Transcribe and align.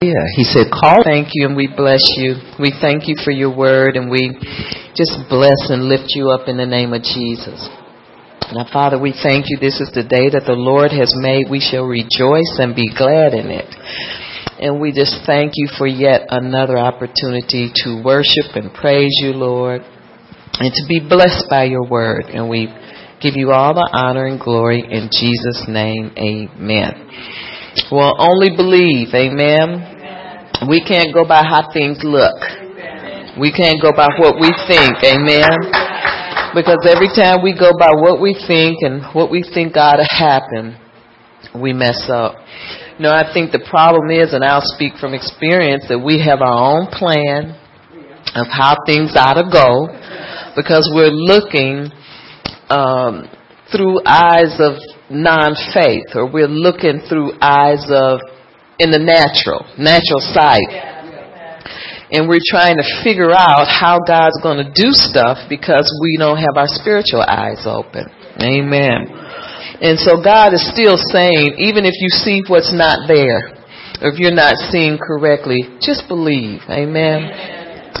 Yeah, 0.00 0.30
he 0.36 0.44
said, 0.44 0.70
call. 0.70 1.02
Thank 1.02 1.30
you 1.34 1.48
and 1.48 1.56
we 1.56 1.66
bless 1.66 2.06
you. 2.18 2.38
We 2.60 2.70
thank 2.80 3.08
you 3.08 3.16
for 3.24 3.32
your 3.32 3.50
word 3.50 3.96
and 3.96 4.08
we 4.08 4.30
just 4.94 5.10
bless 5.28 5.58
and 5.74 5.90
lift 5.90 6.14
you 6.14 6.30
up 6.30 6.46
in 6.46 6.56
the 6.56 6.66
name 6.66 6.92
of 6.92 7.02
Jesus. 7.02 7.66
Now, 8.54 8.64
Father, 8.72 8.96
we 8.96 9.10
thank 9.10 9.46
you. 9.48 9.58
This 9.58 9.80
is 9.80 9.90
the 9.90 10.06
day 10.06 10.30
that 10.30 10.46
the 10.46 10.54
Lord 10.54 10.92
has 10.92 11.10
made. 11.18 11.50
We 11.50 11.58
shall 11.58 11.82
rejoice 11.82 12.62
and 12.62 12.78
be 12.78 12.94
glad 12.94 13.34
in 13.34 13.50
it. 13.50 13.66
And 14.62 14.80
we 14.80 14.92
just 14.94 15.26
thank 15.26 15.54
you 15.56 15.66
for 15.76 15.88
yet 15.88 16.30
another 16.30 16.78
opportunity 16.78 17.72
to 17.82 18.00
worship 18.00 18.54
and 18.54 18.72
praise 18.72 19.18
you, 19.18 19.34
Lord, 19.34 19.82
and 19.82 20.72
to 20.78 20.82
be 20.86 21.02
blessed 21.02 21.50
by 21.50 21.64
your 21.64 21.90
word. 21.90 22.26
And 22.26 22.48
we 22.48 22.70
give 23.20 23.34
you 23.34 23.50
all 23.50 23.74
the 23.74 23.90
honor 23.92 24.26
and 24.26 24.38
glory 24.38 24.78
in 24.78 25.10
Jesus' 25.10 25.66
name. 25.66 26.14
Amen. 26.14 27.57
Well, 27.90 28.14
only 28.18 28.50
believe. 28.56 29.14
Amen. 29.14 30.68
We 30.68 30.82
can't 30.84 31.14
go 31.14 31.24
by 31.26 31.44
how 31.44 31.70
things 31.72 31.98
look. 32.02 32.36
We 33.38 33.52
can't 33.52 33.80
go 33.80 33.92
by 33.94 34.08
what 34.18 34.40
we 34.40 34.50
think. 34.66 34.98
Amen. 35.04 35.56
Because 36.54 36.82
every 36.88 37.08
time 37.14 37.42
we 37.42 37.54
go 37.54 37.70
by 37.78 37.92
what 37.94 38.20
we 38.20 38.34
think 38.34 38.82
and 38.82 39.04
what 39.14 39.30
we 39.30 39.42
think 39.42 39.76
ought 39.76 40.02
to 40.02 40.08
happen, 40.08 40.74
we 41.54 41.72
mess 41.72 42.08
up. 42.08 42.34
No, 42.98 43.10
I 43.10 43.30
think 43.32 43.52
the 43.52 43.62
problem 43.70 44.10
is, 44.10 44.34
and 44.34 44.42
I'll 44.42 44.64
speak 44.74 44.94
from 44.98 45.14
experience, 45.14 45.84
that 45.88 46.00
we 46.00 46.18
have 46.26 46.42
our 46.42 46.80
own 46.80 46.90
plan 46.90 47.54
of 48.34 48.46
how 48.50 48.74
things 48.84 49.14
ought 49.14 49.38
to 49.38 49.46
go 49.46 49.86
because 50.56 50.90
we're 50.92 51.14
looking 51.14 51.94
um, 52.68 53.30
through 53.70 54.02
eyes 54.04 54.58
of 54.58 54.74
non-faith 55.10 56.14
or 56.14 56.30
we're 56.30 56.48
looking 56.48 57.00
through 57.08 57.32
eyes 57.40 57.84
of 57.88 58.20
in 58.78 58.90
the 58.90 58.98
natural, 58.98 59.66
natural 59.78 60.20
sight. 60.20 60.96
And 62.10 62.28
we're 62.28 62.44
trying 62.48 62.76
to 62.80 62.86
figure 63.04 63.32
out 63.32 63.68
how 63.68 64.00
God's 64.00 64.40
going 64.40 64.64
to 64.64 64.70
do 64.72 64.96
stuff 64.96 65.44
because 65.48 65.92
we 66.00 66.16
don't 66.16 66.38
have 66.38 66.56
our 66.56 66.68
spiritual 66.68 67.20
eyes 67.20 67.68
open. 67.68 68.08
Amen. 68.40 69.12
And 69.82 69.98
so 70.00 70.16
God 70.16 70.54
is 70.54 70.64
still 70.72 70.96
saying, 70.96 71.60
even 71.60 71.84
if 71.84 71.92
you 72.00 72.08
see 72.08 72.40
what's 72.48 72.72
not 72.72 73.06
there, 73.06 73.54
or 74.00 74.14
if 74.14 74.18
you're 74.18 74.32
not 74.32 74.56
seeing 74.70 74.96
correctly, 74.96 75.58
just 75.82 76.08
believe. 76.08 76.62
Amen. 76.70 77.28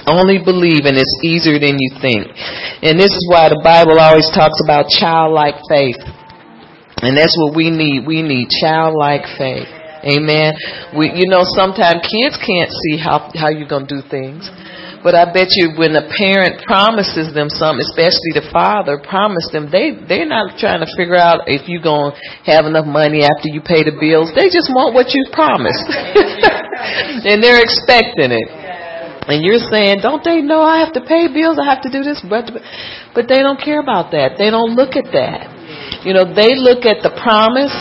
Only 0.06 0.38
believe, 0.40 0.86
and 0.86 0.96
it's 0.96 1.16
easier 1.22 1.58
than 1.58 1.76
you 1.76 1.90
think. 2.00 2.32
And 2.82 2.96
this 2.96 3.12
is 3.12 3.26
why 3.28 3.50
the 3.50 3.60
Bible 3.60 3.98
always 3.98 4.30
talks 4.30 4.56
about 4.64 4.88
childlike 4.88 5.58
faith. 5.68 5.98
And 7.02 7.16
that's 7.16 7.36
what 7.38 7.54
we 7.54 7.70
need. 7.70 8.06
We 8.06 8.22
need 8.22 8.48
childlike 8.60 9.24
faith. 9.38 9.68
Amen. 10.04 10.54
We, 10.94 11.10
you 11.14 11.26
know, 11.26 11.42
sometimes 11.42 12.06
kids 12.06 12.38
can't 12.38 12.70
see 12.70 12.98
how, 12.98 13.30
how 13.34 13.50
you're 13.50 13.68
going 13.68 13.86
to 13.86 13.94
do 13.98 14.02
things. 14.06 14.46
But 15.02 15.14
I 15.14 15.30
bet 15.30 15.54
you 15.54 15.78
when 15.78 15.94
a 15.94 16.10
parent 16.10 16.62
promises 16.66 17.30
them 17.30 17.46
something, 17.50 17.82
especially 17.86 18.34
the 18.34 18.50
father 18.50 18.98
promise 18.98 19.46
them, 19.54 19.70
they, 19.70 19.94
they're 19.94 20.26
not 20.26 20.58
trying 20.58 20.82
to 20.82 20.90
figure 20.98 21.18
out 21.18 21.46
if 21.46 21.70
you're 21.70 21.82
going 21.82 22.14
to 22.14 22.18
have 22.50 22.66
enough 22.66 22.86
money 22.86 23.22
after 23.22 23.46
you 23.46 23.62
pay 23.62 23.86
the 23.86 23.94
bills. 23.94 24.34
They 24.34 24.50
just 24.50 24.70
want 24.74 24.94
what 24.98 25.14
you 25.14 25.22
promised. 25.30 25.86
and 27.30 27.38
they're 27.38 27.62
expecting 27.62 28.34
it. 28.34 28.48
And 29.30 29.44
you're 29.44 29.62
saying, 29.70 30.02
don't 30.02 30.24
they 30.24 30.42
know 30.42 30.62
I 30.62 30.82
have 30.82 30.94
to 30.94 31.02
pay 31.04 31.30
bills? 31.30 31.58
I 31.60 31.66
have 31.68 31.82
to 31.86 31.92
do 31.92 32.02
this. 32.02 32.18
But, 32.26 32.50
but 33.14 33.28
they 33.28 33.38
don't 33.38 33.60
care 33.60 33.78
about 33.78 34.10
that. 34.12 34.34
They 34.38 34.50
don't 34.50 34.74
look 34.74 34.96
at 34.96 35.12
that. 35.14 35.57
You 36.06 36.14
know, 36.14 36.24
they 36.24 36.54
look 36.54 36.86
at 36.86 37.02
the 37.02 37.10
promise 37.18 37.74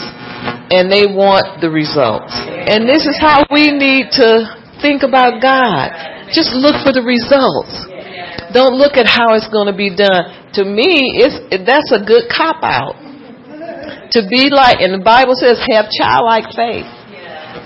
and 0.74 0.90
they 0.92 1.06
want 1.06 1.62
the 1.62 1.70
results. 1.70 2.34
And 2.34 2.90
this 2.90 3.06
is 3.06 3.16
how 3.20 3.46
we 3.54 3.72
need 3.72 4.12
to 4.18 4.58
think 4.82 5.04
about 5.04 5.42
God. 5.42 5.94
Just 6.34 6.52
look 6.52 6.76
for 6.84 6.92
the 6.92 7.06
results. 7.06 7.88
Don't 8.52 8.76
look 8.76 8.98
at 8.98 9.08
how 9.08 9.36
it's 9.36 9.48
going 9.48 9.72
to 9.72 9.76
be 9.76 9.94
done. 9.94 10.52
To 10.60 10.64
me, 10.66 11.20
it's, 11.20 11.38
that's 11.64 11.92
a 11.94 12.02
good 12.04 12.28
cop 12.32 12.64
out. 12.64 13.00
To 14.16 14.24
be 14.24 14.48
like, 14.50 14.80
and 14.80 14.96
the 14.96 15.04
Bible 15.04 15.36
says, 15.36 15.60
have 15.68 15.92
childlike 15.92 16.56
faith. 16.56 16.88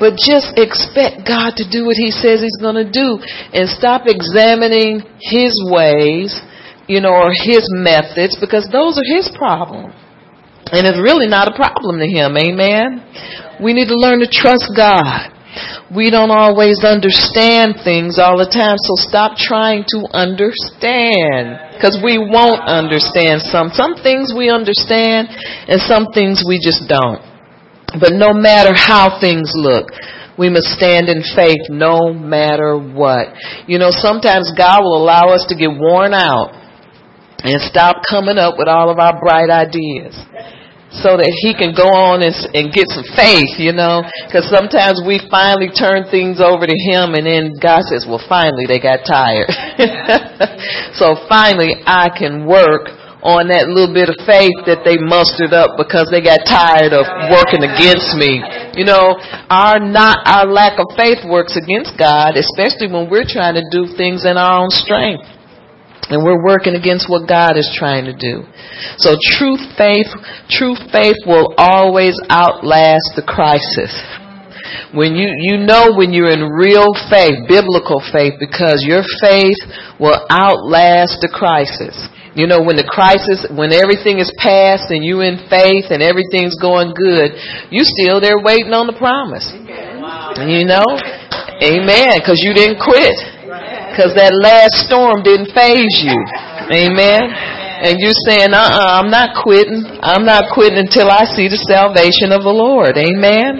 But 0.01 0.18
just 0.18 0.57
expect 0.57 1.28
God 1.28 1.57
to 1.62 1.66
do 1.69 1.85
what 1.85 1.97
He 1.97 2.09
says 2.09 2.41
He's 2.41 2.57
going 2.57 2.79
to 2.79 2.89
do 2.89 3.22
and 3.53 3.69
stop 3.69 4.09
examining 4.09 5.06
His 5.22 5.53
ways, 5.69 6.33
you 6.88 7.01
know, 7.01 7.13
or 7.13 7.29
His 7.29 7.69
methods 7.69 8.38
because 8.41 8.66
those 8.72 8.97
are 8.97 9.06
His 9.06 9.29
problems. 9.38 9.94
And 10.71 10.87
it's 10.87 10.99
really 10.99 11.27
not 11.27 11.51
a 11.51 11.55
problem 11.55 11.99
to 11.99 12.07
him. 12.07 12.37
Amen. 12.39 13.03
We 13.59 13.73
need 13.73 13.91
to 13.91 13.99
learn 13.99 14.23
to 14.23 14.29
trust 14.31 14.71
God. 14.75 15.35
We 15.91 16.09
don't 16.09 16.31
always 16.31 16.87
understand 16.87 17.83
things 17.83 18.15
all 18.15 18.39
the 18.39 18.47
time, 18.47 18.79
so 18.79 18.95
stop 18.95 19.35
trying 19.35 19.83
to 19.91 20.07
understand. 20.15 21.75
Because 21.75 21.99
we 21.99 22.15
won't 22.15 22.63
understand 22.63 23.43
some. 23.43 23.75
Some 23.75 23.99
things 23.99 24.31
we 24.31 24.47
understand, 24.47 25.27
and 25.67 25.83
some 25.83 26.07
things 26.15 26.47
we 26.47 26.55
just 26.63 26.88
don't. 26.88 27.19
But 27.99 28.15
no 28.15 28.31
matter 28.31 28.71
how 28.71 29.19
things 29.19 29.51
look, 29.51 29.91
we 30.39 30.47
must 30.47 30.71
stand 30.71 31.11
in 31.11 31.19
faith 31.35 31.67
no 31.67 32.13
matter 32.15 32.79
what. 32.79 33.35
You 33.67 33.77
know, 33.77 33.91
sometimes 33.91 34.55
God 34.55 34.79
will 34.79 34.95
allow 34.95 35.35
us 35.35 35.43
to 35.51 35.55
get 35.59 35.75
worn 35.75 36.13
out 36.15 36.55
and 37.43 37.59
stop 37.59 38.07
coming 38.09 38.38
up 38.38 38.55
with 38.57 38.69
all 38.69 38.89
of 38.89 38.99
our 38.99 39.19
bright 39.19 39.51
ideas 39.51 40.15
so 40.91 41.16
that 41.16 41.31
he 41.40 41.56
can 41.56 41.72
go 41.72 41.88
on 41.88 42.19
and, 42.19 42.35
and 42.52 42.75
get 42.75 42.91
some 42.91 43.07
faith, 43.16 43.56
you 43.56 43.72
know. 43.72 44.03
Because 44.28 44.44
sometimes 44.52 45.00
we 45.07 45.24
finally 45.31 45.72
turn 45.72 46.12
things 46.12 46.44
over 46.44 46.68
to 46.68 46.78
him, 46.91 47.16
and 47.16 47.24
then 47.24 47.56
God 47.56 47.88
says, 47.88 48.03
"Well, 48.03 48.22
finally 48.28 48.68
they 48.68 48.79
got 48.79 49.07
tired." 49.07 49.47
so 51.00 51.16
finally, 51.31 51.80
I 51.88 52.12
can 52.12 52.44
work 52.44 52.91
on 53.22 53.53
that 53.53 53.69
little 53.69 53.94
bit 53.94 54.09
of 54.09 54.18
faith 54.25 54.57
that 54.66 54.81
they 54.81 54.97
mustered 54.97 55.53
up 55.53 55.78
because 55.78 56.09
they 56.09 56.25
got 56.25 56.41
tired 56.41 56.90
of 56.90 57.06
working 57.30 57.62
against 57.62 58.18
me. 58.18 58.41
You 58.74 58.84
know, 58.84 59.16
our 59.47 59.78
not 59.78 60.25
our 60.25 60.50
lack 60.50 60.81
of 60.81 60.90
faith 60.97 61.22
works 61.24 61.53
against 61.56 61.96
God, 61.96 62.35
especially 62.35 62.90
when 62.90 63.07
we're 63.07 63.30
trying 63.30 63.56
to 63.56 63.66
do 63.69 63.94
things 63.94 64.25
in 64.25 64.35
our 64.35 64.66
own 64.66 64.74
strength. 64.74 65.24
And 66.09 66.25
we're 66.25 66.44
working 66.44 66.75
against 66.75 67.09
what 67.09 67.29
God 67.29 67.57
is 67.57 67.69
trying 67.78 68.06
to 68.06 68.16
do. 68.16 68.44
So 68.97 69.16
true 69.38 69.56
faith, 69.78 70.09
true 70.50 70.75
faith 70.91 71.16
will 71.25 71.53
always 71.57 72.17
outlast 72.29 73.13
the 73.16 73.23
crisis. 73.23 73.94
When 74.91 75.16
you, 75.16 75.31
you 75.31 75.56
know 75.63 75.95
when 75.95 76.12
you're 76.12 76.31
in 76.31 76.44
real 76.51 76.91
faith, 77.07 77.47
biblical 77.47 78.03
faith, 78.12 78.35
because 78.39 78.84
your 78.84 79.03
faith 79.23 79.59
will 80.00 80.19
outlast 80.28 81.23
the 81.23 81.31
crisis. 81.31 81.95
You 82.35 82.47
know, 82.47 82.63
when 82.63 82.79
the 82.79 82.88
crisis, 82.88 83.44
when 83.51 83.75
everything 83.75 84.19
is 84.19 84.31
past 84.39 84.88
and 84.88 85.03
you 85.03 85.19
in 85.19 85.35
faith 85.51 85.91
and 85.91 86.00
everything's 86.00 86.56
going 86.59 86.95
good, 86.95 87.35
you 87.72 87.83
still 87.83 88.23
there 88.23 88.39
waiting 88.39 88.72
on 88.72 88.88
the 88.88 88.95
promise. 88.95 89.47
You 89.51 90.63
know? 90.63 90.88
Amen. 91.59 92.16
Cause 92.23 92.39
you 92.39 92.56
didn't 92.56 92.79
quit. 92.79 93.41
Because 93.91 94.16
that 94.16 94.31
last 94.31 94.88
storm 94.88 95.19
didn't 95.22 95.52
faze 95.52 96.00
you. 96.00 96.16
Amen. 96.72 97.28
And 97.84 98.00
you're 98.00 98.16
saying, 98.29 98.53
uh-uh, 98.56 99.03
I'm 99.03 99.12
not 99.12 99.35
quitting. 99.44 99.84
I'm 100.00 100.24
not 100.24 100.53
quitting 100.53 100.79
until 100.79 101.12
I 101.12 101.25
see 101.28 101.52
the 101.52 101.59
salvation 101.68 102.31
of 102.31 102.47
the 102.47 102.56
Lord. 102.56 102.96
Amen. 102.96 103.59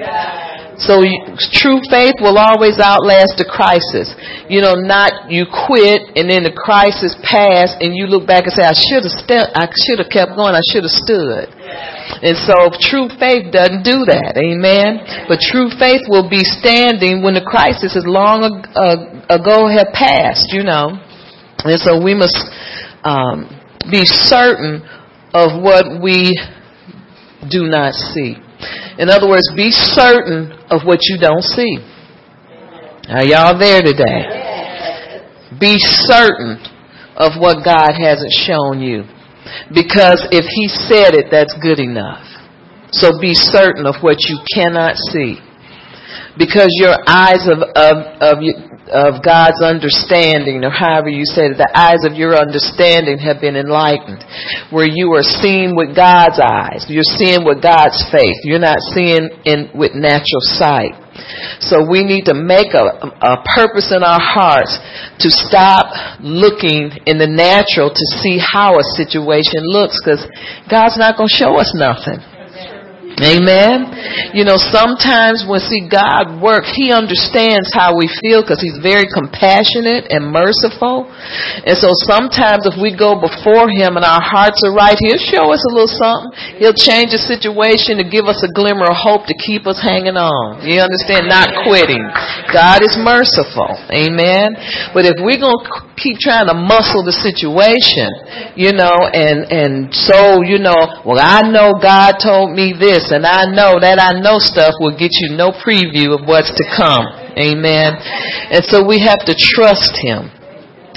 So 0.82 1.06
true 1.54 1.78
faith 1.94 2.18
will 2.18 2.42
always 2.42 2.82
outlast 2.82 3.38
the 3.38 3.46
crisis. 3.46 4.10
You 4.50 4.66
know, 4.66 4.74
not 4.74 5.30
you 5.30 5.46
quit 5.46 6.18
and 6.18 6.26
then 6.26 6.42
the 6.42 6.54
crisis 6.54 7.14
passed 7.22 7.78
and 7.86 7.94
you 7.94 8.10
look 8.10 8.26
back 8.26 8.50
and 8.50 8.54
say, 8.54 8.66
I 8.66 8.74
should 8.74 9.06
have 9.06 9.14
I 9.54 9.70
should 9.70 10.02
have 10.02 10.10
kept 10.10 10.34
going. 10.34 10.58
I 10.58 10.66
should 10.74 10.82
have 10.82 10.98
stood. 11.06 11.54
And 12.26 12.34
so 12.34 12.74
true 12.82 13.14
faith 13.22 13.54
doesn't 13.54 13.86
do 13.86 14.10
that. 14.10 14.34
Amen. 14.42 15.30
But 15.30 15.38
true 15.46 15.70
faith 15.78 16.10
will 16.10 16.26
be 16.26 16.42
standing 16.42 17.22
when 17.22 17.38
the 17.38 17.46
crisis 17.46 17.94
is 17.94 18.04
long 18.10 18.42
ago 19.30 19.70
have 19.70 19.94
passed, 19.94 20.50
you 20.50 20.66
know. 20.66 20.98
And 21.62 21.78
so 21.78 22.02
we 22.02 22.18
must 22.18 22.38
um, 23.06 23.46
be 23.86 24.02
certain 24.06 24.82
of 25.34 25.62
what 25.62 26.02
we 26.02 26.34
do 27.50 27.70
not 27.70 27.94
see. 27.94 28.36
In 28.98 29.10
other 29.10 29.28
words, 29.28 29.50
be 29.56 29.72
certain 29.72 30.52
of 30.70 30.82
what 30.86 31.00
you 31.04 31.18
don't 31.18 31.44
see. 31.44 31.78
Are 33.10 33.26
y'all 33.26 33.58
there 33.58 33.82
today? 33.82 35.28
Be 35.60 35.76
certain 35.80 36.62
of 37.18 37.34
what 37.40 37.66
God 37.66 37.92
hasn't 37.98 38.32
shown 38.32 38.80
you. 38.80 39.04
Because 39.74 40.26
if 40.32 40.46
He 40.46 40.68
said 40.68 41.14
it, 41.14 41.28
that's 41.32 41.54
good 41.62 41.80
enough. 41.80 42.24
So 42.92 43.20
be 43.20 43.34
certain 43.34 43.86
of 43.86 43.96
what 44.02 44.18
you 44.28 44.40
cannot 44.54 44.96
see. 44.96 45.40
Because 46.38 46.72
your 46.80 46.96
eyes 47.08 47.44
of, 47.48 47.60
of, 47.76 47.96
of, 48.24 48.36
of 48.92 49.24
God's 49.24 49.60
understanding, 49.60 50.64
or 50.64 50.72
however 50.72 51.10
you 51.10 51.28
say 51.28 51.52
it, 51.52 51.60
the 51.60 51.72
eyes 51.76 52.08
of 52.08 52.16
your 52.16 52.36
understanding 52.40 53.20
have 53.20 53.44
been 53.44 53.56
enlightened, 53.56 54.24
where 54.72 54.88
you 54.88 55.12
are 55.16 55.24
seeing 55.24 55.76
with 55.76 55.96
God's 55.96 56.40
eyes. 56.40 56.88
You're 56.88 57.08
seeing 57.08 57.44
with 57.44 57.60
God's 57.60 58.00
faith. 58.12 58.40
You're 58.44 58.64
not 58.64 58.80
seeing 58.96 59.28
in 59.44 59.76
with 59.76 59.92
natural 59.92 60.44
sight. 60.56 60.96
So 61.60 61.84
we 61.84 62.04
need 62.08 62.32
to 62.32 62.34
make 62.34 62.74
a, 62.74 62.88
a 63.20 63.44
purpose 63.56 63.92
in 63.92 64.04
our 64.04 64.20
hearts 64.20 64.80
to 65.20 65.30
stop 65.30 65.92
looking 66.24 66.96
in 67.06 67.20
the 67.20 67.28
natural 67.28 67.92
to 67.92 68.06
see 68.24 68.40
how 68.40 68.80
a 68.80 68.86
situation 68.96 69.68
looks 69.68 70.00
because 70.00 70.24
God's 70.72 70.98
not 70.98 71.20
going 71.20 71.28
to 71.28 71.38
show 71.38 71.60
us 71.60 71.76
nothing. 71.76 72.24
Amen. 73.20 73.92
You 74.32 74.48
know, 74.48 74.56
sometimes 74.56 75.44
when 75.44 75.60
see 75.60 75.86
God 75.92 76.40
work, 76.40 76.64
He 76.64 76.96
understands 76.96 77.68
how 77.76 78.00
we 78.00 78.08
feel 78.24 78.42
because 78.42 78.64
He's 78.64 78.80
very 78.80 79.06
compassionate 79.12 80.08
and 80.08 80.32
merciful. 80.32 81.12
And 81.68 81.76
so 81.76 81.92
sometimes 82.08 82.64
if 82.64 82.80
we 82.80 82.96
go 82.96 83.20
before 83.20 83.68
Him 83.68 84.00
and 84.00 84.08
our 84.08 84.24
hearts 84.24 84.64
are 84.64 84.74
right, 84.74 84.96
He'll 84.98 85.22
show 85.22 85.52
us 85.52 85.62
a 85.68 85.72
little 85.76 85.92
something. 85.92 86.32
He'll 86.58 86.78
change 86.78 87.12
the 87.12 87.22
situation 87.22 88.00
to 88.00 88.06
give 88.08 88.26
us 88.26 88.40
a 88.42 88.50
glimmer 88.56 88.88
of 88.90 88.98
hope 88.98 89.28
to 89.28 89.36
keep 89.36 89.68
us 89.68 89.78
hanging 89.78 90.16
on. 90.18 90.64
You 90.64 90.82
understand? 90.82 91.28
Not 91.28 91.52
quitting. 91.68 92.02
God 92.50 92.82
is 92.82 92.96
merciful. 92.98 93.76
Amen. 93.92 94.56
But 94.96 95.06
if 95.06 95.20
we're 95.22 95.42
going 95.42 95.62
to 95.62 95.72
keep 96.00 96.18
trying 96.18 96.50
to 96.50 96.58
muscle 96.58 97.06
the 97.06 97.14
situation, 97.14 98.10
you 98.58 98.74
know, 98.74 98.98
and, 98.98 99.46
and 99.52 99.74
so, 99.94 100.42
you 100.42 100.58
know, 100.58 101.04
well, 101.06 101.22
I 101.22 101.46
know 101.46 101.78
God 101.78 102.18
told 102.18 102.56
me 102.56 102.74
this 102.74 103.01
and 103.10 103.26
I 103.26 103.50
know 103.50 103.82
that 103.82 103.98
I 103.98 104.22
know 104.22 104.38
stuff 104.38 104.78
will 104.78 104.94
get 104.94 105.10
you 105.18 105.34
no 105.34 105.50
preview 105.50 106.14
of 106.14 106.30
what's 106.30 106.54
to 106.54 106.66
come. 106.78 107.10
Amen. 107.34 107.98
And 108.54 108.62
so 108.70 108.86
we 108.86 109.02
have 109.02 109.26
to 109.26 109.34
trust 109.34 109.98
Him. 109.98 110.30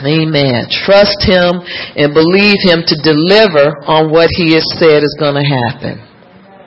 Amen. 0.05 0.69
Trust 0.69 1.25
Him 1.25 1.65
and 1.97 2.13
believe 2.13 2.61
Him 2.61 2.85
to 2.85 2.97
deliver 3.01 3.73
on 3.89 4.13
what 4.13 4.29
He 4.37 4.53
has 4.59 4.67
said 4.77 5.01
is 5.01 5.17
going 5.17 5.39
to 5.41 5.47
happen. 5.47 6.03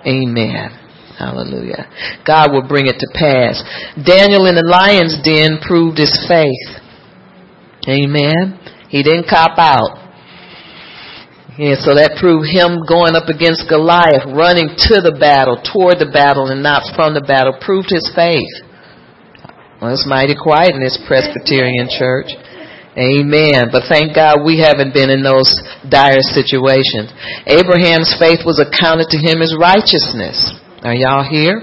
Amen. 0.07 0.72
Hallelujah. 1.19 1.89
God 2.25 2.54
will 2.54 2.66
bring 2.66 2.88
it 2.88 2.98
to 3.01 3.07
pass. 3.13 3.62
Daniel 3.98 4.45
in 4.45 4.56
the 4.56 4.66
lion's 4.66 5.18
den 5.25 5.57
proved 5.60 5.98
his 5.98 6.13
faith. 6.30 6.78
Amen. 7.89 8.60
He 8.89 9.04
didn't 9.04 9.28
cop 9.28 9.57
out. 9.57 10.06
Yeah, 11.57 11.74
so 11.81 11.98
that 11.98 12.21
proved 12.21 12.45
him 12.45 12.86
going 12.86 13.18
up 13.18 13.33
against 13.33 13.65
Goliath, 13.65 14.30
running 14.30 14.77
to 14.77 15.01
the 15.01 15.18
battle, 15.18 15.57
toward 15.57 15.98
the 15.98 16.06
battle, 16.13 16.54
and 16.54 16.62
not 16.62 16.86
from 16.94 17.18
the 17.18 17.25
battle, 17.25 17.57
proved 17.57 17.89
his 17.89 18.06
faith. 18.13 18.62
Well, 19.81 19.89
it's 19.89 20.06
mighty 20.06 20.38
quiet 20.38 20.77
in 20.77 20.81
this 20.86 21.01
Presbyterian 21.09 21.89
church. 21.89 22.30
Amen. 22.94 23.74
But 23.74 23.89
thank 23.89 24.13
God 24.13 24.45
we 24.45 24.62
haven't 24.62 24.94
been 24.94 25.09
in 25.09 25.25
those 25.25 25.50
dire 25.86 26.21
situations. 26.21 27.09
Abraham's 27.50 28.13
faith 28.21 28.45
was 28.45 28.62
accounted 28.62 29.10
to 29.13 29.21
him 29.21 29.42
as 29.42 29.53
righteousness. 29.53 30.38
Are 30.86 30.94
y'all 30.94 31.25
here? 31.25 31.62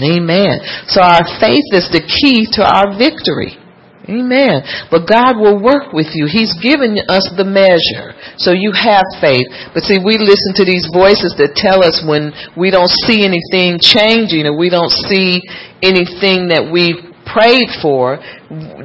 Amen. 0.00 0.60
So 0.88 1.00
our 1.00 1.24
faith 1.40 1.68
is 1.72 1.88
the 1.92 2.04
key 2.04 2.48
to 2.56 2.62
our 2.64 2.96
victory. 2.96 3.60
Amen. 4.06 4.62
But 4.86 5.10
God 5.10 5.34
will 5.34 5.58
work 5.58 5.90
with 5.90 6.14
you. 6.14 6.30
He's 6.30 6.54
given 6.62 6.94
us 7.10 7.26
the 7.34 7.42
measure. 7.42 8.14
So 8.38 8.54
you 8.54 8.70
have 8.70 9.02
faith. 9.18 9.50
But 9.74 9.82
see, 9.82 9.98
we 9.98 10.14
listen 10.14 10.54
to 10.62 10.64
these 10.64 10.86
voices 10.94 11.34
that 11.42 11.58
tell 11.58 11.82
us 11.82 12.06
when 12.06 12.30
we 12.54 12.70
don't 12.70 12.90
see 13.02 13.26
anything 13.26 13.82
changing 13.82 14.46
or 14.46 14.54
we 14.54 14.70
don't 14.70 14.94
see 15.10 15.42
anything 15.82 16.54
that 16.54 16.70
we've 16.70 17.02
prayed 17.26 17.66
for, 17.82 18.22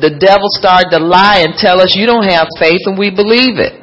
the 0.01 0.17
devil 0.17 0.49
started 0.57 0.89
to 0.97 1.01
lie 1.01 1.45
and 1.45 1.53
tell 1.53 1.77
us 1.77 1.93
you 1.93 2.09
don't 2.09 2.25
have 2.25 2.49
faith 2.57 2.81
and 2.89 2.97
we 2.97 3.13
believe 3.13 3.61
it. 3.61 3.77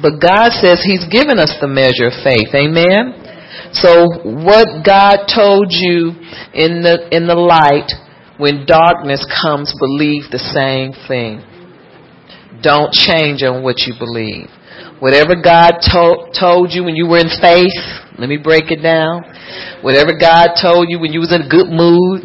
But 0.00 0.24
God 0.24 0.56
says 0.56 0.80
He's 0.80 1.04
given 1.12 1.36
us 1.36 1.52
the 1.60 1.68
measure 1.68 2.08
of 2.08 2.16
faith. 2.24 2.48
Amen. 2.56 3.12
So 3.76 4.08
what 4.24 4.80
God 4.80 5.28
told 5.28 5.68
you 5.68 6.16
in 6.56 6.80
the, 6.80 7.12
in 7.12 7.28
the 7.28 7.36
light, 7.36 7.92
when 8.38 8.66
darkness 8.66 9.26
comes, 9.42 9.74
believe 9.78 10.30
the 10.30 10.38
same 10.38 10.94
thing. 11.06 11.42
Don't 12.62 12.92
change 12.92 13.42
on 13.42 13.62
what 13.62 13.82
you 13.86 13.94
believe. 13.98 14.48
Whatever 15.00 15.34
God 15.38 15.78
to- 15.90 16.30
told 16.34 16.72
you 16.72 16.82
when 16.84 16.94
you 16.94 17.06
were 17.06 17.18
in 17.18 17.30
faith, 17.42 17.74
let 18.18 18.28
me 18.28 18.36
break 18.36 18.70
it 18.70 18.82
down. 18.82 19.22
Whatever 19.82 20.14
God 20.18 20.54
told 20.60 20.86
you 20.90 20.98
when 20.98 21.12
you 21.12 21.20
was 21.20 21.32
in 21.32 21.42
a 21.42 21.48
good 21.48 21.70
mood, 21.70 22.22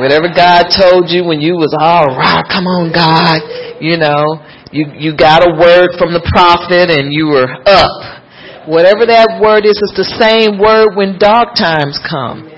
whatever 0.00 0.28
God 0.32 0.72
told 0.72 1.08
you 1.08 1.24
when 1.24 1.40
you 1.40 1.56
was 1.56 1.76
all 1.76 2.06
right, 2.16 2.44
come 2.48 2.66
on 2.66 2.92
God, 2.92 3.40
you 3.80 3.96
know, 3.96 4.40
you 4.72 4.88
you 4.96 5.16
got 5.16 5.44
a 5.44 5.52
word 5.52 5.96
from 6.00 6.12
the 6.12 6.24
prophet 6.32 6.88
and 6.88 7.12
you 7.12 7.28
were 7.28 7.48
up. 7.68 8.68
Whatever 8.68 9.04
that 9.06 9.40
word 9.42 9.66
is, 9.66 9.76
it's 9.76 9.96
the 9.96 10.16
same 10.16 10.56
word 10.56 10.96
when 10.96 11.18
dark 11.18 11.54
times 11.56 12.00
come. 12.08 12.51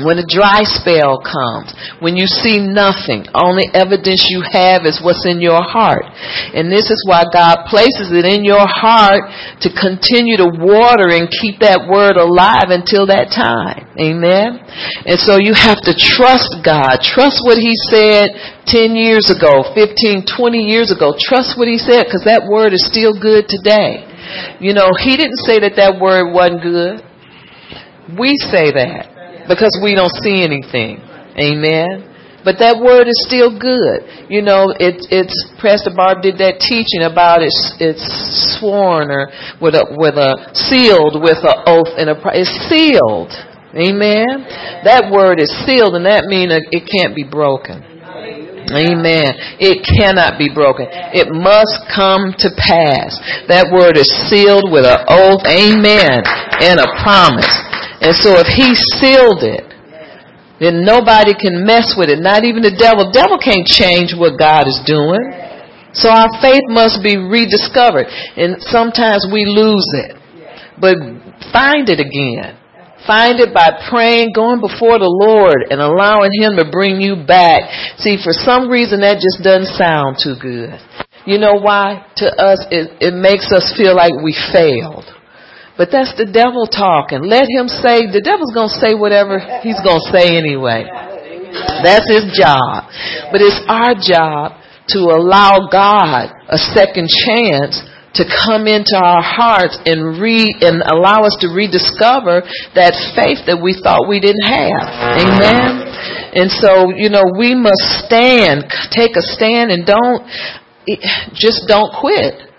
When 0.00 0.16
a 0.16 0.24
dry 0.24 0.64
spell 0.64 1.20
comes, 1.20 1.74
when 2.00 2.16
you 2.16 2.24
see 2.24 2.62
nothing, 2.62 3.28
only 3.36 3.68
evidence 3.76 4.24
you 4.24 4.40
have 4.40 4.88
is 4.88 5.02
what's 5.04 5.28
in 5.28 5.42
your 5.42 5.60
heart. 5.60 6.08
And 6.56 6.72
this 6.72 6.88
is 6.88 7.04
why 7.04 7.28
God 7.28 7.68
places 7.68 8.08
it 8.08 8.24
in 8.24 8.40
your 8.40 8.64
heart 8.64 9.28
to 9.60 9.68
continue 9.68 10.40
to 10.40 10.48
water 10.48 11.12
and 11.12 11.28
keep 11.28 11.60
that 11.60 11.84
word 11.92 12.16
alive 12.16 12.72
until 12.72 13.04
that 13.12 13.36
time. 13.36 13.84
Amen. 14.00 14.64
And 15.04 15.20
so 15.20 15.36
you 15.36 15.52
have 15.52 15.84
to 15.84 15.92
trust 15.92 16.64
God. 16.64 17.04
Trust 17.04 17.44
what 17.44 17.60
He 17.60 17.76
said 17.92 18.32
10 18.64 18.96
years 18.96 19.28
ago, 19.28 19.76
15, 19.76 20.24
20 20.24 20.72
years 20.72 20.88
ago. 20.88 21.12
Trust 21.20 21.60
what 21.60 21.68
He 21.68 21.76
said 21.76 22.08
because 22.08 22.24
that 22.24 22.48
word 22.48 22.72
is 22.72 22.80
still 22.88 23.12
good 23.12 23.44
today. 23.44 24.08
You 24.56 24.72
know, 24.72 24.96
He 24.96 25.20
didn't 25.20 25.42
say 25.44 25.60
that 25.60 25.76
that 25.76 26.00
word 26.00 26.32
wasn't 26.32 26.64
good. 26.64 27.04
We 28.16 28.32
say 28.48 28.72
that 28.72 29.11
because 29.48 29.74
we 29.82 29.94
don't 29.94 30.12
see 30.22 30.42
anything. 30.42 31.00
Amen. 31.38 32.12
But 32.44 32.58
that 32.58 32.82
word 32.82 33.06
is 33.06 33.14
still 33.22 33.54
good. 33.54 34.02
You 34.26 34.42
know, 34.42 34.74
it, 34.74 34.98
it's 35.14 35.34
Pastor 35.62 35.94
Barb 35.94 36.26
did 36.26 36.42
that 36.42 36.58
teaching 36.58 37.06
about 37.06 37.38
it's 37.38 37.78
it's 37.78 38.02
sworn 38.58 39.14
or 39.14 39.30
with 39.62 39.78
a 39.78 39.86
with 39.94 40.18
a 40.18 40.50
sealed 40.50 41.22
with 41.22 41.38
an 41.46 41.58
oath 41.70 41.94
and 41.94 42.10
a 42.10 42.18
it's 42.34 42.50
sealed. 42.66 43.30
Amen. 43.72 44.44
That 44.84 45.08
word 45.08 45.40
is 45.40 45.48
sealed, 45.64 45.96
and 45.96 46.04
that 46.04 46.28
means 46.28 46.52
it 46.52 46.84
can't 46.84 47.16
be 47.16 47.24
broken. 47.24 47.80
Amen. 48.68 49.32
It 49.60 49.84
cannot 49.84 50.36
be 50.36 50.48
broken. 50.52 50.86
It 50.90 51.28
must 51.32 51.88
come 51.92 52.32
to 52.40 52.48
pass. 52.56 53.16
That 53.48 53.68
word 53.72 53.96
is 53.96 54.08
sealed 54.28 54.68
with 54.72 54.84
an 54.84 55.02
oath. 55.08 55.44
Amen. 55.44 56.20
And 56.60 56.80
a 56.80 56.88
promise. 57.00 57.52
And 58.02 58.14
so 58.18 58.34
if 58.42 58.50
he 58.50 58.74
sealed 58.98 59.46
it, 59.46 59.62
then 60.58 60.86
nobody 60.86 61.34
can 61.34 61.66
mess 61.66 61.94
with 61.98 62.10
it. 62.10 62.18
Not 62.22 62.46
even 62.46 62.62
the 62.62 62.74
devil. 62.74 63.10
Devil 63.10 63.38
can't 63.38 63.66
change 63.66 64.14
what 64.14 64.38
God 64.38 64.66
is 64.66 64.78
doing. 64.86 65.22
So 65.94 66.10
our 66.10 66.30
faith 66.42 66.66
must 66.70 67.02
be 67.02 67.18
rediscovered. 67.18 68.06
And 68.38 68.62
sometimes 68.70 69.26
we 69.30 69.46
lose 69.46 69.86
it. 70.06 70.18
But 70.78 70.98
find 71.50 71.90
it 71.90 71.98
again. 71.98 72.58
Find 73.06 73.42
it 73.42 73.50
by 73.50 73.70
praying, 73.90 74.30
going 74.34 74.62
before 74.62 74.98
the 75.02 75.10
Lord, 75.10 75.66
and 75.70 75.82
allowing 75.82 76.30
Him 76.38 76.54
to 76.54 76.70
bring 76.70 77.02
you 77.02 77.26
back. 77.26 77.66
See, 77.98 78.14
for 78.22 78.30
some 78.30 78.70
reason 78.70 79.02
that 79.02 79.18
just 79.18 79.42
doesn't 79.42 79.74
sound 79.74 80.22
too 80.22 80.38
good. 80.38 80.78
You 81.26 81.38
know 81.38 81.58
why? 81.58 82.06
To 82.22 82.26
us, 82.30 82.62
it, 82.70 82.94
it 83.02 83.14
makes 83.14 83.50
us 83.50 83.74
feel 83.76 83.94
like 83.94 84.14
we 84.22 84.34
failed. 84.54 85.10
But 85.76 85.88
that's 85.90 86.12
the 86.20 86.28
devil 86.28 86.68
talking. 86.68 87.24
Let 87.24 87.48
him 87.48 87.66
say, 87.66 88.04
the 88.12 88.20
devil's 88.20 88.52
going 88.52 88.68
to 88.68 88.78
say 88.80 88.92
whatever 88.92 89.40
he's 89.64 89.80
going 89.80 90.00
to 90.04 90.08
say 90.12 90.36
anyway. 90.36 90.84
That's 91.84 92.04
his 92.08 92.28
job. 92.36 92.88
But 93.32 93.40
it's 93.40 93.60
our 93.68 93.96
job 93.96 94.60
to 94.92 95.00
allow 95.16 95.68
God 95.72 96.28
a 96.48 96.58
second 96.58 97.08
chance 97.08 97.80
to 98.14 98.28
come 98.28 98.68
into 98.68 98.92
our 98.92 99.24
hearts 99.24 99.78
and 99.88 100.20
re 100.20 100.52
and 100.60 100.84
allow 100.84 101.24
us 101.24 101.36
to 101.40 101.48
rediscover 101.48 102.44
that 102.76 102.92
faith 103.16 103.40
that 103.48 103.56
we 103.56 103.72
thought 103.72 104.04
we 104.04 104.20
didn't 104.20 104.44
have. 104.44 104.84
Amen. 105.16 105.88
And 106.36 106.48
so, 106.52 106.92
you 106.92 107.08
know, 107.08 107.24
we 107.38 107.56
must 107.56 108.04
stand, 108.04 108.68
take 108.92 109.16
a 109.16 109.24
stand 109.24 109.72
and 109.72 109.88
don't 109.88 110.28
just 111.32 111.64
don't 111.68 111.88
quit. 112.00 112.51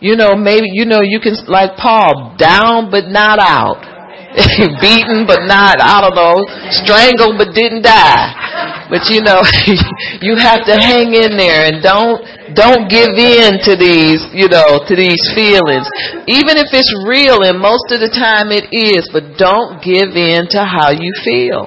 You 0.00 0.16
know, 0.16 0.34
maybe, 0.34 0.66
you 0.72 0.86
know, 0.86 1.02
you 1.02 1.20
can, 1.20 1.36
like 1.46 1.76
Paul, 1.76 2.34
down 2.38 2.90
but 2.90 3.08
not 3.08 3.38
out. 3.38 3.84
Beaten 4.80 5.26
but 5.26 5.42
not, 5.50 5.82
I 5.82 6.00
don't 6.00 6.14
know, 6.14 6.46
strangled 6.70 7.34
but 7.34 7.50
didn't 7.50 7.82
die. 7.82 8.86
But 8.86 9.10
you 9.10 9.26
know, 9.26 9.42
you 10.22 10.38
have 10.38 10.62
to 10.70 10.78
hang 10.78 11.10
in 11.14 11.34
there 11.34 11.66
and 11.66 11.82
don't, 11.82 12.22
don't 12.54 12.86
give 12.86 13.18
in 13.18 13.58
to 13.66 13.74
these, 13.74 14.22
you 14.30 14.46
know, 14.46 14.86
to 14.86 14.94
these 14.94 15.18
feelings. 15.34 15.86
Even 16.30 16.62
if 16.62 16.70
it's 16.70 16.94
real 17.06 17.42
and 17.42 17.58
most 17.58 17.90
of 17.90 17.98
the 17.98 18.10
time 18.10 18.54
it 18.54 18.70
is, 18.70 19.10
but 19.10 19.34
don't 19.34 19.82
give 19.82 20.14
in 20.14 20.46
to 20.54 20.62
how 20.62 20.94
you 20.94 21.10
feel. 21.26 21.66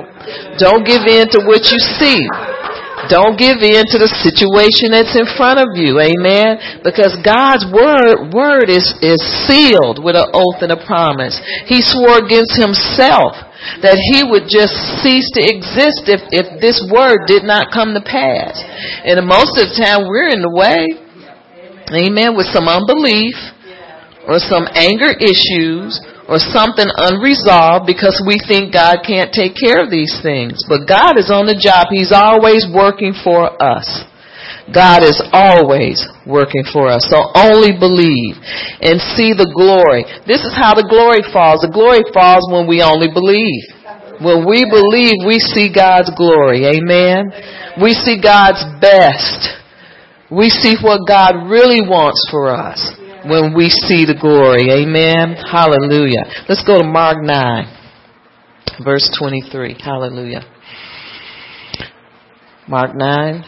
Don't 0.56 0.88
give 0.88 1.04
in 1.04 1.28
to 1.36 1.44
what 1.44 1.68
you 1.68 1.80
see. 2.00 2.24
Don't 3.10 3.36
give 3.36 3.60
in 3.60 3.84
to 3.92 3.98
the 4.00 4.12
situation 4.24 4.96
that's 4.96 5.16
in 5.16 5.28
front 5.36 5.60
of 5.60 5.76
you. 5.76 6.00
Amen. 6.00 6.84
Because 6.84 7.16
God's 7.20 7.68
word, 7.68 8.32
word 8.32 8.72
is, 8.72 8.96
is 9.04 9.20
sealed 9.48 10.00
with 10.00 10.16
an 10.16 10.30
oath 10.32 10.64
and 10.64 10.72
a 10.72 10.80
promise. 10.80 11.36
He 11.68 11.84
swore 11.84 12.24
against 12.24 12.56
himself 12.56 13.36
That 13.84 14.00
he 14.12 14.24
would 14.24 14.48
just 14.48 14.76
cease 15.04 15.28
to 15.36 15.42
exist 15.44 16.08
if, 16.08 16.22
if 16.32 16.60
this 16.64 16.80
word 16.88 17.28
did 17.28 17.44
not 17.44 17.72
come 17.76 17.92
to 17.96 18.04
pass. 18.04 18.60
And 19.04 19.20
most 19.28 19.60
of 19.60 19.68
the 19.68 19.76
time 19.76 20.08
we're 20.08 20.32
in 20.32 20.44
the 20.44 20.52
way. 20.52 20.88
Amen. 21.92 22.36
With 22.36 22.48
some 22.52 22.68
unbelief 22.72 23.36
or 24.28 24.40
some 24.40 24.68
anger 24.72 25.12
issues 25.12 26.00
or 26.34 26.42
something 26.42 26.90
unresolved 26.90 27.86
because 27.86 28.18
we 28.26 28.42
think 28.42 28.74
God 28.74 29.06
can't 29.06 29.30
take 29.30 29.54
care 29.54 29.86
of 29.86 29.94
these 29.94 30.18
things. 30.26 30.66
But 30.66 30.90
God 30.90 31.22
is 31.22 31.30
on 31.30 31.46
the 31.46 31.54
job. 31.54 31.94
He's 31.94 32.10
always 32.10 32.66
working 32.66 33.14
for 33.14 33.54
us. 33.62 33.86
God 34.74 35.06
is 35.06 35.22
always 35.30 36.02
working 36.26 36.66
for 36.74 36.90
us. 36.90 37.06
So 37.06 37.22
only 37.38 37.78
believe 37.78 38.34
and 38.82 38.98
see 39.14 39.38
the 39.38 39.46
glory. 39.54 40.10
This 40.26 40.42
is 40.42 40.58
how 40.58 40.74
the 40.74 40.90
glory 40.90 41.22
falls. 41.30 41.62
The 41.62 41.70
glory 41.70 42.02
falls 42.10 42.50
when 42.50 42.66
we 42.66 42.82
only 42.82 43.14
believe. 43.14 43.70
When 44.18 44.42
we 44.50 44.66
believe, 44.66 45.22
we 45.30 45.38
see 45.38 45.70
God's 45.70 46.10
glory. 46.18 46.66
Amen. 46.66 47.30
We 47.78 47.94
see 47.94 48.18
God's 48.18 48.66
best. 48.82 49.62
We 50.34 50.50
see 50.50 50.82
what 50.82 51.06
God 51.06 51.46
really 51.46 51.86
wants 51.86 52.26
for 52.34 52.50
us 52.50 53.03
when 53.26 53.54
we 53.56 53.70
see 53.70 54.06
the 54.06 54.16
glory. 54.20 54.70
Amen. 54.70 55.36
Hallelujah. 55.36 56.24
Let's 56.48 56.64
go 56.66 56.80
to 56.80 56.84
Mark 56.84 57.18
9, 57.22 58.84
verse 58.84 59.10
23. 59.18 59.78
Hallelujah. 59.80 60.46
Mark 62.68 62.96
9, 62.96 63.44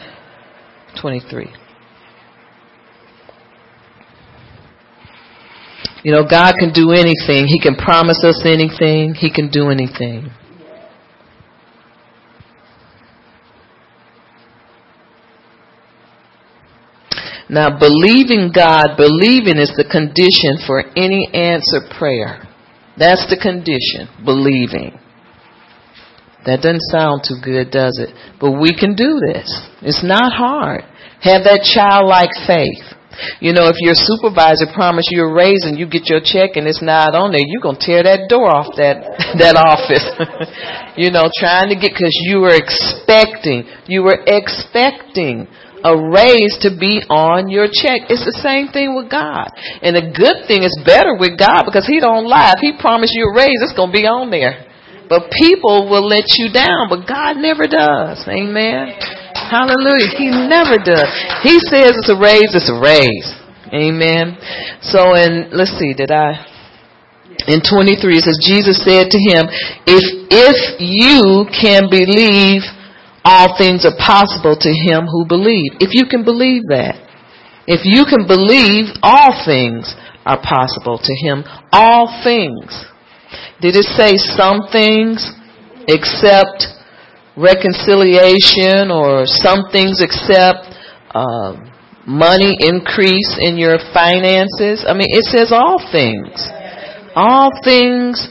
23. 1.00 1.52
You 6.04 6.12
know, 6.12 6.22
God 6.22 6.54
can 6.58 6.72
do 6.72 6.92
anything. 6.92 7.46
He 7.48 7.58
can 7.60 7.74
promise 7.74 8.22
us 8.22 8.44
anything. 8.44 9.14
He 9.14 9.30
can 9.30 9.50
do 9.50 9.70
anything. 9.70 10.30
Now, 17.48 17.78
believing 17.78 18.50
God, 18.54 18.96
believing 18.96 19.58
is 19.58 19.70
the 19.76 19.86
condition 19.86 20.58
for 20.66 20.82
any 20.96 21.30
answer 21.30 21.86
prayer. 21.98 22.42
That's 22.98 23.26
the 23.30 23.38
condition, 23.38 24.10
believing. 24.24 24.98
That 26.46 26.62
doesn't 26.62 26.82
sound 26.90 27.22
too 27.26 27.38
good, 27.42 27.70
does 27.70 27.98
it? 27.98 28.10
But 28.40 28.58
we 28.58 28.74
can 28.74 28.94
do 28.94 29.18
this. 29.18 29.46
It's 29.82 30.02
not 30.02 30.32
hard. 30.32 30.82
Have 31.22 31.42
that 31.46 31.62
childlike 31.62 32.34
faith. 32.46 32.82
You 33.40 33.52
know, 33.52 33.66
if 33.66 33.76
your 33.80 33.96
supervisor 33.96 34.68
promised 34.74 35.08
you 35.10 35.24
a 35.24 35.32
raise 35.32 35.64
and 35.64 35.78
you 35.78 35.88
get 35.88 36.06
your 36.06 36.20
check 36.20 36.54
and 36.56 36.68
it's 36.68 36.82
not 36.82 37.14
on 37.14 37.32
there, 37.32 37.42
you're 37.42 37.64
going 37.64 37.80
to 37.80 37.86
tear 37.86 38.02
that 38.04 38.28
door 38.28 38.46
off 38.46 38.76
that, 38.76 39.02
that 39.40 39.56
office. 39.56 40.04
you 41.00 41.10
know, 41.10 41.26
trying 41.40 41.72
to 41.72 41.76
get, 41.78 41.96
cause 41.96 42.12
you 42.28 42.44
were 42.44 42.54
expecting, 42.54 43.64
you 43.86 44.02
were 44.02 44.20
expecting 44.26 45.48
a 45.86 45.94
raise 45.94 46.58
to 46.66 46.74
be 46.74 46.98
on 47.06 47.46
your 47.46 47.70
check. 47.70 48.10
It's 48.10 48.26
the 48.26 48.34
same 48.42 48.74
thing 48.74 48.98
with 48.98 49.06
God. 49.06 49.54
And 49.54 49.94
the 49.94 50.10
good 50.10 50.50
thing 50.50 50.66
is 50.66 50.74
better 50.82 51.14
with 51.14 51.38
God 51.38 51.62
because 51.62 51.86
He 51.86 52.02
don't 52.02 52.26
lie. 52.26 52.58
If 52.58 52.62
He 52.66 52.74
promised 52.74 53.14
you 53.14 53.30
a 53.30 53.34
raise, 53.34 53.62
it's 53.62 53.76
going 53.78 53.94
to 53.94 53.96
be 53.96 54.02
on 54.02 54.34
there. 54.34 54.66
But 55.06 55.30
people 55.30 55.86
will 55.86 56.02
let 56.02 56.26
you 56.34 56.50
down, 56.50 56.90
but 56.90 57.06
God 57.06 57.38
never 57.38 57.70
does. 57.70 58.26
Amen. 58.26 58.98
Hallelujah. 59.38 60.10
He 60.18 60.26
never 60.26 60.82
does. 60.82 61.06
He 61.46 61.62
says 61.62 61.94
it's 61.94 62.10
a 62.10 62.18
raise, 62.18 62.50
it's 62.50 62.66
a 62.66 62.74
raise. 62.74 63.30
Amen. 63.70 64.34
So 64.82 65.14
and 65.14 65.54
let's 65.54 65.78
see, 65.78 65.94
did 65.94 66.10
I 66.10 66.42
in 67.46 67.62
23 67.62 68.18
it 68.18 68.24
says 68.26 68.38
Jesus 68.42 68.82
said 68.82 69.06
to 69.14 69.20
him, 69.22 69.46
if 69.86 70.02
if 70.30 70.58
you 70.82 71.46
can 71.54 71.86
believe 71.86 72.66
all 73.26 73.58
things 73.58 73.82
are 73.82 73.98
possible 73.98 74.54
to 74.54 74.70
him 74.70 75.10
who 75.10 75.26
believe. 75.26 75.82
If 75.82 75.98
you 75.98 76.06
can 76.06 76.22
believe 76.22 76.62
that. 76.70 76.94
If 77.66 77.82
you 77.82 78.06
can 78.06 78.30
believe 78.30 78.94
all 79.02 79.34
things 79.42 79.90
are 80.22 80.38
possible 80.38 81.02
to 81.02 81.12
him, 81.18 81.42
all 81.74 82.06
things. 82.22 82.70
Did 83.58 83.74
it 83.74 83.90
say 83.98 84.14
some 84.14 84.70
things 84.70 85.26
except 85.90 86.70
reconciliation 87.34 88.94
or 88.94 89.26
some 89.26 89.74
things 89.74 89.98
except 89.98 90.70
uh, 91.10 91.58
money 92.06 92.54
increase 92.62 93.42
in 93.42 93.58
your 93.58 93.82
finances? 93.90 94.86
I 94.86 94.94
mean, 94.94 95.10
it 95.10 95.26
says 95.26 95.50
all 95.50 95.82
things. 95.90 96.46
All 97.18 97.50
things 97.66 98.30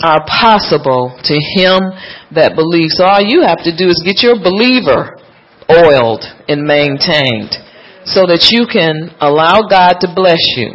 are 0.00 0.24
possible 0.24 1.12
to 1.24 1.36
him 1.58 1.92
that 2.32 2.56
believes. 2.56 2.96
So 2.96 3.04
all 3.04 3.20
you 3.20 3.42
have 3.44 3.60
to 3.64 3.76
do 3.76 3.88
is 3.92 4.00
get 4.04 4.24
your 4.24 4.40
believer 4.40 5.20
oiled 5.68 6.24
and 6.48 6.64
maintained 6.64 7.52
so 8.04 8.24
that 8.26 8.48
you 8.50 8.64
can 8.66 9.12
allow 9.20 9.68
God 9.68 10.00
to 10.00 10.08
bless 10.14 10.40
you. 10.56 10.74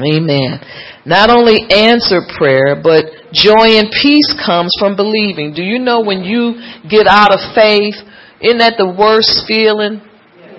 Amen. 0.00 0.58
Not 1.06 1.30
only 1.30 1.70
answer 1.70 2.24
prayer, 2.34 2.74
but 2.74 3.30
joy 3.30 3.78
and 3.78 3.92
peace 3.92 4.34
comes 4.42 4.72
from 4.80 4.96
believing. 4.96 5.54
Do 5.54 5.62
you 5.62 5.78
know 5.78 6.00
when 6.00 6.24
you 6.24 6.58
get 6.88 7.06
out 7.06 7.30
of 7.30 7.38
faith, 7.54 7.94
isn't 8.40 8.58
that 8.58 8.74
the 8.80 8.90
worst 8.90 9.46
feeling? 9.46 10.02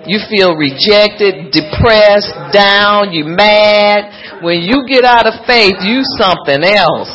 You 0.06 0.22
feel 0.30 0.54
rejected, 0.54 1.50
depressed, 1.50 2.30
down, 2.54 3.12
you 3.12 3.26
mad. 3.26 4.40
When 4.40 4.62
you 4.62 4.86
get 4.86 5.04
out 5.04 5.26
of 5.26 5.44
faith, 5.44 5.82
you 5.82 6.00
something 6.16 6.62
else. 6.62 7.10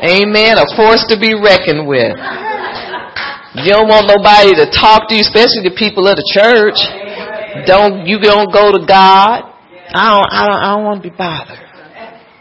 Amen. 0.00 0.56
A 0.56 0.66
force 0.76 1.04
to 1.12 1.20
be 1.20 1.36
reckoned 1.36 1.86
with. 1.86 2.16
You 3.52 3.74
don't 3.74 3.90
want 3.90 4.06
nobody 4.06 4.54
to 4.62 4.70
talk 4.70 5.08
to 5.10 5.14
you, 5.14 5.20
especially 5.20 5.66
the 5.66 5.76
people 5.76 6.08
of 6.08 6.16
the 6.16 6.26
church. 6.32 6.78
Don't 7.66 8.06
you 8.06 8.20
don't 8.22 8.52
go 8.52 8.72
to 8.72 8.86
God. 8.86 9.50
I 9.92 10.06
don't 10.14 10.30
I 10.30 10.42
don't 10.46 10.60
I 10.62 10.68
don't 10.76 10.84
want 10.84 11.02
to 11.02 11.10
be 11.10 11.14
bothered. 11.14 11.58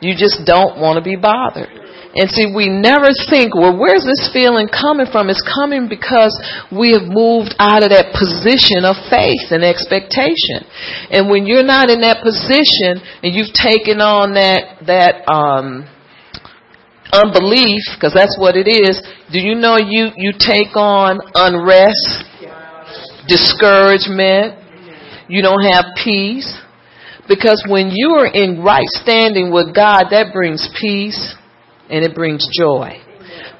You 0.01 0.15
just 0.15 0.45
don't 0.45 0.79
want 0.79 0.95
to 0.95 1.03
be 1.03 1.17
bothered. 1.17 1.67
And 2.15 2.29
see, 2.31 2.49
we 2.49 2.69
never 2.69 3.13
think, 3.29 3.53
well, 3.53 3.77
where's 3.77 4.01
this 4.01 4.33
feeling 4.33 4.67
coming 4.67 5.05
from? 5.11 5.29
It's 5.29 5.45
coming 5.45 5.85
because 5.85 6.33
we 6.73 6.93
have 6.97 7.05
moved 7.05 7.53
out 7.61 7.85
of 7.85 7.93
that 7.93 8.17
position 8.17 8.81
of 8.81 8.97
faith 9.13 9.53
and 9.53 9.61
expectation. 9.61 10.65
And 11.13 11.29
when 11.29 11.45
you're 11.45 11.67
not 11.67 11.93
in 11.93 12.01
that 12.01 12.25
position 12.25 12.97
and 13.21 13.29
you've 13.29 13.53
taken 13.53 14.01
on 14.01 14.33
that, 14.33 14.89
that, 14.89 15.21
um, 15.29 15.85
unbelief, 17.11 17.81
because 17.95 18.13
that's 18.13 18.37
what 18.37 18.55
it 18.55 18.67
is, 18.67 19.01
do 19.31 19.39
you 19.39 19.55
know 19.55 19.77
you, 19.77 20.09
you 20.15 20.33
take 20.37 20.75
on 20.75 21.19
unrest, 21.33 22.25
discouragement, 23.27 24.57
you 25.27 25.41
don't 25.41 25.63
have 25.63 25.85
peace, 26.03 26.49
because 27.27 27.63
when 27.67 27.91
you 27.93 28.17
are 28.17 28.27
in 28.27 28.61
right 28.63 28.87
standing 28.87 29.53
with 29.53 29.75
God, 29.75 30.05
that 30.11 30.33
brings 30.33 30.67
peace 30.81 31.35
and 31.89 32.03
it 32.03 32.15
brings 32.15 32.47
joy. 32.57 33.01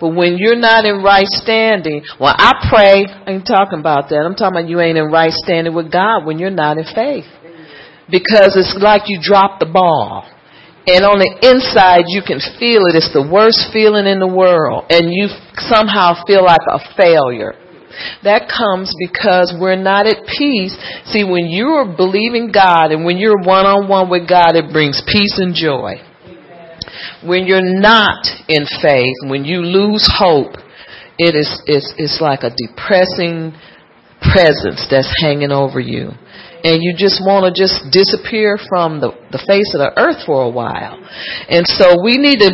But 0.02 0.16
when 0.16 0.38
you're 0.38 0.56
not 0.56 0.86
in 0.86 1.04
right 1.04 1.28
standing, 1.28 2.02
well, 2.20 2.34
I 2.36 2.68
pray, 2.70 3.06
I 3.06 3.32
ain't 3.32 3.46
talking 3.46 3.80
about 3.80 4.10
that. 4.10 4.24
I'm 4.26 4.34
talking 4.36 4.58
about 4.58 4.70
you 4.70 4.80
ain't 4.80 4.98
in 4.98 5.12
right 5.12 5.32
standing 5.32 5.76
with 5.76 5.92
God 5.92 6.26
when 6.26 6.40
you're 6.40 6.50
not 6.50 6.78
in 6.78 6.86
faith. 6.96 7.26
Because 8.10 8.56
it's 8.56 8.76
like 8.82 9.04
you 9.08 9.20
dropped 9.22 9.60
the 9.60 9.68
ball. 9.68 10.26
And 10.88 11.06
on 11.06 11.20
the 11.20 11.32
inside, 11.44 12.08
you 12.08 12.22
can 12.26 12.40
feel 12.58 12.88
it. 12.88 12.96
It's 12.96 13.12
the 13.14 13.26
worst 13.26 13.70
feeling 13.72 14.08
in 14.08 14.20
the 14.20 14.30
world. 14.30 14.86
And 14.90 15.12
you 15.12 15.28
somehow 15.70 16.24
feel 16.26 16.44
like 16.44 16.64
a 16.66 16.80
failure. 16.96 17.54
That 18.24 18.48
comes 18.48 18.96
because 18.98 19.54
we're 19.60 19.76
not 19.76 20.08
at 20.08 20.26
peace. 20.26 20.74
See, 21.12 21.24
when 21.24 21.52
you're 21.52 21.86
believing 21.86 22.52
God 22.52 22.92
and 22.92 23.06
when 23.06 23.18
you're 23.18 23.38
one 23.38 23.66
on 23.66 23.90
one 23.90 24.10
with 24.10 24.28
God, 24.28 24.56
it 24.56 24.72
brings 24.72 25.04
peace 25.06 25.38
and 25.38 25.54
joy. 25.54 26.00
When 27.24 27.46
you're 27.46 27.66
not 27.66 28.24
in 28.48 28.66
faith, 28.82 29.18
when 29.28 29.44
you 29.44 29.60
lose 29.60 30.08
hope, 30.08 30.56
it 31.20 31.36
is 31.36 31.62
it's, 31.68 31.94
it's 31.98 32.20
like 32.22 32.44
a 32.44 32.56
depressing 32.56 33.52
presence 34.32 34.88
that's 34.90 35.12
hanging 35.20 35.52
over 35.52 35.80
you. 35.80 36.12
And 36.64 36.84
you 36.84 36.94
just 36.96 37.24
want 37.24 37.48
to 37.48 37.52
just 37.56 37.88
disappear 37.92 38.60
from 38.70 39.00
the, 39.00 39.12
the 39.32 39.42
face 39.48 39.72
of 39.74 39.80
the 39.80 39.94
earth 39.96 40.26
for 40.26 40.44
a 40.44 40.50
while. 40.50 41.00
And 41.48 41.66
so 41.66 42.04
we 42.04 42.18
need 42.18 42.40
to 42.44 42.52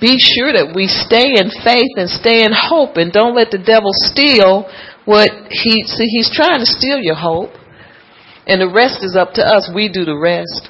be 0.00 0.18
sure 0.18 0.50
that 0.56 0.72
we 0.74 0.88
stay 0.88 1.36
in 1.36 1.52
faith 1.62 1.94
and 2.00 2.08
stay 2.08 2.42
in 2.42 2.50
hope 2.50 2.96
and 2.96 3.12
don't 3.12 3.36
let 3.36 3.50
the 3.50 3.60
devil 3.60 3.92
steal 3.92 4.64
what 5.04 5.30
he 5.50 5.84
see 5.84 6.08
he's 6.08 6.32
trying 6.34 6.58
to 6.58 6.66
steal 6.66 6.98
your 6.98 7.14
hope. 7.14 7.52
And 8.46 8.60
the 8.60 8.70
rest 8.72 9.04
is 9.04 9.14
up 9.14 9.34
to 9.34 9.42
us. 9.42 9.70
We 9.74 9.88
do 9.88 10.04
the 10.04 10.16
rest. 10.16 10.68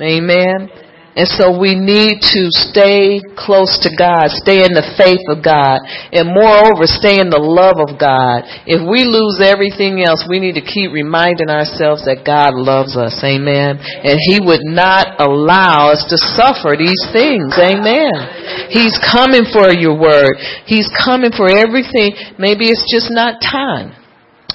Amen 0.00 0.87
And 1.18 1.26
so 1.26 1.50
we 1.50 1.74
need 1.74 2.22
to 2.22 2.42
stay 2.54 3.18
close 3.34 3.74
to 3.82 3.90
God, 3.90 4.30
stay 4.30 4.62
in 4.62 4.70
the 4.70 4.86
faith 4.94 5.26
of 5.26 5.42
God, 5.42 5.82
and 6.14 6.30
moreover, 6.30 6.86
stay 6.86 7.18
in 7.18 7.26
the 7.26 7.42
love 7.42 7.82
of 7.82 7.98
God. 7.98 8.46
If 8.70 8.78
we 8.78 9.02
lose 9.02 9.42
everything 9.42 10.06
else, 10.06 10.22
we 10.30 10.38
need 10.38 10.54
to 10.54 10.62
keep 10.62 10.94
reminding 10.94 11.50
ourselves 11.50 12.06
that 12.06 12.22
God 12.22 12.54
loves 12.54 12.94
us. 12.94 13.18
Amen. 13.26 13.82
And 13.82 14.14
He 14.30 14.38
would 14.38 14.62
not 14.62 15.18
allow 15.18 15.90
us 15.90 16.06
to 16.06 16.16
suffer 16.38 16.78
these 16.78 17.02
things. 17.10 17.50
Amen. 17.58 18.70
He's 18.70 18.94
coming 19.02 19.42
for 19.50 19.74
your 19.74 19.98
word. 19.98 20.38
He's 20.70 20.86
coming 20.94 21.34
for 21.34 21.50
everything. 21.50 22.14
Maybe 22.38 22.70
it's 22.70 22.86
just 22.86 23.10
not 23.10 23.42
time. 23.42 23.97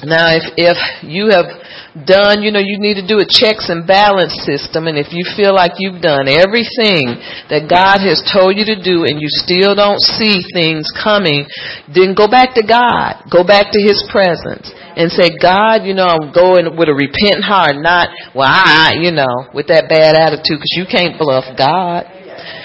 Now, 0.06 0.36
if, 0.36 0.44
if 0.60 0.78
you 1.04 1.32
have 1.32 1.48
done, 1.94 2.42
you 2.42 2.50
know, 2.50 2.60
you 2.60 2.82
need 2.82 2.98
to 2.98 3.06
do 3.06 3.22
a 3.22 3.28
checks 3.28 3.70
and 3.70 3.86
balance 3.86 4.34
system. 4.44 4.90
And 4.90 4.98
if 4.98 5.14
you 5.14 5.24
feel 5.38 5.54
like 5.54 5.78
you've 5.78 6.02
done 6.02 6.26
everything 6.26 7.22
that 7.54 7.70
God 7.70 8.02
has 8.02 8.18
told 8.34 8.58
you 8.58 8.66
to 8.74 8.78
do 8.82 9.06
and 9.06 9.22
you 9.22 9.30
still 9.30 9.78
don't 9.78 10.02
see 10.02 10.42
things 10.52 10.90
coming, 10.92 11.46
then 11.94 12.18
go 12.18 12.26
back 12.26 12.58
to 12.58 12.66
God. 12.66 13.22
Go 13.30 13.46
back 13.46 13.70
to 13.72 13.80
His 13.80 14.02
presence 14.10 14.74
and 14.98 15.14
say, 15.14 15.38
God, 15.38 15.86
you 15.86 15.94
know, 15.94 16.10
I'm 16.10 16.34
going 16.34 16.74
with 16.74 16.90
a 16.90 16.98
repentant 16.98 17.46
heart, 17.46 17.78
not, 17.78 18.10
well, 18.34 18.50
I, 18.50 18.98
you 18.98 19.14
know, 19.14 19.50
with 19.54 19.70
that 19.70 19.86
bad 19.86 20.18
attitude 20.18 20.58
because 20.58 20.74
you 20.74 20.86
can't 20.90 21.18
bluff 21.22 21.46
God. 21.54 22.10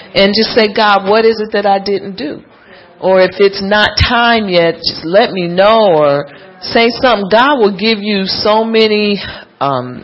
And 0.09 0.33
just 0.33 0.57
say, 0.57 0.73
God, 0.73 1.05
what 1.05 1.21
is 1.23 1.37
it 1.37 1.53
that 1.53 1.69
I 1.69 1.77
didn't 1.77 2.17
do? 2.17 2.41
Or 2.99 3.21
if 3.21 3.37
it's 3.37 3.61
not 3.61 3.95
time 3.95 4.49
yet, 4.49 4.81
just 4.81 5.05
let 5.05 5.31
me 5.31 5.47
know 5.47 5.95
or 5.95 6.25
say 6.61 6.89
something, 7.01 7.29
God 7.31 7.59
will 7.59 7.77
give 7.77 7.99
you 8.01 8.25
so 8.25 8.63
many 8.63 9.17
um, 9.59 10.03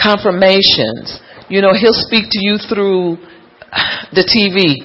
confirmations. 0.00 1.20
You 1.48 1.60
know, 1.60 1.72
He'll 1.72 1.96
speak 1.96 2.26
to 2.30 2.40
you 2.40 2.56
through 2.58 3.18
the 4.12 4.24
TV, 4.24 4.78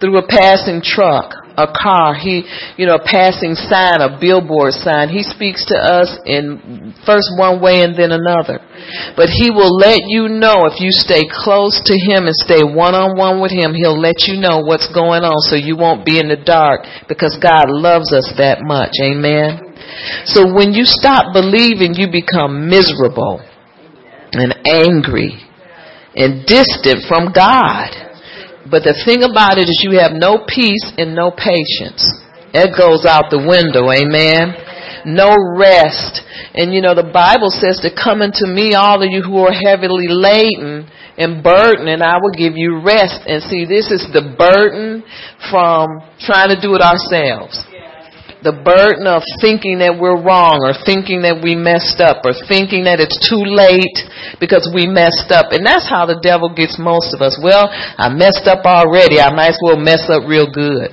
through 0.00 0.18
a 0.18 0.26
passing 0.26 0.80
truck, 0.82 1.32
a 1.56 1.70
car, 1.70 2.14
he, 2.14 2.42
you 2.76 2.86
know, 2.86 2.98
a 2.98 3.04
passing 3.04 3.54
sign, 3.54 4.02
a 4.02 4.18
billboard 4.18 4.74
sign. 4.74 5.08
He 5.08 5.22
speaks 5.22 5.64
to 5.70 5.76
us 5.78 6.10
in 6.26 6.94
first 7.06 7.30
one 7.38 7.62
way 7.62 7.82
and 7.82 7.94
then 7.94 8.10
another. 8.10 8.58
But 9.16 9.30
he 9.30 9.50
will 9.50 9.70
let 9.70 10.02
you 10.10 10.28
know 10.28 10.66
if 10.66 10.80
you 10.82 10.90
stay 10.90 11.22
close 11.30 11.80
to 11.86 11.94
him 11.94 12.26
and 12.26 12.34
stay 12.34 12.64
one 12.64 12.94
on 12.94 13.16
one 13.16 13.40
with 13.40 13.52
him, 13.52 13.74
he'll 13.74 13.98
let 13.98 14.26
you 14.26 14.40
know 14.40 14.60
what's 14.66 14.90
going 14.92 15.22
on 15.22 15.38
so 15.46 15.54
you 15.54 15.76
won't 15.76 16.04
be 16.04 16.18
in 16.18 16.28
the 16.28 16.40
dark 16.40 16.82
because 17.06 17.38
God 17.40 17.70
loves 17.70 18.12
us 18.12 18.32
that 18.36 18.58
much. 18.62 18.98
Amen. 19.00 19.63
So 20.24 20.52
when 20.52 20.72
you 20.72 20.84
stop 20.84 21.32
believing, 21.32 21.94
you 21.94 22.10
become 22.10 22.68
miserable 22.68 23.40
and 24.32 24.54
angry 24.66 25.38
and 26.14 26.46
distant 26.46 27.06
from 27.06 27.32
God. 27.32 27.90
But 28.70 28.82
the 28.82 28.96
thing 29.04 29.22
about 29.22 29.58
it 29.58 29.68
is 29.68 29.84
you 29.84 29.98
have 30.00 30.12
no 30.16 30.46
peace 30.48 30.84
and 30.96 31.14
no 31.14 31.30
patience. 31.30 32.02
It 32.54 32.72
goes 32.78 33.04
out 33.04 33.28
the 33.30 33.42
window, 33.42 33.90
amen. 33.90 34.56
No 35.04 35.36
rest. 35.58 36.22
And 36.54 36.72
you 36.72 36.80
know, 36.80 36.94
the 36.94 37.10
Bible 37.12 37.50
says 37.50 37.82
to 37.82 37.92
come 37.92 38.22
unto 38.22 38.46
me, 38.46 38.72
all 38.72 39.02
of 39.02 39.10
you 39.10 39.20
who 39.20 39.44
are 39.44 39.52
heavily 39.52 40.08
laden 40.08 40.88
and 41.18 41.44
burdened, 41.44 41.90
and 41.90 42.02
I 42.02 42.16
will 42.16 42.32
give 42.32 42.56
you 42.56 42.80
rest. 42.80 43.26
And 43.26 43.42
see, 43.42 43.66
this 43.66 43.92
is 43.92 44.08
the 44.14 44.32
burden 44.38 45.04
from 45.50 46.00
trying 46.24 46.48
to 46.54 46.58
do 46.58 46.74
it 46.74 46.80
ourselves 46.80 47.60
the 48.44 48.52
burden 48.52 49.08
of 49.08 49.24
thinking 49.40 49.80
that 49.80 49.96
we're 49.96 50.20
wrong 50.20 50.60
or 50.60 50.76
thinking 50.84 51.24
that 51.24 51.40
we 51.40 51.56
messed 51.56 51.96
up 52.04 52.20
or 52.28 52.36
thinking 52.44 52.84
that 52.84 53.00
it's 53.00 53.16
too 53.16 53.40
late 53.40 54.04
because 54.36 54.68
we 54.68 54.84
messed 54.84 55.32
up. 55.32 55.56
And 55.56 55.64
that's 55.64 55.88
how 55.88 56.04
the 56.04 56.20
devil 56.20 56.52
gets 56.52 56.76
most 56.76 57.16
of 57.16 57.24
us. 57.24 57.40
Well, 57.40 57.72
I 57.72 58.12
messed 58.12 58.44
up 58.44 58.68
already. 58.68 59.16
I 59.16 59.32
might 59.32 59.56
as 59.56 59.60
well 59.64 59.80
mess 59.80 60.04
up 60.12 60.28
real 60.28 60.44
good. 60.44 60.92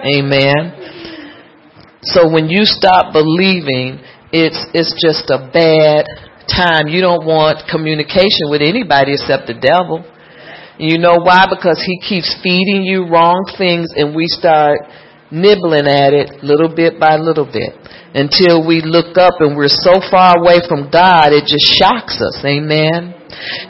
Amen. 0.00 2.00
So 2.08 2.24
when 2.32 2.48
you 2.48 2.64
stop 2.64 3.12
believing, 3.12 4.00
it's, 4.32 4.64
it's 4.72 4.96
just 4.96 5.28
a 5.28 5.44
bad 5.52 6.08
time. 6.48 6.88
You 6.88 7.04
don't 7.04 7.28
want 7.28 7.68
communication 7.68 8.48
with 8.48 8.64
anybody 8.64 9.12
except 9.12 9.44
the 9.44 9.60
devil. 9.60 10.08
You 10.80 10.96
know 10.96 11.20
why? 11.20 11.44
Because 11.44 11.84
he 11.84 12.00
keeps 12.00 12.32
feeding 12.40 12.80
you 12.80 13.04
wrong 13.04 13.44
things 13.60 13.92
and 13.92 14.16
we 14.16 14.24
start 14.24 14.88
nibbling 15.30 15.86
at 15.86 16.12
it 16.12 16.42
little 16.42 16.74
bit 16.74 16.98
by 16.98 17.16
little 17.16 17.46
bit 17.46 17.74
until 18.14 18.66
we 18.66 18.82
look 18.82 19.16
up 19.16 19.34
and 19.40 19.56
we're 19.56 19.68
so 19.68 20.00
far 20.10 20.38
away 20.38 20.58
from 20.66 20.90
God, 20.90 21.32
it 21.32 21.46
just 21.46 21.64
shocks 21.64 22.20
us. 22.20 22.44
Amen. 22.44 23.19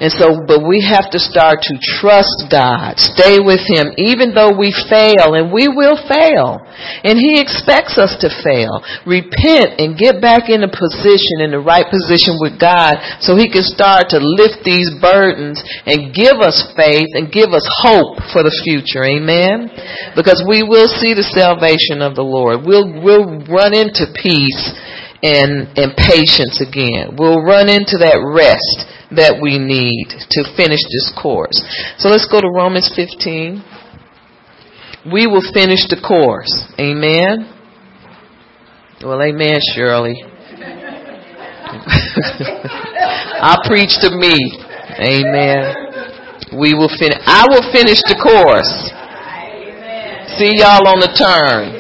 And 0.01 0.11
so, 0.13 0.43
but 0.47 0.67
we 0.67 0.83
have 0.83 1.11
to 1.13 1.21
start 1.21 1.63
to 1.69 1.75
trust 2.01 2.49
God, 2.51 2.99
stay 2.99 3.39
with 3.39 3.63
Him, 3.67 3.93
even 3.97 4.35
though 4.35 4.53
we 4.57 4.73
fail, 4.73 5.35
and 5.35 5.53
we 5.53 5.69
will 5.69 5.97
fail. 6.09 6.63
And 7.05 7.19
He 7.19 7.41
expects 7.41 7.99
us 7.99 8.17
to 8.21 8.29
fail. 8.43 8.83
Repent 9.07 9.79
and 9.81 9.99
get 9.99 10.21
back 10.21 10.49
in 10.49 10.65
a 10.65 10.71
position, 10.71 11.45
in 11.45 11.53
the 11.53 11.63
right 11.63 11.87
position 11.87 12.41
with 12.41 12.59
God, 12.61 12.99
so 13.21 13.37
He 13.37 13.51
can 13.51 13.65
start 13.65 14.11
to 14.13 14.19
lift 14.21 14.65
these 14.65 14.91
burdens 15.01 15.63
and 15.87 16.15
give 16.15 16.41
us 16.41 16.61
faith 16.77 17.13
and 17.15 17.33
give 17.33 17.53
us 17.53 17.67
hope 17.83 18.21
for 18.33 18.43
the 18.43 18.55
future. 18.65 19.05
Amen? 19.05 19.71
Because 20.17 20.43
we 20.47 20.63
will 20.63 20.89
see 20.89 21.15
the 21.15 21.27
salvation 21.27 22.03
of 22.03 22.17
the 22.17 22.27
Lord. 22.27 22.67
We'll, 22.67 22.89
we'll 22.89 23.45
run 23.47 23.75
into 23.75 24.09
peace 24.17 24.73
and, 25.23 25.69
and 25.77 25.93
patience 25.97 26.61
again. 26.61 27.17
We'll 27.17 27.43
run 27.43 27.69
into 27.69 27.99
that 28.01 28.21
rest 28.25 28.89
that 29.13 29.37
we 29.43 29.59
need 29.59 30.09
to 30.31 30.45
finish 30.57 30.81
this 30.89 31.13
course. 31.21 31.59
So 31.99 32.09
let's 32.09 32.27
go 32.27 32.41
to 32.41 32.49
Romans 32.49 32.91
15. 32.95 33.63
We 35.13 35.27
will 35.27 35.45
finish 35.53 35.89
the 35.89 36.01
course. 36.01 36.53
Amen. 36.79 37.49
Well, 39.03 39.21
amen, 39.23 39.59
Shirley. 39.75 40.17
I 43.41 43.57
preach 43.65 43.97
to 44.05 44.11
me. 44.13 44.37
Amen. 45.01 46.59
We 46.59 46.75
will 46.75 46.93
finish. 46.99 47.17
I 47.25 47.47
will 47.49 47.73
finish 47.73 48.01
the 48.05 48.17
course. 48.21 48.69
See 50.37 50.53
y'all 50.61 50.87
on 50.87 51.01
the 51.01 51.13
turn. 51.17 51.80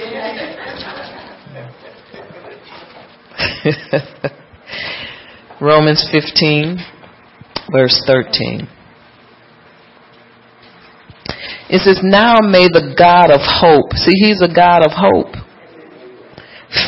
Romans 5.60 6.08
15 6.10 6.78
verse 7.72 8.02
13. 8.06 8.68
It 11.70 11.80
says, 11.82 12.00
Now 12.02 12.42
may 12.42 12.66
the 12.66 12.94
God 12.98 13.30
of 13.30 13.40
hope, 13.42 13.94
see, 13.94 14.16
He's 14.18 14.42
a 14.42 14.52
God 14.52 14.82
of 14.82 14.90
hope, 14.90 15.38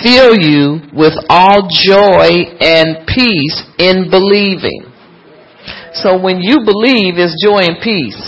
fill 0.02 0.34
you 0.34 0.82
with 0.92 1.14
all 1.30 1.70
joy 1.70 2.50
and 2.58 3.06
peace 3.06 3.62
in 3.78 4.10
believing. 4.10 4.90
So 5.94 6.18
when 6.18 6.42
you 6.42 6.66
believe, 6.66 7.14
it's 7.14 7.38
joy 7.38 7.62
and 7.70 7.78
peace. 7.82 8.18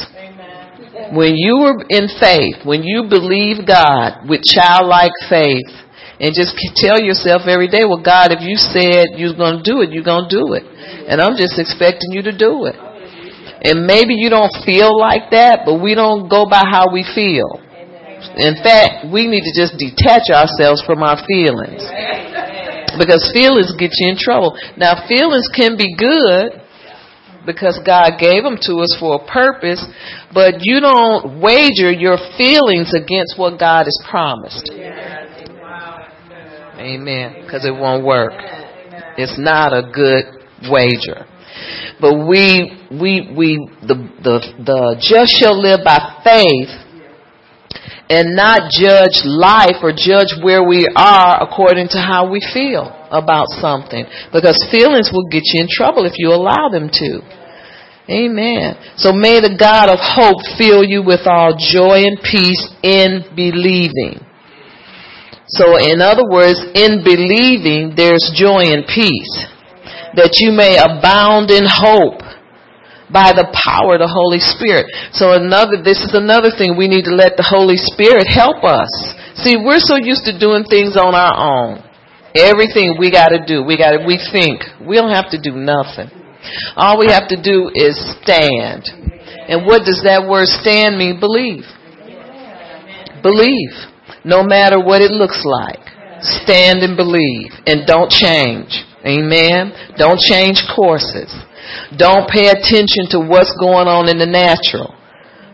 When 1.11 1.35
you 1.37 1.57
are 1.67 1.79
in 1.91 2.09
faith, 2.21 2.65
when 2.65 2.83
you 2.83 3.07
believe 3.09 3.67
God 3.67 4.29
with 4.29 4.43
childlike 4.43 5.13
faith, 5.29 5.84
and 6.25 6.33
just 6.33 6.57
tell 6.81 6.97
yourself 6.97 7.45
every 7.45 7.69
day, 7.69 7.85
well, 7.85 8.01
God, 8.01 8.33
if 8.33 8.41
you 8.41 8.57
said 8.57 9.21
you're 9.21 9.37
going 9.37 9.61
to 9.61 9.67
do 9.67 9.85
it, 9.85 9.93
you're 9.93 10.07
going 10.07 10.25
to 10.25 10.33
do 10.33 10.57
it. 10.57 10.65
And 10.65 11.21
I'm 11.21 11.37
just 11.37 11.61
expecting 11.61 12.17
you 12.17 12.25
to 12.25 12.33
do 12.33 12.65
it. 12.65 12.81
And 13.61 13.85
maybe 13.85 14.17
you 14.17 14.33
don't 14.33 14.53
feel 14.65 14.97
like 14.97 15.37
that, 15.37 15.69
but 15.69 15.85
we 15.85 15.93
don't 15.93 16.25
go 16.33 16.49
by 16.49 16.65
how 16.65 16.89
we 16.89 17.05
feel. 17.05 17.61
In 18.41 18.57
fact, 18.65 19.13
we 19.13 19.29
need 19.29 19.45
to 19.45 19.53
just 19.53 19.77
detach 19.77 20.33
ourselves 20.33 20.81
from 20.89 21.05
our 21.05 21.21
feelings. 21.29 21.85
Because 22.97 23.29
feelings 23.37 23.77
get 23.77 23.93
you 24.01 24.09
in 24.09 24.17
trouble. 24.17 24.57
Now, 24.81 25.05
feelings 25.05 25.53
can 25.53 25.77
be 25.77 25.93
good 25.93 26.65
because 27.45 27.77
God 27.85 28.17
gave 28.17 28.43
them 28.43 28.57
to 28.65 28.81
us 28.81 28.97
for 28.97 29.21
a 29.21 29.27
purpose, 29.29 29.85
but 30.33 30.65
you 30.65 30.81
don't 30.81 31.41
wager 31.41 31.93
your 31.93 32.17
feelings 32.41 32.97
against 32.97 33.37
what 33.37 33.61
God 33.61 33.85
has 33.85 33.99
promised. 34.09 34.73
Amen. 36.79 37.43
Because 37.45 37.65
it 37.65 37.73
won't 37.73 38.05
work. 38.05 38.33
It's 39.17 39.39
not 39.39 39.73
a 39.73 39.91
good 39.93 40.25
wager. 40.71 41.27
But 42.01 42.27
we, 42.27 42.87
we, 42.91 43.31
we, 43.37 43.71
the, 43.83 43.95
the, 44.23 44.37
the 44.65 44.97
just 44.99 45.33
shall 45.39 45.61
live 45.61 45.81
by 45.85 46.21
faith 46.25 46.73
and 48.11 48.37
not 48.37 48.71
judge 48.71 49.25
life 49.25 49.81
or 49.81 49.95
judge 49.95 50.35
where 50.43 50.63
we 50.67 50.87
are 50.97 51.41
according 51.41 51.89
to 51.89 51.99
how 51.99 52.29
we 52.31 52.43
feel 52.53 52.93
about 53.11 53.49
something. 53.63 54.05
Because 54.33 54.59
feelings 54.71 55.11
will 55.13 55.29
get 55.31 55.43
you 55.55 55.63
in 55.63 55.69
trouble 55.71 56.05
if 56.05 56.19
you 56.19 56.29
allow 56.29 56.69
them 56.69 56.91
to. 56.91 57.23
Amen. 58.11 58.77
So 58.97 59.13
may 59.13 59.41
the 59.41 59.57
God 59.57 59.89
of 59.89 59.97
hope 59.97 60.45
fill 60.59 60.85
you 60.85 61.03
with 61.03 61.25
all 61.25 61.57
joy 61.57 62.05
and 62.05 62.21
peace 62.21 62.61
in 62.83 63.25
believing. 63.35 64.21
So 65.47 65.77
in 65.77 66.01
other 66.01 66.25
words, 66.25 66.57
in 66.75 67.05
believing, 67.05 67.93
there's 67.97 68.33
joy 68.35 68.73
and 68.73 68.87
peace 68.89 69.35
that 70.17 70.41
you 70.41 70.55
may 70.55 70.79
abound 70.79 71.51
in 71.51 71.67
hope 71.67 72.23
by 73.13 73.31
the 73.37 73.47
power 73.53 73.95
of 73.95 74.03
the 74.03 74.11
Holy 74.11 74.41
Spirit. 74.41 74.89
So 75.13 75.37
another, 75.37 75.83
this 75.85 76.01
is 76.01 76.17
another 76.17 76.51
thing 76.51 76.75
we 76.75 76.89
need 76.89 77.05
to 77.05 77.15
let 77.15 77.37
the 77.37 77.45
Holy 77.45 77.77
Spirit 77.77 78.25
help 78.27 78.65
us. 78.65 78.91
See, 79.37 79.61
we're 79.61 79.83
so 79.83 80.01
used 80.01 80.25
to 80.25 80.35
doing 80.35 80.65
things 80.65 80.97
on 80.97 81.13
our 81.13 81.37
own. 81.37 81.85
Everything 82.35 82.97
we 82.99 83.13
gotta 83.13 83.45
do, 83.45 83.63
we 83.63 83.77
gotta, 83.77 84.03
we 84.03 84.19
think. 84.33 84.65
We 84.83 84.97
don't 84.97 85.15
have 85.15 85.31
to 85.31 85.39
do 85.39 85.55
nothing. 85.55 86.11
All 86.75 86.99
we 86.99 87.07
have 87.13 87.29
to 87.29 87.39
do 87.39 87.71
is 87.75 87.95
stand. 88.23 88.89
And 89.47 89.67
what 89.67 89.85
does 89.85 90.03
that 90.03 90.27
word 90.27 90.49
stand 90.49 90.99
mean? 90.99 91.21
Believe. 91.21 91.69
Believe. 93.23 93.94
No 94.25 94.43
matter 94.43 94.81
what 94.81 95.03
it 95.03 95.11
looks 95.11 95.43
like. 95.45 95.81
Stand 96.21 96.83
and 96.83 96.97
believe. 96.97 97.53
And 97.67 97.87
don't 97.87 98.11
change. 98.11 98.85
Amen. 99.05 99.73
Don't 99.97 100.19
change 100.19 100.65
courses. 100.75 101.29
Don't 101.97 102.29
pay 102.29 102.49
attention 102.49 103.13
to 103.13 103.21
what's 103.21 103.53
going 103.61 103.89
on 103.89 104.09
in 104.09 104.19
the 104.19 104.27
natural. 104.27 104.97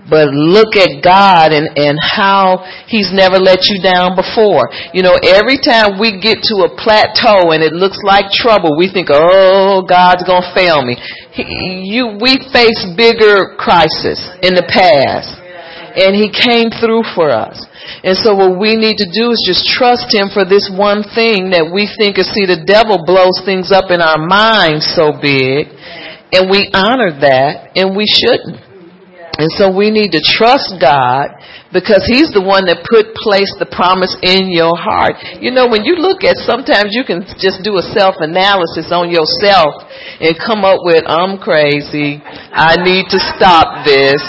But 0.09 0.33
look 0.33 0.75
at 0.75 1.03
God 1.05 1.53
and, 1.53 1.71
and 1.77 1.99
how 2.01 2.67
He's 2.87 3.13
never 3.13 3.39
let 3.39 3.71
you 3.71 3.83
down 3.83 4.17
before. 4.17 4.71
You 4.95 5.03
know, 5.03 5.15
every 5.23 5.59
time 5.61 6.01
we 6.01 6.19
get 6.19 6.43
to 6.51 6.67
a 6.67 6.71
plateau 6.75 7.55
and 7.55 7.63
it 7.63 7.75
looks 7.75 7.99
like 8.03 8.33
trouble, 8.33 8.79
we 8.79 8.91
think, 8.91 9.09
oh, 9.13 9.87
God's 9.87 10.25
gonna 10.25 10.55
fail 10.55 10.83
me. 10.83 10.97
He, 11.31 11.87
you, 11.87 12.19
we 12.19 12.43
face 12.51 12.87
bigger 12.97 13.55
crisis 13.59 14.19
in 14.43 14.55
the 14.55 14.67
past. 14.67 15.40
And 15.97 16.15
He 16.15 16.31
came 16.31 16.71
through 16.71 17.07
for 17.15 17.31
us. 17.31 17.59
And 18.05 18.17
so 18.17 18.35
what 18.35 18.59
we 18.59 18.77
need 18.77 18.99
to 18.99 19.09
do 19.11 19.31
is 19.35 19.43
just 19.43 19.67
trust 19.67 20.13
Him 20.15 20.31
for 20.33 20.45
this 20.45 20.71
one 20.71 21.03
thing 21.03 21.51
that 21.51 21.67
we 21.67 21.91
think 21.99 22.19
is, 22.19 22.31
see, 22.31 22.47
the 22.47 22.63
devil 22.63 23.03
blows 23.03 23.43
things 23.45 23.73
up 23.73 23.91
in 23.91 24.01
our 24.01 24.19
minds 24.19 24.87
so 24.95 25.13
big 25.17 25.73
and 26.33 26.51
we 26.51 26.71
honor 26.73 27.11
that, 27.27 27.75
and 27.75 27.97
we 27.99 28.07
shouldn't. 28.07 28.71
And 29.39 29.51
so 29.57 29.73
we 29.73 29.91
need 29.91 30.13
to 30.13 30.21
trust 30.21 30.77
God 30.79 31.33
because 31.73 32.05
He's 32.05 32.29
the 32.31 32.45
one 32.45 32.69
that 32.69 32.85
put 32.85 33.17
place 33.19 33.51
the 33.57 33.67
promise 33.67 34.13
in 34.21 34.53
your 34.53 34.77
heart. 34.77 35.17
You 35.41 35.51
know, 35.51 35.67
when 35.67 35.83
you 35.83 35.97
look 35.97 36.23
at 36.23 36.37
sometimes 36.45 36.93
you 36.93 37.09
can 37.09 37.25
just 37.41 37.65
do 37.65 37.81
a 37.81 37.85
self 37.97 38.21
analysis 38.21 38.93
on 38.93 39.09
yourself 39.09 39.81
and 40.21 40.37
come 40.37 40.63
up 40.63 40.85
with, 40.85 41.03
I'm 41.09 41.41
crazy. 41.41 42.21
I 42.23 42.79
need 42.85 43.09
to 43.11 43.19
stop 43.35 43.83
this. 43.87 44.21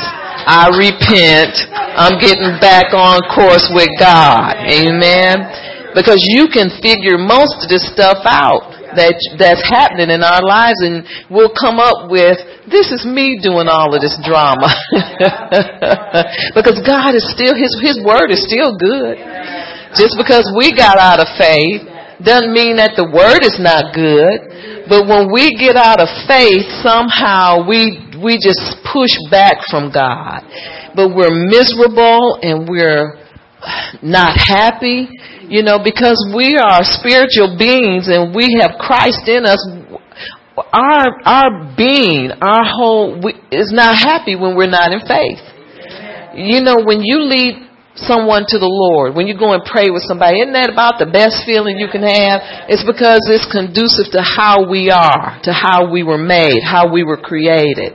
I 0.47 0.71
repent. 0.73 1.53
I'm 1.71 2.17
getting 2.17 2.57
back 2.57 2.93
on 2.93 3.21
course 3.29 3.69
with 3.69 3.89
God. 3.99 4.57
Amen. 4.65 5.93
Because 5.93 6.23
you 6.23 6.47
can 6.47 6.71
figure 6.79 7.19
most 7.19 7.63
of 7.63 7.67
this 7.67 7.83
stuff 7.91 8.23
out 8.23 8.81
that 8.95 9.15
that's 9.39 9.63
happening 9.63 10.11
in 10.11 10.23
our 10.23 10.43
lives 10.43 10.79
and 10.83 11.03
we'll 11.31 11.51
come 11.55 11.79
up 11.79 12.11
with 12.11 12.35
this 12.67 12.91
is 12.91 13.07
me 13.07 13.39
doing 13.39 13.71
all 13.71 13.95
of 13.95 13.99
this 14.03 14.15
drama 14.19 14.67
because 16.55 16.75
God 16.83 17.15
is 17.15 17.23
still 17.31 17.55
his 17.55 17.71
his 17.79 17.99
word 18.03 18.35
is 18.35 18.43
still 18.43 18.75
good 18.75 19.15
just 19.95 20.19
because 20.19 20.43
we 20.55 20.75
got 20.75 20.99
out 20.99 21.23
of 21.23 21.27
faith 21.39 21.87
doesn't 22.23 22.53
mean 22.53 22.77
that 22.77 22.93
the 22.95 23.07
word 23.07 23.41
is 23.43 23.57
not 23.59 23.93
good 23.93 24.85
but 24.89 25.07
when 25.07 25.31
we 25.31 25.51
get 25.57 25.75
out 25.75 26.01
of 26.01 26.09
faith 26.27 26.65
somehow 26.81 27.65
we 27.67 27.99
we 28.21 28.37
just 28.37 28.61
push 28.93 29.13
back 29.29 29.61
from 29.69 29.91
God 29.91 30.45
but 30.95 31.15
we're 31.15 31.33
miserable 31.33 32.39
and 32.41 32.67
we're 32.67 33.17
not 34.01 34.33
happy 34.35 35.07
you 35.51 35.63
know, 35.63 35.83
because 35.83 36.15
we 36.33 36.55
are 36.55 36.79
spiritual 36.81 37.59
beings 37.59 38.07
and 38.07 38.33
we 38.33 38.55
have 38.63 38.79
Christ 38.79 39.27
in 39.27 39.43
us. 39.43 39.59
Our 40.55 41.11
our 41.27 41.75
being, 41.75 42.31
our 42.39 42.63
whole 42.63 43.19
we, 43.21 43.35
is 43.51 43.67
not 43.75 43.99
happy 43.99 44.37
when 44.37 44.55
we're 44.55 44.71
not 44.71 44.93
in 44.95 45.03
faith. 45.03 45.43
You 46.39 46.63
know, 46.63 46.77
when 46.79 47.03
you 47.03 47.19
lead 47.27 47.67
someone 47.95 48.45
to 48.47 48.57
the 48.57 48.69
Lord, 48.69 49.15
when 49.15 49.27
you 49.27 49.37
go 49.37 49.53
and 49.53 49.63
pray 49.63 49.89
with 49.91 50.03
somebody, 50.03 50.39
isn't 50.39 50.53
that 50.53 50.71
about 50.71 50.99
the 50.99 51.11
best 51.11 51.43
feeling 51.45 51.77
you 51.77 51.91
can 51.91 52.03
have? 52.03 52.69
It's 52.71 52.85
because 52.87 53.19
it's 53.27 53.49
conducive 53.51 54.11
to 54.15 54.23
how 54.23 54.69
we 54.69 54.89
are, 54.89 55.39
to 55.43 55.51
how 55.51 55.91
we 55.91 56.03
were 56.03 56.21
made, 56.21 56.63
how 56.63 56.91
we 56.91 57.03
were 57.03 57.19
created. 57.19 57.93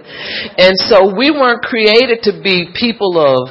And 0.59 0.76
so 0.76 1.16
we 1.16 1.30
weren't 1.30 1.64
created 1.64 2.20
to 2.28 2.37
be 2.42 2.72
people 2.74 3.16
of 3.16 3.48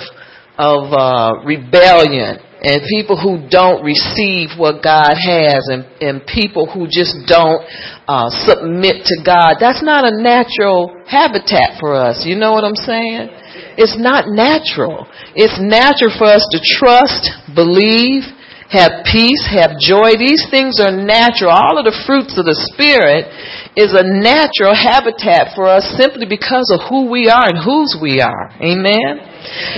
of 0.57 0.87
uh, 0.93 1.43
rebellion 1.43 2.39
and 2.65 2.81
people 2.89 3.13
who 3.13 3.45
don't 3.47 3.85
receive 3.85 4.57
what 4.57 4.81
God 4.81 5.13
has 5.13 5.69
and, 5.69 5.85
and 6.01 6.25
people 6.25 6.65
who 6.65 6.89
just 6.89 7.13
don't 7.29 7.61
uh, 8.09 8.33
submit 8.41 9.05
to 9.05 9.15
God. 9.23 9.61
That's 9.61 9.85
not 9.85 10.01
a 10.01 10.09
natural 10.09 10.89
habitat 11.05 11.77
for 11.79 11.93
us. 11.93 12.25
You 12.25 12.35
know 12.35 12.53
what 12.53 12.65
I'm 12.65 12.75
saying? 12.75 13.29
It's 13.77 13.95
not 13.95 14.25
natural. 14.27 15.05
It's 15.37 15.61
natural 15.61 16.09
for 16.17 16.25
us 16.25 16.41
to 16.51 16.59
trust, 16.59 17.29
believe, 17.53 18.25
have 18.69 19.05
peace, 19.05 19.45
have 19.53 19.77
joy. 19.77 20.17
These 20.17 20.49
things 20.49 20.81
are 20.81 20.89
natural. 20.89 21.53
All 21.53 21.77
of 21.77 21.85
the 21.85 21.93
fruits 22.05 22.33
of 22.41 22.49
the 22.49 22.57
Spirit 22.73 23.29
is 23.77 23.93
a 23.93 24.01
natural 24.01 24.73
habitat 24.73 25.53
for 25.53 25.69
us 25.69 25.85
simply 25.93 26.25
because 26.25 26.73
of 26.73 26.81
who 26.89 27.05
we 27.05 27.29
are 27.29 27.45
and 27.45 27.61
whose 27.61 27.93
we 28.01 28.21
are. 28.21 28.49
Amen? 28.57 29.21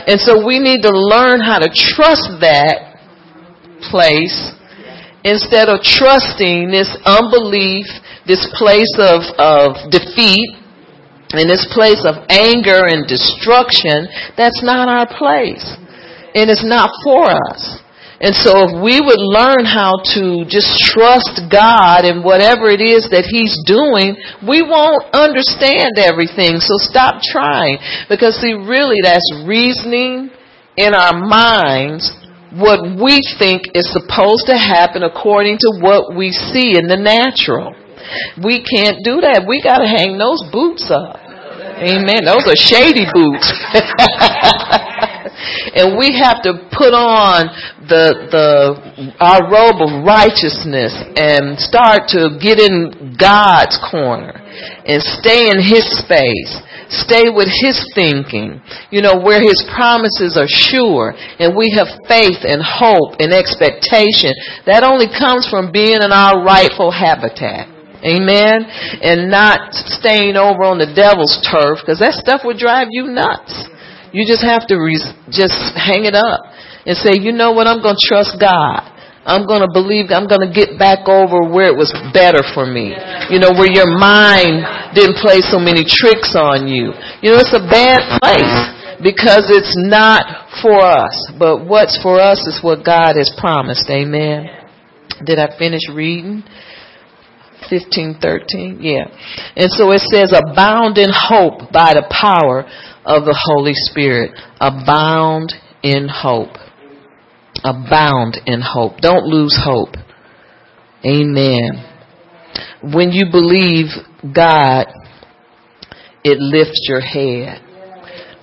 And 0.07 0.21
so 0.23 0.39
we 0.45 0.63
need 0.63 0.87
to 0.87 0.93
learn 0.93 1.43
how 1.43 1.59
to 1.59 1.67
trust 1.67 2.39
that 2.39 2.95
place 3.91 4.55
instead 5.27 5.67
of 5.67 5.83
trusting 5.83 6.71
this 6.71 6.87
unbelief, 7.03 7.91
this 8.23 8.47
place 8.55 8.95
of, 8.95 9.27
of 9.35 9.91
defeat, 9.91 10.47
and 11.35 11.49
this 11.51 11.67
place 11.75 12.07
of 12.07 12.23
anger 12.31 12.87
and 12.87 13.03
destruction. 13.03 14.07
That's 14.39 14.63
not 14.63 14.87
our 14.87 15.07
place. 15.11 15.75
And 16.31 16.47
it's 16.47 16.63
not 16.63 16.87
for 17.03 17.27
us. 17.27 17.83
And 18.17 18.33
so 18.33 18.65
if 18.65 18.73
we 18.81 18.97
would 18.97 19.21
learn 19.21 19.61
how 19.61 20.01
to 20.17 20.41
just 20.49 20.81
trust 20.81 21.37
God 21.53 22.01
in 22.01 22.25
whatever 22.25 22.65
it 22.65 22.81
is 22.81 23.05
that 23.13 23.29
He's 23.29 23.53
doing, 23.61 24.17
we 24.41 24.65
won't 24.65 25.05
understand 25.13 26.01
everything. 26.01 26.57
So 26.57 26.81
stop 26.81 27.21
trying. 27.21 27.77
Because 28.09 28.41
see, 28.41 28.57
really 28.57 29.05
that's 29.05 29.45
reasoning 29.45 30.33
in 30.77 30.97
our 30.97 31.13
minds 31.13 32.09
what 32.57 32.81
we 32.97 33.21
think 33.37 33.69
is 33.77 33.85
supposed 33.93 34.49
to 34.49 34.57
happen 34.57 35.03
according 35.03 35.61
to 35.61 35.77
what 35.77 36.17
we 36.17 36.33
see 36.33 36.73
in 36.73 36.89
the 36.89 36.97
natural. 36.97 37.77
We 38.41 38.65
can't 38.65 39.03
do 39.05 39.21
that. 39.21 39.45
We 39.45 39.61
gotta 39.61 39.85
hang 39.85 40.17
those 40.17 40.41
boots 40.49 40.89
up. 40.89 41.21
Amen. 41.77 42.25
Those 42.25 42.49
are 42.49 42.57
shady 42.57 43.05
boots. 43.13 43.45
and 45.75 45.97
we 45.97 46.17
have 46.17 46.41
to 46.43 46.67
put 46.73 46.93
on 46.93 47.49
the 47.85 48.27
the 48.33 48.47
our 49.21 49.45
robe 49.45 49.79
of 49.79 50.01
righteousness 50.01 50.93
and 51.15 51.57
start 51.59 52.09
to 52.09 52.37
get 52.41 52.57
in 52.57 53.13
God's 53.17 53.77
corner 53.89 54.33
and 54.85 55.01
stay 55.21 55.49
in 55.49 55.61
his 55.61 55.85
space. 56.01 56.63
Stay 56.87 57.27
with 57.27 57.51
his 57.51 57.75
thinking, 57.91 58.63
you 58.95 59.03
know, 59.03 59.19
where 59.19 59.43
his 59.43 59.59
promises 59.75 60.39
are 60.39 60.47
sure 60.47 61.11
and 61.37 61.51
we 61.51 61.75
have 61.75 61.91
faith 62.07 62.47
and 62.47 62.63
hope 62.63 63.19
and 63.19 63.35
expectation. 63.35 64.31
That 64.63 64.87
only 64.87 65.11
comes 65.11 65.43
from 65.51 65.75
being 65.75 65.99
in 65.99 66.15
our 66.15 66.39
rightful 66.47 66.91
habitat. 66.91 67.67
Amen. 68.07 68.63
And 69.03 69.27
not 69.29 69.73
staying 69.73 70.37
over 70.37 70.63
on 70.63 70.79
the 70.79 70.87
devil's 70.95 71.35
turf 71.43 71.83
because 71.83 71.99
that 71.99 72.15
stuff 72.15 72.41
would 72.45 72.57
drive 72.57 72.87
you 72.91 73.11
nuts. 73.11 73.67
You 74.13 74.25
just 74.25 74.43
have 74.43 74.67
to 74.67 74.75
re- 74.75 75.13
just 75.29 75.57
hang 75.75 76.05
it 76.05 76.15
up 76.15 76.43
and 76.85 76.95
say, 76.95 77.19
you 77.19 77.31
know 77.31 77.51
what, 77.51 77.67
I'm 77.67 77.81
going 77.81 77.95
to 77.95 78.07
trust 78.07 78.39
God. 78.39 78.97
I'm 79.27 79.43
going 79.43 79.59
to 79.59 79.67
believe, 79.67 80.07
I'm 80.15 80.31
going 80.31 80.47
to 80.47 80.53
get 80.53 80.79
back 80.79 81.03
over 81.11 81.43
where 81.43 81.67
it 81.67 81.75
was 81.75 81.91
better 82.15 82.47
for 82.55 82.63
me. 82.63 82.95
You 83.27 83.43
know, 83.43 83.51
where 83.51 83.67
your 83.67 83.91
mind 83.91 84.63
didn't 84.95 85.19
play 85.19 85.43
so 85.43 85.59
many 85.59 85.83
tricks 85.83 86.31
on 86.31 86.71
you. 86.71 86.95
You 87.19 87.35
know, 87.35 87.39
it's 87.43 87.51
a 87.51 87.67
bad 87.67 88.23
place 88.23 88.55
because 89.03 89.51
it's 89.51 89.75
not 89.75 90.23
for 90.63 90.79
us. 90.79 91.11
But 91.35 91.67
what's 91.67 91.99
for 92.01 92.23
us 92.23 92.39
is 92.47 92.63
what 92.63 92.87
God 92.87 93.19
has 93.19 93.27
promised. 93.35 93.91
Amen. 93.91 94.47
Did 95.25 95.39
I 95.39 95.57
finish 95.59 95.83
reading? 95.91 96.47
15, 97.69 98.19
13? 98.21 98.79
Yeah. 98.79 99.11
And 99.55 99.69
so 99.71 99.91
it 99.91 100.01
says, 100.07 100.31
abound 100.31 100.97
in 100.97 101.09
hope 101.11 101.67
by 101.71 101.99
the 101.99 102.07
power 102.07 102.63
of 103.07 103.25
the 103.25 103.37
Holy 103.45 103.73
Spirit. 103.73 104.31
Abound 104.59 105.53
in 105.81 106.07
hope. 106.07 106.55
Abound 107.63 108.37
in 108.45 108.61
hope. 108.61 108.97
Don't 108.97 109.25
lose 109.25 109.57
hope. 109.57 109.95
Amen. 111.05 111.83
When 112.83 113.11
you 113.11 113.25
believe 113.31 113.87
God, 114.33 114.87
it 116.23 116.37
lifts 116.39 116.85
your 116.87 117.01
head. 117.01 117.63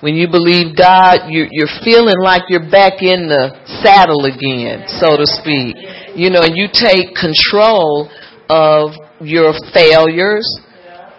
When 0.00 0.14
you 0.14 0.29
believe 0.29 0.77
God, 0.77 1.29
you're, 1.29 1.48
feeling 1.83 2.18
like 2.20 2.42
you're 2.48 2.70
back 2.70 3.00
in 3.00 3.29
the 3.29 3.57
saddle 3.83 4.27
again, 4.27 4.85
so 5.00 5.16
to 5.16 5.24
speak. 5.24 5.77
You 6.14 6.31
know, 6.31 6.42
and 6.42 6.57
you 6.57 6.68
take 6.72 7.14
control 7.14 8.11
of 8.50 8.90
your 9.20 9.55
failures 9.72 10.44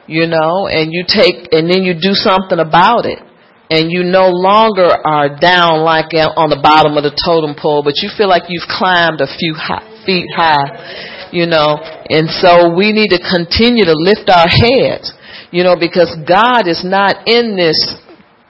you 0.08 0.28
know, 0.28 0.68
and 0.68 0.94
you 0.94 1.04
take, 1.08 1.50
and 1.52 1.70
then 1.70 1.84
you 1.84 1.94
do 1.94 2.14
something 2.14 2.60
about 2.60 3.06
it. 3.06 3.20
And 3.70 3.90
you 3.90 4.04
no 4.04 4.30
longer 4.30 4.86
are 4.86 5.38
down 5.40 5.82
like 5.82 6.14
on 6.14 6.54
the 6.54 6.62
bottom 6.62 6.98
of 6.98 7.04
the 7.04 7.16
totem 7.18 7.58
pole, 7.58 7.82
but 7.82 7.98
you 7.98 8.14
feel 8.14 8.30
like 8.30 8.46
you've 8.48 8.70
climbed 8.70 9.22
a 9.22 9.30
few 9.30 9.58
high, 9.58 9.82
feet 10.06 10.30
high, 10.30 11.30
you 11.34 11.50
know. 11.50 11.82
And 11.82 12.30
so 12.30 12.74
we 12.78 12.94
need 12.94 13.10
to 13.10 13.22
continue 13.22 13.86
to 13.90 13.98
lift 13.98 14.30
our 14.30 14.46
heads, 14.46 15.10
you 15.50 15.66
know, 15.66 15.74
because 15.74 16.14
God 16.30 16.70
is 16.70 16.86
not 16.86 17.26
in 17.26 17.58
this, 17.58 17.78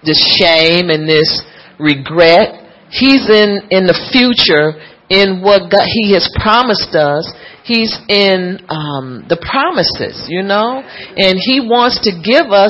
this 0.03 0.19
shame 0.35 0.91
and 0.91 1.07
this 1.07 1.41
regret. 1.79 2.67
He's 2.91 3.23
in, 3.31 3.71
in 3.71 3.87
the 3.87 3.95
future 4.11 4.75
in 5.07 5.39
what 5.39 5.71
God, 5.71 5.87
He 5.87 6.11
has 6.11 6.27
promised 6.35 6.91
us 6.91 7.23
He's 7.65 7.97
in 8.07 8.61
um, 8.69 9.25
the 9.25 9.41
promises, 9.41 10.29
you 10.29 10.45
know, 10.45 10.85
and 10.85 11.41
He 11.41 11.65
wants 11.65 11.97
to 12.05 12.13
give 12.13 12.53
us 12.53 12.69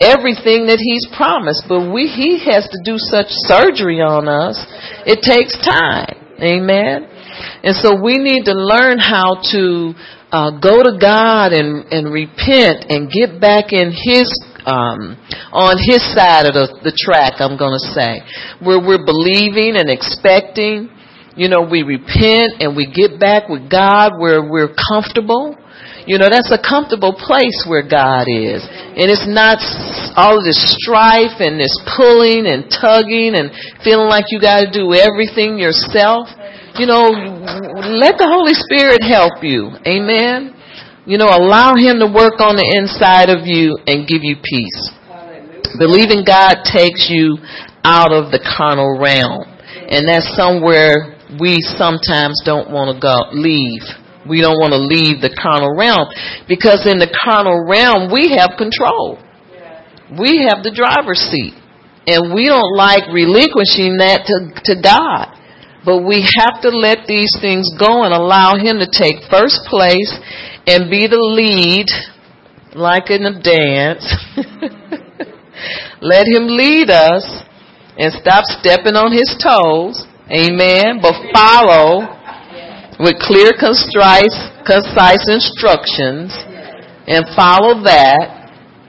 everything 0.00 0.66
that 0.66 0.80
He's 0.80 1.06
promised. 1.16 1.64
But 1.68 1.92
we, 1.92 2.08
He 2.08 2.40
has 2.50 2.66
to 2.66 2.78
do 2.84 2.96
such 2.98 3.28
surgery 3.46 4.00
on 4.00 4.28
us. 4.28 4.58
It 5.06 5.22
takes 5.22 5.54
time. 5.60 6.16
Amen. 6.40 7.06
And 7.62 7.76
so 7.76 8.00
we 8.00 8.16
need 8.16 8.48
to 8.48 8.56
learn 8.56 8.98
how 8.98 9.40
to 9.52 9.92
uh, 10.32 10.50
go 10.58 10.82
to 10.82 10.96
God 11.00 11.52
and, 11.52 11.84
and 11.92 12.12
repent 12.12 12.88
and 12.88 13.12
get 13.12 13.40
back 13.40 13.72
in 13.72 13.92
His 13.92 14.28
um, 14.64 15.16
on 15.52 15.76
His 15.76 16.00
side 16.16 16.48
of 16.48 16.56
the, 16.56 16.80
the 16.84 16.94
track. 16.96 17.40
I'm 17.40 17.56
going 17.56 17.76
to 17.76 17.86
say 17.92 18.24
where 18.64 18.80
we're 18.80 19.04
believing 19.04 19.76
and 19.76 19.88
expecting 19.88 20.88
you 21.36 21.48
know, 21.48 21.62
we 21.62 21.82
repent 21.82 22.60
and 22.60 22.76
we 22.76 22.86
get 22.90 23.20
back 23.20 23.48
with 23.48 23.70
God 23.70 24.18
where 24.18 24.42
we're 24.42 24.74
comfortable. 24.74 25.56
You 26.10 26.18
know, 26.18 26.26
that's 26.26 26.50
a 26.50 26.58
comfortable 26.58 27.14
place 27.14 27.62
where 27.70 27.86
God 27.86 28.26
is. 28.26 28.66
And 28.66 29.06
it's 29.06 29.30
not 29.30 29.62
all 30.18 30.42
of 30.42 30.44
this 30.44 30.58
strife 30.58 31.38
and 31.38 31.54
this 31.54 31.70
pulling 31.86 32.50
and 32.50 32.66
tugging 32.66 33.38
and 33.38 33.54
feeling 33.86 34.10
like 34.10 34.26
you 34.34 34.42
got 34.42 34.66
to 34.66 34.66
do 34.74 34.90
everything 34.90 35.54
yourself. 35.54 36.26
You 36.74 36.90
know, 36.90 37.14
let 37.94 38.18
the 38.18 38.26
Holy 38.26 38.58
Spirit 38.58 39.06
help 39.06 39.38
you. 39.46 39.70
Amen. 39.86 40.50
You 41.06 41.14
know, 41.14 41.30
allow 41.30 41.78
Him 41.78 42.02
to 42.02 42.10
work 42.10 42.42
on 42.42 42.58
the 42.58 42.66
inside 42.66 43.30
of 43.30 43.46
you 43.46 43.78
and 43.86 44.02
give 44.02 44.26
you 44.26 44.34
peace. 44.42 44.90
Believing 45.78 46.26
God 46.26 46.66
takes 46.66 47.06
you 47.06 47.38
out 47.86 48.10
of 48.10 48.34
the 48.34 48.42
carnal 48.42 48.98
realm. 48.98 49.46
And 49.86 50.10
that's 50.10 50.26
somewhere 50.34 51.22
we 51.38 51.62
sometimes 51.62 52.42
don't 52.42 52.66
want 52.74 52.90
to 52.90 52.98
go 52.98 53.30
leave. 53.30 53.86
We 54.28 54.40
don't 54.40 54.60
want 54.60 54.72
to 54.76 54.80
leave 54.80 55.20
the 55.24 55.32
carnal 55.32 55.72
realm 55.72 56.08
because 56.48 56.84
in 56.84 57.00
the 57.00 57.08
carnal 57.08 57.64
realm 57.64 58.12
we 58.12 58.36
have 58.36 58.60
control. 58.60 59.16
We 60.12 60.44
have 60.44 60.60
the 60.62 60.74
driver's 60.74 61.20
seat. 61.20 61.54
And 62.06 62.34
we 62.34 62.46
don't 62.46 62.74
like 62.74 63.06
relinquishing 63.12 64.00
that 64.02 64.26
to, 64.26 64.36
to 64.72 64.74
God. 64.80 65.36
But 65.84 66.04
we 66.04 66.26
have 66.36 66.60
to 66.62 66.68
let 66.68 67.06
these 67.06 67.30
things 67.40 67.70
go 67.78 68.04
and 68.04 68.12
allow 68.12 68.56
Him 68.56 68.80
to 68.80 68.88
take 68.90 69.30
first 69.30 69.64
place 69.70 70.10
and 70.66 70.90
be 70.90 71.06
the 71.06 71.20
lead, 71.20 71.86
like 72.74 73.08
in 73.08 73.24
a 73.24 73.40
dance. 73.40 74.04
let 76.02 76.26
Him 76.26 76.48
lead 76.52 76.90
us 76.90 77.24
and 77.96 78.12
stop 78.12 78.44
stepping 78.44 78.96
on 78.96 79.12
His 79.12 79.32
toes 79.40 80.04
Amen. 80.30 81.02
But 81.02 81.14
follow 81.34 82.19
with 83.00 83.16
clear, 83.16 83.56
concise, 83.56 84.36
concise 84.68 85.24
instructions 85.24 86.36
and 87.08 87.24
follow 87.32 87.80
that 87.88 88.40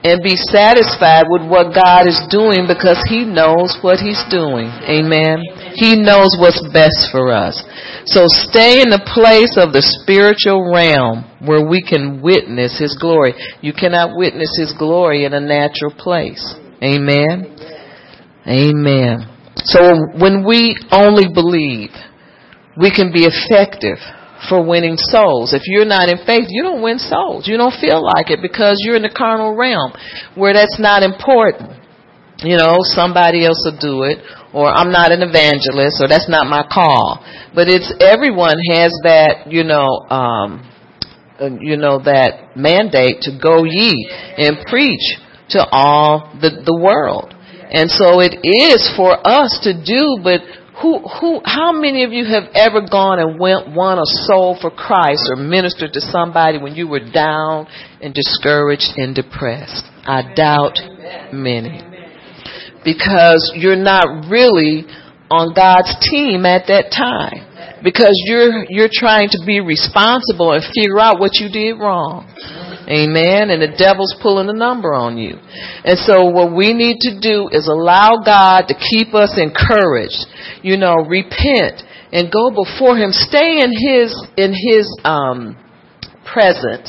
and 0.04 0.20
be 0.22 0.34
satisfied 0.34 1.30
with 1.30 1.46
what 1.46 1.72
God 1.72 2.10
is 2.10 2.18
doing 2.28 2.66
because 2.66 2.98
He 3.08 3.24
knows 3.24 3.78
what 3.80 4.02
He's 4.02 4.20
doing. 4.28 4.68
Amen. 4.84 5.40
He 5.74 5.96
knows 5.96 6.34
what's 6.36 6.60
best 6.74 7.08
for 7.10 7.32
us. 7.32 7.56
So 8.04 8.26
stay 8.26 8.82
in 8.82 8.90
the 8.90 9.02
place 9.14 9.54
of 9.56 9.72
the 9.72 9.82
spiritual 10.02 10.68
realm 10.68 11.24
where 11.40 11.64
we 11.64 11.80
can 11.80 12.20
witness 12.20 12.78
His 12.78 12.98
glory. 12.98 13.34
You 13.62 13.72
cannot 13.72 14.18
witness 14.18 14.58
His 14.58 14.74
glory 14.76 15.24
in 15.24 15.32
a 15.32 15.40
natural 15.40 15.94
place. 15.94 16.42
Amen. 16.82 17.54
Amen. 18.44 19.30
So 19.56 19.94
when 20.18 20.44
we 20.44 20.76
only 20.90 21.30
believe, 21.32 21.94
we 22.76 22.90
can 22.90 23.12
be 23.12 23.28
effective 23.28 23.98
for 24.48 24.64
winning 24.64 24.96
souls. 24.96 25.54
If 25.54 25.62
you're 25.66 25.84
not 25.86 26.08
in 26.08 26.18
faith, 26.26 26.46
you 26.48 26.62
don't 26.62 26.82
win 26.82 26.98
souls. 26.98 27.46
You 27.46 27.56
don't 27.56 27.74
feel 27.80 28.02
like 28.02 28.30
it 28.30 28.40
because 28.42 28.82
you're 28.82 28.96
in 28.96 29.02
the 29.02 29.14
carnal 29.14 29.54
realm 29.54 29.92
where 30.34 30.54
that's 30.54 30.78
not 30.78 31.02
important. 31.02 31.78
You 32.38 32.56
know, 32.56 32.78
somebody 32.80 33.46
else 33.46 33.62
will 33.64 33.78
do 33.78 34.02
it, 34.02 34.18
or 34.52 34.66
I'm 34.66 34.90
not 34.90 35.12
an 35.12 35.22
evangelist, 35.22 36.02
or 36.02 36.08
that's 36.08 36.28
not 36.28 36.48
my 36.48 36.66
call. 36.66 37.22
But 37.54 37.68
it's 37.68 37.92
everyone 38.00 38.56
has 38.72 38.90
that, 39.04 39.46
you 39.46 39.62
know, 39.62 39.86
um, 40.10 40.68
you 41.60 41.76
know, 41.76 42.02
that 42.02 42.56
mandate 42.56 43.22
to 43.22 43.38
go 43.40 43.62
ye 43.62 43.94
and 44.38 44.58
preach 44.66 45.18
to 45.50 45.64
all 45.70 46.36
the, 46.40 46.62
the 46.64 46.74
world. 46.74 47.32
And 47.70 47.88
so 47.88 48.20
it 48.20 48.36
is 48.42 48.90
for 48.96 49.16
us 49.26 49.60
to 49.62 49.72
do, 49.72 50.18
but 50.22 50.40
who, 50.82 50.98
who, 50.98 51.40
how 51.44 51.70
many 51.70 52.02
of 52.02 52.12
you 52.12 52.24
have 52.24 52.50
ever 52.54 52.80
gone 52.90 53.20
and 53.20 53.38
went, 53.38 53.72
won 53.72 53.98
a 53.98 54.06
soul 54.26 54.58
for 54.60 54.70
Christ 54.70 55.30
or 55.30 55.36
ministered 55.36 55.92
to 55.92 56.00
somebody 56.00 56.58
when 56.58 56.74
you 56.74 56.88
were 56.88 57.00
down 57.12 57.68
and 58.00 58.12
discouraged 58.12 58.92
and 58.96 59.14
depressed? 59.14 59.84
I 60.04 60.34
doubt 60.34 60.78
many. 61.32 61.80
Because 62.84 63.52
you're 63.54 63.76
not 63.76 64.28
really 64.28 64.84
on 65.30 65.54
God's 65.54 65.94
team 66.10 66.44
at 66.44 66.66
that 66.66 66.90
time. 66.90 67.46
Because 67.84 68.14
you're, 68.26 68.66
you're 68.68 68.90
trying 68.92 69.28
to 69.30 69.38
be 69.46 69.60
responsible 69.60 70.52
and 70.52 70.62
figure 70.74 70.98
out 70.98 71.20
what 71.20 71.38
you 71.38 71.48
did 71.48 71.78
wrong. 71.78 72.26
Amen. 72.88 73.50
And 73.50 73.62
the 73.62 73.74
devil's 73.76 74.14
pulling 74.22 74.48
a 74.48 74.56
number 74.56 74.94
on 74.94 75.18
you. 75.18 75.36
And 75.84 75.98
so 75.98 76.30
what 76.30 76.54
we 76.54 76.72
need 76.72 76.98
to 77.06 77.20
do 77.20 77.48
is 77.52 77.68
allow 77.68 78.22
God 78.24 78.66
to 78.68 78.74
keep 78.74 79.14
us 79.14 79.38
encouraged. 79.38 80.26
You 80.62 80.76
know, 80.76 80.94
repent 81.06 81.82
and 82.12 82.30
go 82.30 82.50
before 82.50 82.96
him. 82.96 83.12
Stay 83.12 83.60
in 83.60 83.70
his, 83.70 84.14
in 84.36 84.52
his, 84.52 84.86
um, 85.04 85.56
presence. 86.32 86.88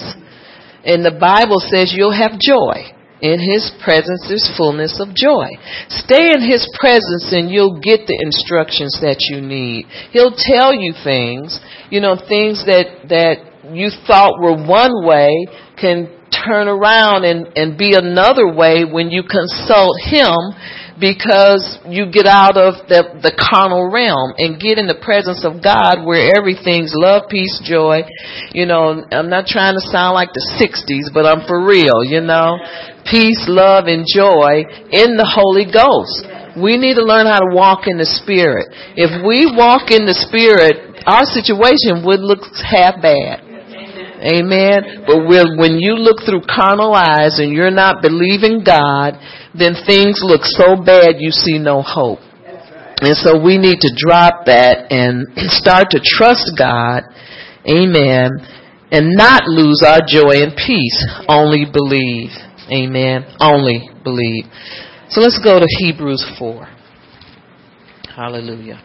And 0.83 1.03
the 1.03 1.15
Bible 1.19 1.59
says 1.59 1.93
you'll 1.95 2.15
have 2.15 2.39
joy. 2.39 2.91
In 3.23 3.39
his 3.39 3.71
presence 3.79 4.27
is 4.27 4.51
fullness 4.57 4.99
of 4.99 5.15
joy. 5.15 5.47
Stay 5.87 6.35
in 6.35 6.43
his 6.43 6.67
presence 6.75 7.31
and 7.31 7.47
you'll 7.47 7.79
get 7.79 8.03
the 8.03 8.19
instructions 8.19 8.99
that 8.99 9.31
you 9.31 9.39
need. 9.39 9.87
He'll 10.11 10.35
tell 10.35 10.75
you 10.75 10.91
things, 10.91 11.55
you 11.87 12.01
know, 12.01 12.19
things 12.19 12.67
that, 12.67 13.07
that 13.07 13.71
you 13.71 13.87
thought 14.03 14.43
were 14.43 14.59
one 14.59 15.07
way 15.07 15.47
can 15.83 16.07
turn 16.31 16.71
around 16.71 17.27
and, 17.27 17.51
and 17.59 17.77
be 17.77 17.91
another 17.93 18.47
way 18.47 18.87
when 18.87 19.11
you 19.11 19.23
consult 19.27 19.99
him 19.99 20.55
because 20.95 21.83
you 21.89 22.07
get 22.07 22.23
out 22.23 22.55
of 22.55 22.79
the, 22.87 23.19
the 23.19 23.35
carnal 23.35 23.91
realm 23.91 24.31
and 24.39 24.61
get 24.61 24.79
in 24.79 24.87
the 24.87 24.95
presence 24.95 25.43
of 25.43 25.59
God 25.59 26.07
where 26.07 26.31
everything's 26.31 26.95
love, 26.95 27.27
peace, 27.27 27.59
joy. 27.59 28.07
You 28.55 28.63
know, 28.63 29.03
I'm 29.11 29.27
not 29.27 29.49
trying 29.49 29.75
to 29.75 29.83
sound 29.91 30.15
like 30.15 30.31
the 30.31 30.45
60s, 30.55 31.11
but 31.11 31.27
I'm 31.27 31.43
for 31.43 31.59
real, 31.59 32.07
you 32.07 32.21
know. 32.23 32.55
Peace, 33.03 33.43
love, 33.51 33.91
and 33.91 34.07
joy 34.07 34.63
in 34.95 35.19
the 35.19 35.27
Holy 35.27 35.67
Ghost. 35.67 36.23
We 36.55 36.77
need 36.77 36.95
to 36.95 37.03
learn 37.03 37.25
how 37.25 37.41
to 37.41 37.51
walk 37.51 37.89
in 37.89 37.97
the 37.97 38.07
Spirit. 38.07 38.69
If 38.95 39.11
we 39.25 39.49
walk 39.49 39.89
in 39.89 40.05
the 40.05 40.15
Spirit, 40.15 41.03
our 41.09 41.25
situation 41.27 42.05
would 42.05 42.21
look 42.21 42.47
half 42.63 43.01
bad. 43.01 43.42
Amen. 44.23 45.03
But 45.05 45.27
when 45.27 45.79
you 45.79 45.95
look 45.99 46.23
through 46.25 46.47
carnal 46.47 46.93
eyes 46.93 47.39
and 47.39 47.51
you're 47.51 47.71
not 47.71 48.01
believing 48.01 48.63
God, 48.63 49.19
then 49.53 49.75
things 49.85 50.21
look 50.23 50.41
so 50.43 50.75
bad 50.75 51.19
you 51.19 51.31
see 51.31 51.59
no 51.59 51.81
hope. 51.81 52.19
And 53.03 53.17
so 53.17 53.35
we 53.43 53.57
need 53.57 53.81
to 53.81 53.91
drop 53.95 54.45
that 54.45 54.91
and 54.91 55.27
start 55.51 55.91
to 55.91 55.99
trust 56.01 56.55
God. 56.57 57.03
Amen. 57.67 58.31
And 58.91 59.15
not 59.15 59.43
lose 59.45 59.83
our 59.85 59.99
joy 60.07 60.39
and 60.39 60.55
peace. 60.55 61.05
Only 61.27 61.65
believe. 61.65 62.29
Amen. 62.71 63.25
Only 63.41 63.89
believe. 64.03 64.45
So 65.09 65.19
let's 65.19 65.39
go 65.43 65.59
to 65.59 65.65
Hebrews 65.79 66.25
4. 66.39 66.67
Hallelujah. 68.15 68.81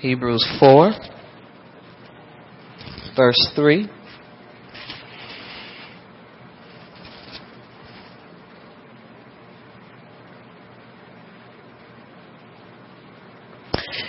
Hebrews 0.00 0.46
4, 0.60 0.92
verse 3.16 3.52
3. 3.54 3.90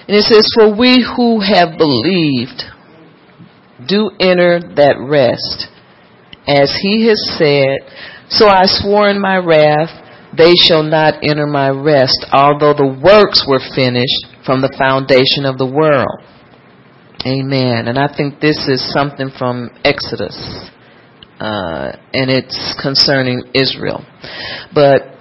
And 0.09 0.17
it 0.17 0.23
says, 0.23 0.49
For 0.57 0.75
we 0.75 1.05
who 1.05 1.39
have 1.39 1.77
believed 1.77 2.63
do 3.87 4.09
enter 4.19 4.59
that 4.73 4.97
rest, 4.97 5.69
as 6.47 6.73
he 6.81 7.05
has 7.05 7.21
said, 7.37 7.85
so 8.27 8.47
I 8.47 8.63
swore 8.65 9.07
in 9.07 9.21
my 9.21 9.37
wrath, 9.37 9.93
they 10.35 10.53
shall 10.65 10.81
not 10.81 11.21
enter 11.21 11.45
my 11.45 11.69
rest, 11.69 12.25
although 12.33 12.73
the 12.73 12.89
works 12.89 13.45
were 13.47 13.61
finished 13.75 14.41
from 14.47 14.61
the 14.61 14.73
foundation 14.79 15.45
of 15.45 15.59
the 15.59 15.69
world. 15.69 16.25
Amen. 17.27 17.87
And 17.87 17.99
I 17.99 18.09
think 18.09 18.39
this 18.39 18.67
is 18.67 18.81
something 18.91 19.29
from 19.37 19.69
Exodus, 19.85 20.33
uh, 21.39 21.93
and 22.17 22.31
it's 22.33 22.75
concerning 22.81 23.43
Israel. 23.53 24.03
But 24.73 25.18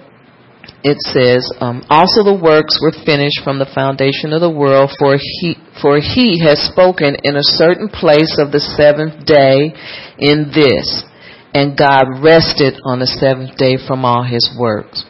it 0.83 0.95
says, 1.11 1.43
um, 1.59 1.83
also 1.89 2.23
the 2.23 2.39
works 2.39 2.79
were 2.79 2.95
finished 3.03 3.43
from 3.43 3.59
the 3.59 3.67
foundation 3.75 4.31
of 4.31 4.39
the 4.39 4.49
world, 4.49 4.91
for 4.95 5.19
he, 5.19 5.59
for 5.81 5.99
he 5.99 6.39
has 6.39 6.59
spoken 6.71 7.19
in 7.23 7.35
a 7.35 7.43
certain 7.43 7.89
place 7.89 8.39
of 8.39 8.55
the 8.55 8.63
seventh 8.63 9.27
day 9.27 9.75
in 10.17 10.51
this, 10.55 11.03
and 11.51 11.75
God 11.75 12.23
rested 12.23 12.79
on 12.87 12.99
the 12.99 13.11
seventh 13.11 13.57
day 13.59 13.75
from 13.75 14.05
all 14.05 14.23
his 14.23 14.47
works. 14.55 15.03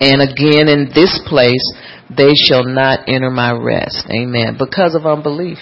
And 0.00 0.20
again 0.20 0.66
in 0.66 0.90
this 0.90 1.22
place, 1.26 1.62
they 2.10 2.34
shall 2.34 2.64
not 2.64 3.06
enter 3.08 3.30
my 3.30 3.52
rest. 3.52 4.04
Amen. 4.10 4.56
Because 4.58 4.94
of 4.94 5.06
unbelief. 5.06 5.58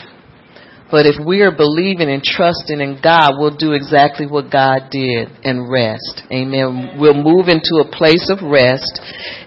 But 0.92 1.06
if 1.06 1.16
we 1.24 1.40
are 1.40 1.50
believing 1.50 2.10
and 2.10 2.22
trusting 2.22 2.78
in 2.78 3.00
God, 3.02 3.38
we'll 3.38 3.56
do 3.56 3.72
exactly 3.72 4.26
what 4.26 4.52
God 4.52 4.90
did 4.90 5.28
and 5.42 5.72
rest. 5.72 6.22
Amen. 6.30 7.00
We'll 7.00 7.14
move 7.14 7.48
into 7.48 7.80
a 7.80 7.90
place 7.90 8.28
of 8.28 8.44
rest 8.44 9.00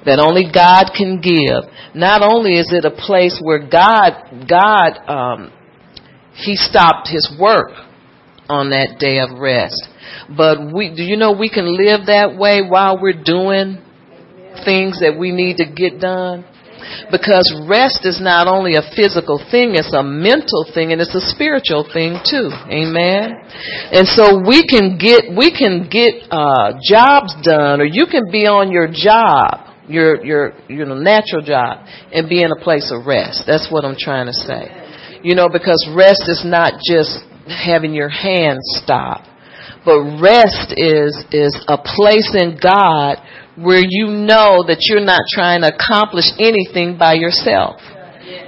that 0.05 0.17
only 0.17 0.49
God 0.51 0.89
can 0.97 1.21
give. 1.21 1.69
Not 1.93 2.23
only 2.23 2.57
is 2.57 2.73
it 2.73 2.83
a 2.83 2.89
place 2.89 3.39
where 3.39 3.59
God, 3.59 4.49
God, 4.49 4.97
um, 5.07 5.53
He 6.33 6.55
stopped 6.55 7.09
His 7.09 7.31
work 7.39 7.69
on 8.49 8.71
that 8.71 8.97
day 8.97 9.19
of 9.19 9.37
rest. 9.39 9.87
But 10.35 10.73
we, 10.73 10.95
do 10.95 11.03
you 11.03 11.15
know 11.15 11.31
we 11.31 11.49
can 11.49 11.77
live 11.77 12.07
that 12.07 12.35
way 12.35 12.61
while 12.67 12.99
we're 12.99 13.21
doing 13.23 13.83
things 14.65 14.99
that 15.01 15.15
we 15.19 15.31
need 15.31 15.57
to 15.57 15.65
get 15.65 15.99
done? 15.99 16.43
Because 17.11 17.47
rest 17.67 18.05
is 18.05 18.19
not 18.21 18.47
only 18.47 18.75
a 18.75 18.85
physical 18.95 19.37
thing, 19.51 19.75
it's 19.75 19.93
a 19.93 20.03
mental 20.03 20.65
thing 20.73 20.91
and 20.91 21.01
it's 21.01 21.13
a 21.13 21.21
spiritual 21.21 21.87
thing 21.91 22.17
too. 22.25 22.49
Amen. 22.69 23.37
And 23.91 24.07
so 24.07 24.41
we 24.45 24.65
can 24.65 24.97
get, 24.97 25.29
we 25.35 25.53
can 25.53 25.87
get, 25.89 26.27
uh, 26.31 26.77
jobs 26.81 27.33
done 27.43 27.81
or 27.81 27.85
you 27.85 28.05
can 28.05 28.31
be 28.31 28.45
on 28.45 28.71
your 28.71 28.87
job, 28.87 29.73
your, 29.87 30.23
your, 30.25 30.53
you 30.67 30.85
know, 30.85 30.95
natural 30.95 31.41
job 31.41 31.85
and 32.11 32.27
be 32.29 32.41
in 32.41 32.51
a 32.51 32.63
place 32.63 32.91
of 32.91 33.05
rest. 33.05 33.43
That's 33.45 33.69
what 33.71 33.85
I'm 33.85 33.97
trying 33.97 34.27
to 34.27 34.33
say. 34.33 35.21
You 35.23 35.35
know, 35.35 35.49
because 35.49 35.87
rest 35.95 36.25
is 36.27 36.43
not 36.45 36.73
just 36.85 37.19
having 37.47 37.93
your 37.93 38.09
hands 38.09 38.61
stop, 38.83 39.25
but 39.85 40.01
rest 40.19 40.73
is, 40.77 41.13
is 41.31 41.53
a 41.67 41.77
place 41.77 42.33
in 42.33 42.57
God 42.61 43.17
where 43.57 43.81
you 43.81 44.07
know 44.07 44.63
that 44.67 44.87
you're 44.87 45.03
not 45.03 45.21
trying 45.31 45.61
to 45.61 45.73
accomplish 45.73 46.25
anything 46.39 46.97
by 46.97 47.13
yourself. 47.13 47.79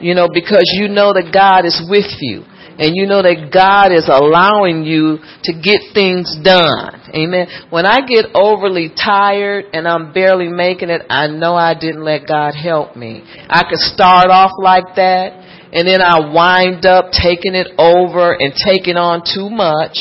You 0.02 0.15
know, 0.15 0.28
because 0.32 0.65
you 0.74 0.88
know 0.88 1.13
that 1.13 1.32
God 1.34 1.65
is 1.65 1.82
with 1.89 2.12
you. 2.20 2.43
And 2.80 2.93
you 2.93 3.08
know 3.08 3.24
that 3.24 3.50
God 3.50 3.89
is 3.89 4.06
allowing 4.06 4.86
you 4.86 5.17
to 5.50 5.52
get 5.52 5.82
things 5.98 6.38
done. 6.43 7.10
Amen. 7.10 7.48
When 7.72 7.88
I 7.88 8.06
get 8.06 8.30
overly 8.36 8.93
tired 8.93 9.65
and 9.74 9.88
I'm 9.88 10.13
barely 10.13 10.48
making 10.48 10.91
it, 10.91 11.02
I 11.10 11.26
know 11.26 11.56
I 11.56 11.74
didn't 11.74 12.04
let 12.04 12.28
God 12.28 12.54
help 12.54 12.96
me. 12.96 13.24
I 13.50 13.63
could 13.67 13.80
start 13.80 14.30
off 14.30 14.52
like 14.62 14.93
that 14.96 15.48
and 15.74 15.88
then 15.88 16.02
I 16.02 16.32
wind 16.32 16.86
up 16.86 17.12
taking 17.12 17.56
it 17.56 17.67
over 17.78 18.34
and 18.34 18.54
taking 18.54 18.96
on 18.96 19.24
too 19.26 19.50
much 19.50 19.98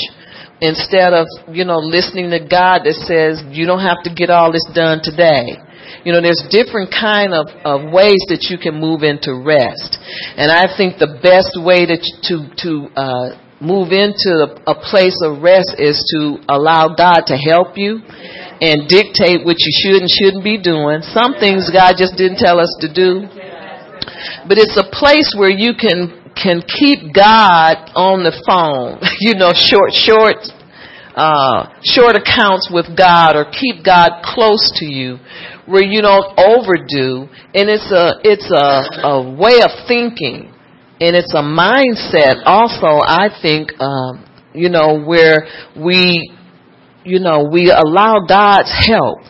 instead 0.61 1.12
of, 1.12 1.27
you 1.53 1.64
know, 1.64 1.79
listening 1.79 2.31
to 2.31 2.40
God 2.40 2.88
that 2.88 2.97
says 3.05 3.45
you 3.51 3.66
don't 3.66 3.85
have 3.85 4.03
to 4.05 4.12
get 4.12 4.31
all 4.31 4.53
this 4.53 4.64
done 4.75 5.01
today. 5.03 5.61
You 6.05 6.12
know, 6.12 6.21
there's 6.21 6.42
different 6.51 6.90
kind 6.90 7.35
of, 7.35 7.47
of 7.62 7.92
ways 7.92 8.19
that 8.31 8.49
you 8.51 8.59
can 8.59 8.81
move 8.81 9.03
into 9.03 9.35
rest. 9.35 9.99
And 10.38 10.51
I 10.51 10.66
think 10.77 10.99
the 10.99 11.19
best 11.23 11.55
way 11.59 11.87
to, 11.87 11.97
to, 11.99 12.35
to, 12.62 12.71
uh, 12.95 13.29
move 13.61 13.88
into 13.88 14.53
a 14.69 14.77
place 14.77 15.16
of 15.25 15.40
rest 15.40 15.81
is 15.81 15.97
to 16.12 16.37
allow 16.53 16.92
God 16.92 17.25
to 17.33 17.37
help 17.40 17.73
you 17.77 18.05
and 18.61 18.85
dictate 18.85 19.45
what 19.45 19.57
you 19.57 19.73
should 19.73 20.05
and 20.05 20.11
shouldn't 20.12 20.45
be 20.45 20.61
doing. 20.61 21.01
Some 21.16 21.40
things 21.40 21.73
God 21.73 21.97
just 21.97 22.21
didn't 22.21 22.37
tell 22.37 22.61
us 22.61 22.69
to 22.85 22.88
do. 22.92 23.25
But 24.45 24.61
it's 24.61 24.77
a 24.77 24.85
place 24.92 25.33
where 25.37 25.51
you 25.51 25.73
can 25.73 26.26
can 26.37 26.61
keep 26.62 27.14
God 27.14 27.90
on 27.96 28.22
the 28.22 28.37
phone, 28.44 29.01
you 29.20 29.35
know, 29.35 29.53
short, 29.57 29.92
short, 29.92 30.37
uh, 31.16 31.72
short 31.83 32.14
accounts 32.14 32.68
with 32.70 32.96
God 32.96 33.37
or 33.37 33.49
keep 33.49 33.83
God 33.83 34.20
close 34.22 34.70
to 34.79 34.85
you 34.85 35.16
where 35.64 35.83
you 35.83 36.03
don't 36.03 36.38
overdo. 36.38 37.29
And 37.55 37.68
it's 37.72 37.90
a, 37.90 38.20
it's 38.22 38.51
a, 38.53 39.09
a 39.09 39.35
way 39.35 39.61
of 39.64 39.88
thinking. 39.88 40.53
And 41.01 41.16
it's 41.16 41.35
a 41.35 41.42
mindset 41.42 42.42
also, 42.46 43.01
I 43.05 43.29
think, 43.42 43.72
um, 43.81 44.25
you 44.55 44.70
know, 44.70 45.03
where 45.05 45.49
we, 45.77 46.33
you 47.05 47.20
know, 47.20 47.49
we 47.53 47.70
allow 47.70 48.20
God's 48.27 48.72
help 48.87 49.20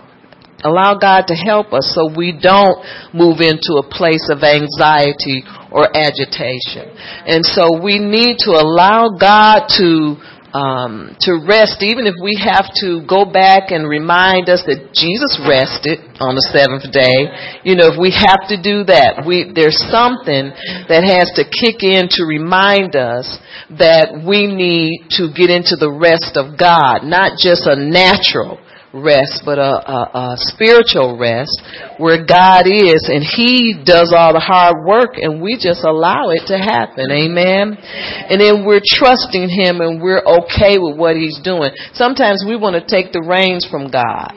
allow 0.67 0.99
God 0.99 1.27
to 1.29 1.35
help 1.35 1.73
us 1.73 1.95
so 1.95 2.11
we 2.11 2.35
don't 2.35 2.83
move 3.15 3.41
into 3.41 3.79
a 3.79 3.87
place 3.87 4.29
of 4.29 4.43
anxiety 4.43 5.43
or 5.71 5.89
agitation. 5.95 6.91
And 7.27 7.45
so 7.45 7.79
we 7.81 7.99
need 7.99 8.39
to 8.45 8.53
allow 8.59 9.15
God 9.19 9.69
to 9.79 10.17
um, 10.57 11.17
to 11.21 11.37
rest, 11.45 11.85
even 11.85 12.07
if 12.09 12.17
we 12.17 12.41
have 12.41 12.65
to 12.81 13.05
go 13.05 13.29
back 13.29 13.77
and 13.77 13.85
remind 13.85 14.49
us 14.49 14.65
that 14.65 14.89
Jesus 14.97 15.37
rested 15.45 16.01
on 16.17 16.33
the 16.33 16.47
seventh 16.49 16.89
day. 16.89 17.61
You 17.61 17.77
know, 17.77 17.93
if 17.93 18.01
we 18.01 18.09
have 18.17 18.49
to 18.49 18.57
do 18.57 18.89
that, 18.89 19.29
we 19.29 19.53
there's 19.53 19.77
something 19.93 20.49
that 20.89 21.05
has 21.05 21.29
to 21.37 21.45
kick 21.45 21.85
in 21.85 22.09
to 22.17 22.25
remind 22.25 22.97
us 22.97 23.29
that 23.77 24.17
we 24.25 24.49
need 24.49 25.13
to 25.21 25.29
get 25.29 25.53
into 25.53 25.77
the 25.77 25.93
rest 25.93 26.41
of 26.41 26.57
God, 26.57 27.05
not 27.05 27.37
just 27.37 27.69
a 27.69 27.77
natural 27.77 28.57
rest, 28.93 29.43
but 29.45 29.59
a, 29.59 29.63
a, 29.63 30.01
a, 30.15 30.37
spiritual 30.39 31.19
rest 31.19 31.53
where 31.99 32.25
God 32.25 32.67
is 32.67 33.11
and 33.11 33.23
He 33.23 33.83
does 33.85 34.13
all 34.15 34.33
the 34.33 34.41
hard 34.41 34.87
work 34.87 35.17
and 35.17 35.43
we 35.43 35.59
just 35.59 35.85
allow 35.85 36.31
it 36.31 36.47
to 36.49 36.57
happen. 36.59 37.11
Amen. 37.11 37.77
And 37.77 38.41
then 38.41 38.65
we're 38.65 38.85
trusting 38.85 39.49
Him 39.49 39.81
and 39.81 40.01
we're 40.01 40.23
okay 40.23 40.79
with 40.79 40.97
what 40.97 41.17
He's 41.17 41.39
doing. 41.43 41.71
Sometimes 41.93 42.45
we 42.47 42.57
want 42.57 42.77
to 42.79 42.85
take 42.85 43.13
the 43.13 43.23
reins 43.23 43.67
from 43.69 43.91
God 43.91 44.33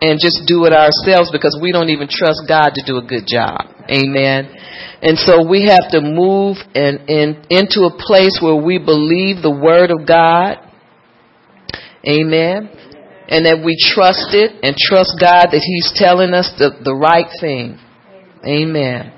and 0.00 0.18
just 0.18 0.42
do 0.46 0.64
it 0.66 0.72
ourselves 0.72 1.30
because 1.30 1.58
we 1.60 1.70
don't 1.70 1.90
even 1.90 2.08
trust 2.10 2.42
God 2.48 2.74
to 2.74 2.82
do 2.84 2.98
a 2.98 3.04
good 3.04 3.26
job. 3.26 3.70
Amen. 3.86 4.50
And 5.02 5.18
so 5.18 5.46
we 5.46 5.66
have 5.66 5.90
to 5.90 6.00
move 6.00 6.56
and, 6.74 7.06
and 7.10 7.46
into 7.50 7.86
a 7.86 7.92
place 7.94 8.38
where 8.40 8.56
we 8.56 8.78
believe 8.78 9.42
the 9.42 9.52
word 9.52 9.90
of 9.90 10.06
God. 10.06 10.58
Amen 12.08 12.81
and 13.32 13.48
that 13.48 13.64
we 13.64 13.80
trust 13.80 14.36
it 14.36 14.60
and 14.60 14.76
trust 14.76 15.16
God 15.16 15.56
that 15.56 15.64
He's 15.64 15.88
telling 15.96 16.36
us 16.36 16.52
the, 16.60 16.76
the 16.84 16.92
right 16.92 17.32
thing. 17.40 17.80
Amen. 18.44 19.08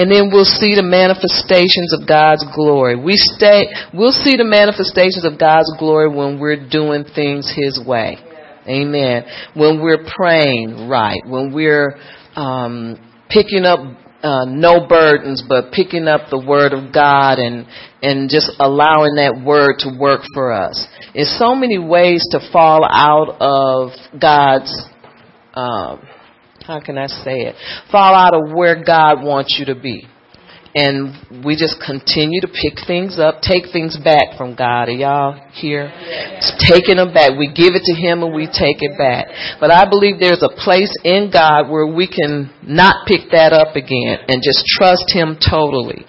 And 0.00 0.10
then 0.10 0.30
we'll 0.32 0.48
see 0.48 0.72
the 0.72 0.86
manifestations 0.86 1.92
of 1.92 2.08
God's 2.08 2.40
glory. 2.56 2.96
We 2.96 3.20
stay, 3.20 3.68
we'll 3.92 4.16
see 4.16 4.40
the 4.40 4.48
manifestations 4.48 5.28
of 5.28 5.38
God's 5.38 5.68
glory 5.78 6.08
when 6.08 6.40
we're 6.40 6.68
doing 6.70 7.04
things 7.04 7.52
His 7.52 7.76
way. 7.84 8.16
Amen. 8.64 9.24
When 9.52 9.82
we're 9.82 10.08
praying 10.08 10.88
right, 10.88 11.20
when 11.26 11.52
we're 11.52 12.00
um, 12.36 12.96
picking 13.28 13.66
up 13.66 13.80
uh, 14.22 14.44
no 14.46 14.86
burdens, 14.86 15.42
but 15.48 15.72
picking 15.72 16.06
up 16.06 16.30
the 16.30 16.38
word 16.38 16.72
of 16.72 16.92
God 16.92 17.38
and 17.38 17.66
and 18.02 18.30
just 18.30 18.50
allowing 18.58 19.16
that 19.16 19.42
word 19.44 19.76
to 19.80 19.98
work 19.98 20.22
for 20.34 20.52
us. 20.52 20.86
There's 21.14 21.34
so 21.38 21.54
many 21.54 21.78
ways 21.78 22.24
to 22.32 22.40
fall 22.52 22.84
out 22.84 23.36
of 23.40 24.20
God's. 24.20 24.72
Um, 25.54 26.06
how 26.66 26.80
can 26.84 26.98
I 26.98 27.06
say 27.06 27.48
it? 27.48 27.56
Fall 27.90 28.14
out 28.14 28.34
of 28.34 28.54
where 28.54 28.84
God 28.84 29.24
wants 29.24 29.56
you 29.58 29.66
to 29.74 29.80
be 29.80 30.06
and 30.74 31.44
we 31.44 31.56
just 31.56 31.82
continue 31.84 32.40
to 32.40 32.46
pick 32.46 32.86
things 32.86 33.18
up, 33.18 33.42
take 33.42 33.72
things 33.72 33.98
back 33.98 34.38
from 34.38 34.54
God. 34.54 34.88
Are 34.88 34.94
y'all 34.94 35.34
here? 35.52 35.90
It's 35.90 36.54
taking 36.70 36.96
them 36.96 37.12
back. 37.12 37.34
We 37.38 37.48
give 37.48 37.74
it 37.74 37.82
to 37.90 37.94
Him 37.94 38.22
and 38.22 38.34
we 38.34 38.46
take 38.46 38.78
it 38.78 38.96
back. 38.96 39.58
But 39.58 39.72
I 39.72 39.88
believe 39.88 40.20
there's 40.20 40.46
a 40.46 40.54
place 40.62 40.94
in 41.02 41.30
God 41.32 41.68
where 41.70 41.86
we 41.86 42.06
can 42.06 42.54
not 42.62 43.06
pick 43.06 43.30
that 43.32 43.52
up 43.52 43.74
again 43.74 44.22
and 44.28 44.42
just 44.42 44.62
trust 44.78 45.10
Him 45.10 45.38
totally. 45.42 46.06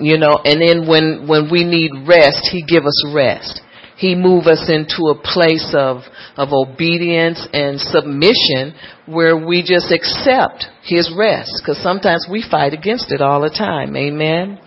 You 0.00 0.18
know, 0.18 0.42
and 0.42 0.58
then 0.58 0.88
when, 0.88 1.28
when 1.28 1.46
we 1.50 1.62
need 1.62 2.06
rest, 2.08 2.50
He 2.50 2.66
give 2.66 2.86
us 2.86 2.98
rest. 3.14 3.60
He 3.96 4.16
move 4.16 4.46
us 4.46 4.68
into 4.68 5.14
a 5.14 5.14
place 5.14 5.72
of, 5.72 6.02
of 6.36 6.48
obedience 6.52 7.46
and 7.52 7.78
submission 7.78 8.74
where 9.06 9.36
we 9.36 9.62
just 9.62 9.92
accept 9.92 10.66
His 10.82 11.12
rest. 11.16 11.60
Because 11.60 11.82
sometimes 11.82 12.26
we 12.30 12.44
fight 12.48 12.72
against 12.72 13.12
it 13.12 13.20
all 13.20 13.40
the 13.40 13.50
time. 13.50 13.96
Amen. 13.96 14.58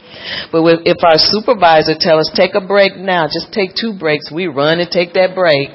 But 0.52 0.64
if 0.86 0.98
our 1.04 1.18
supervisor 1.18 1.94
tell 2.00 2.20
us 2.20 2.32
take 2.36 2.56
a 2.56 2.66
break 2.66 2.96
now, 2.98 3.28
just 3.28 3.52
take 3.52 3.72
two 3.76 3.94
breaks, 3.98 4.32
we 4.32 4.48
run 4.48 4.80
and 4.80 4.90
take 4.90 5.14
that 5.14 5.36
break. 5.36 5.70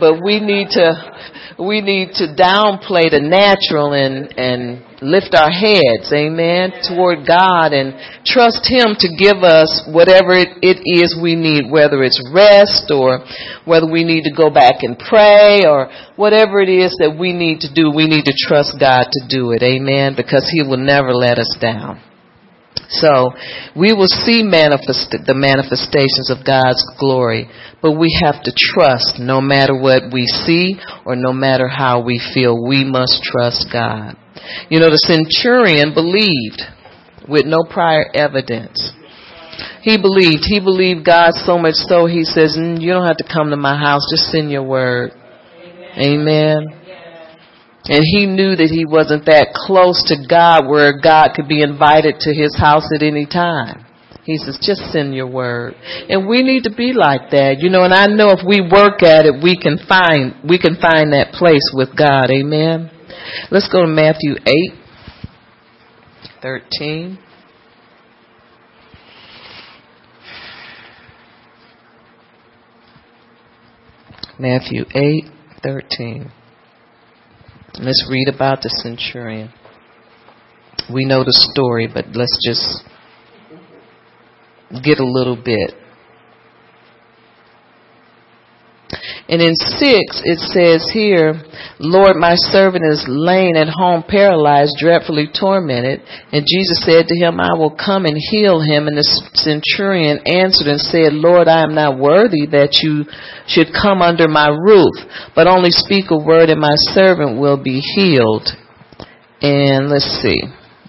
but 0.00 0.22
we 0.24 0.40
need 0.40 0.68
to 0.70 0.88
we 1.58 1.80
need 1.80 2.12
to 2.14 2.34
downplay 2.34 3.10
the 3.10 3.20
natural 3.20 3.92
and 3.92 4.32
and 4.38 4.89
lift 5.02 5.34
our 5.34 5.50
heads, 5.50 6.12
amen, 6.12 6.72
toward 6.88 7.26
God 7.26 7.72
and 7.72 7.94
trust 8.24 8.68
Him 8.68 8.96
to 9.00 9.08
give 9.16 9.42
us 9.42 9.84
whatever 9.88 10.36
it, 10.36 10.80
is 10.84 11.18
we 11.20 11.34
need, 11.34 11.70
whether 11.70 12.02
it's 12.02 12.20
rest 12.32 12.92
or 12.92 13.24
whether 13.64 13.90
we 13.90 14.04
need 14.04 14.24
to 14.24 14.34
go 14.34 14.50
back 14.50 14.82
and 14.82 14.98
pray 14.98 15.64
or 15.64 15.90
whatever 16.16 16.60
it 16.60 16.68
is 16.68 16.96
that 17.00 17.16
we 17.18 17.32
need 17.32 17.60
to 17.60 17.72
do, 17.72 17.90
we 17.90 18.06
need 18.06 18.24
to 18.24 18.36
trust 18.36 18.76
God 18.78 19.08
to 19.10 19.20
do 19.28 19.52
it, 19.52 19.62
amen, 19.62 20.14
because 20.16 20.48
He 20.52 20.62
will 20.62 20.80
never 20.80 21.14
let 21.14 21.38
us 21.38 21.56
down. 21.60 22.02
So 22.88 23.30
we 23.76 23.92
will 23.92 24.10
see 24.10 24.42
manifest, 24.42 25.14
the 25.26 25.34
manifestations 25.34 26.28
of 26.28 26.44
God's 26.44 26.82
glory, 26.98 27.48
but 27.80 27.92
we 27.92 28.18
have 28.22 28.42
to 28.42 28.52
trust 28.56 29.18
no 29.18 29.40
matter 29.40 29.78
what 29.78 30.12
we 30.12 30.26
see 30.26 30.76
or 31.06 31.14
no 31.14 31.32
matter 31.32 31.68
how 31.68 32.02
we 32.02 32.20
feel. 32.34 32.66
We 32.66 32.84
must 32.84 33.22
trust 33.22 33.66
God. 33.72 34.16
You 34.68 34.80
know, 34.80 34.90
the 34.90 35.02
centurion 35.06 35.94
believed 35.94 36.62
with 37.28 37.46
no 37.46 37.64
prior 37.68 38.06
evidence. 38.14 38.92
He 39.82 39.96
believed. 39.96 40.44
He 40.44 40.60
believed 40.60 41.04
God 41.04 41.32
so 41.34 41.58
much 41.58 41.74
so 41.74 42.06
he 42.06 42.24
says, 42.24 42.56
mm, 42.58 42.80
You 42.80 42.92
don't 42.92 43.06
have 43.06 43.18
to 43.18 43.28
come 43.28 43.50
to 43.50 43.56
my 43.56 43.78
house, 43.78 44.06
just 44.10 44.30
send 44.30 44.50
your 44.50 44.64
word. 44.64 45.12
Amen. 45.96 46.80
And 47.84 48.04
he 48.04 48.26
knew 48.26 48.54
that 48.56 48.68
he 48.68 48.84
wasn't 48.84 49.24
that 49.26 49.56
close 49.56 50.04
to 50.12 50.16
God 50.28 50.68
where 50.68 51.00
God 51.00 51.32
could 51.34 51.48
be 51.48 51.62
invited 51.62 52.20
to 52.20 52.30
his 52.34 52.54
house 52.56 52.86
at 52.94 53.02
any 53.02 53.24
time. 53.24 53.86
He 54.22 54.36
says, 54.36 54.60
just 54.60 54.92
send 54.92 55.14
your 55.14 55.26
word. 55.26 55.74
And 56.08 56.28
we 56.28 56.42
need 56.42 56.64
to 56.64 56.74
be 56.74 56.92
like 56.92 57.32
that, 57.32 57.56
you 57.58 57.70
know, 57.70 57.82
and 57.82 57.94
I 57.94 58.06
know 58.06 58.30
if 58.30 58.46
we 58.46 58.60
work 58.60 59.02
at 59.02 59.24
it, 59.24 59.42
we 59.42 59.56
can 59.56 59.80
find, 59.88 60.36
we 60.46 60.60
can 60.60 60.76
find 60.76 61.16
that 61.16 61.32
place 61.32 61.72
with 61.72 61.96
God. 61.96 62.30
Amen. 62.30 62.92
Let's 63.50 63.68
go 63.68 63.82
to 63.82 63.86
Matthew 63.86 64.34
8, 64.46 64.54
13. 66.42 67.18
Matthew 74.38 74.84
8, 74.94 75.24
13. 75.62 76.32
Let's 77.78 78.06
read 78.10 78.28
about 78.28 78.62
the 78.62 78.70
centurion. 78.70 79.52
We 80.92 81.04
know 81.04 81.24
the 81.24 81.32
story, 81.32 81.88
but 81.92 82.06
let's 82.14 82.38
just 82.44 82.82
get 84.82 84.98
a 84.98 85.04
little 85.04 85.36
bit. 85.36 85.74
And 89.28 89.40
in 89.40 89.54
6, 89.54 89.80
it 90.24 90.38
says 90.50 90.90
here, 90.92 91.40
Lord, 91.78 92.16
my 92.16 92.34
servant 92.34 92.84
is 92.84 93.04
laying 93.08 93.56
at 93.56 93.68
home 93.68 94.04
paralyzed, 94.06 94.76
dreadfully 94.78 95.28
tormented. 95.32 96.02
And 96.32 96.46
Jesus 96.46 96.84
said 96.84 97.06
to 97.06 97.16
him, 97.16 97.40
I 97.40 97.54
will 97.54 97.70
come 97.70 98.06
and 98.06 98.18
heal 98.18 98.60
him. 98.60 98.88
And 98.88 98.98
the 98.98 99.06
centurion 99.34 100.20
answered 100.26 100.66
and 100.66 100.80
said, 100.80 101.12
Lord, 101.14 101.48
I 101.48 101.62
am 101.62 101.74
not 101.74 101.98
worthy 101.98 102.46
that 102.50 102.80
you 102.82 103.04
should 103.46 103.72
come 103.72 104.02
under 104.02 104.28
my 104.28 104.48
roof, 104.48 104.94
but 105.34 105.46
only 105.46 105.70
speak 105.70 106.10
a 106.10 106.18
word 106.18 106.50
and 106.50 106.60
my 106.60 106.74
servant 106.92 107.38
will 107.38 107.62
be 107.62 107.80
healed. 107.80 108.48
And 109.40 109.88
let's 109.88 110.20
see. 110.20 110.42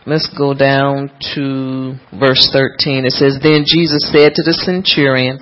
Let's 0.05 0.27
go 0.35 0.55
down 0.55 1.11
to 1.35 1.93
verse 2.17 2.49
13. 2.51 3.05
It 3.05 3.13
says, 3.13 3.37
Then 3.41 3.63
Jesus 3.67 4.09
said 4.09 4.33
to 4.33 4.41
the 4.41 4.57
centurion, 4.65 5.37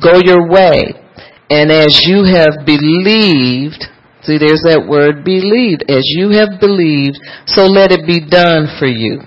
Go 0.00 0.22
your 0.22 0.48
way 0.48 1.05
and 1.50 1.70
as 1.70 2.02
you 2.06 2.24
have 2.24 2.66
believed, 2.66 3.84
see 4.22 4.38
there's 4.38 4.62
that 4.66 4.86
word 4.88 5.24
believed, 5.24 5.84
as 5.88 6.02
you 6.04 6.30
have 6.34 6.58
believed, 6.58 7.18
so 7.46 7.66
let 7.66 7.92
it 7.92 8.06
be 8.06 8.18
done 8.18 8.66
for 8.78 8.86
you. 8.86 9.22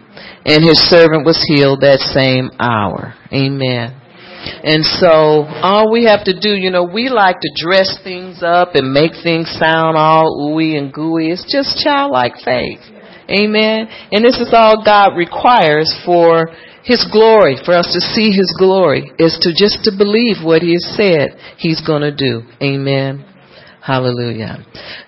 And 0.46 0.64
his 0.64 0.80
servant 0.90 1.26
was 1.26 1.40
healed 1.48 1.82
that 1.82 2.00
same 2.00 2.52
hour. 2.60 3.14
Amen. 3.32 3.96
And 4.64 4.84
so 4.84 5.48
all 5.62 5.92
we 5.92 6.06
have 6.06 6.24
to 6.26 6.34
do, 6.38 6.50
you 6.56 6.72
know, 6.72 6.84
we 6.84 7.10
like 7.10 7.40
to 7.42 7.52
dress 7.56 8.00
things 8.04 8.42
up 8.42 8.76
and 8.76 8.92
make 8.94 9.12
things 9.22 9.52
sound 9.60 9.98
all 9.98 10.52
ooey 10.52 10.78
and 10.78 10.92
gooey. 10.92 11.32
It's 11.32 11.46
just 11.52 11.84
childlike 11.84 12.36
faith. 12.44 12.80
Amen. 13.30 13.88
And 14.12 14.26
this 14.26 14.40
is 14.40 14.50
all 14.54 14.84
God 14.84 15.16
requires 15.16 15.94
for 16.06 16.50
his 16.84 17.06
glory, 17.12 17.58
for 17.66 17.74
us 17.74 17.92
to 17.94 18.00
see 18.00 18.32
His 18.32 18.56
glory, 18.58 19.12
is 19.20 19.38
to 19.42 19.52
just 19.56 19.84
to 19.84 19.92
believe 19.98 20.38
what 20.44 20.62
He 20.62 20.74
has 20.74 20.96
said 20.96 21.38
He's 21.58 21.86
going 21.86 22.02
to 22.02 22.16
do. 22.16 22.44
Amen. 22.62 23.26
Hallelujah. 23.82 24.66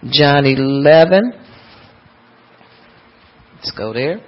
John 0.09 0.45
11. 0.45 1.33
Let's 3.55 3.71
go 3.71 3.93
there. 3.93 4.21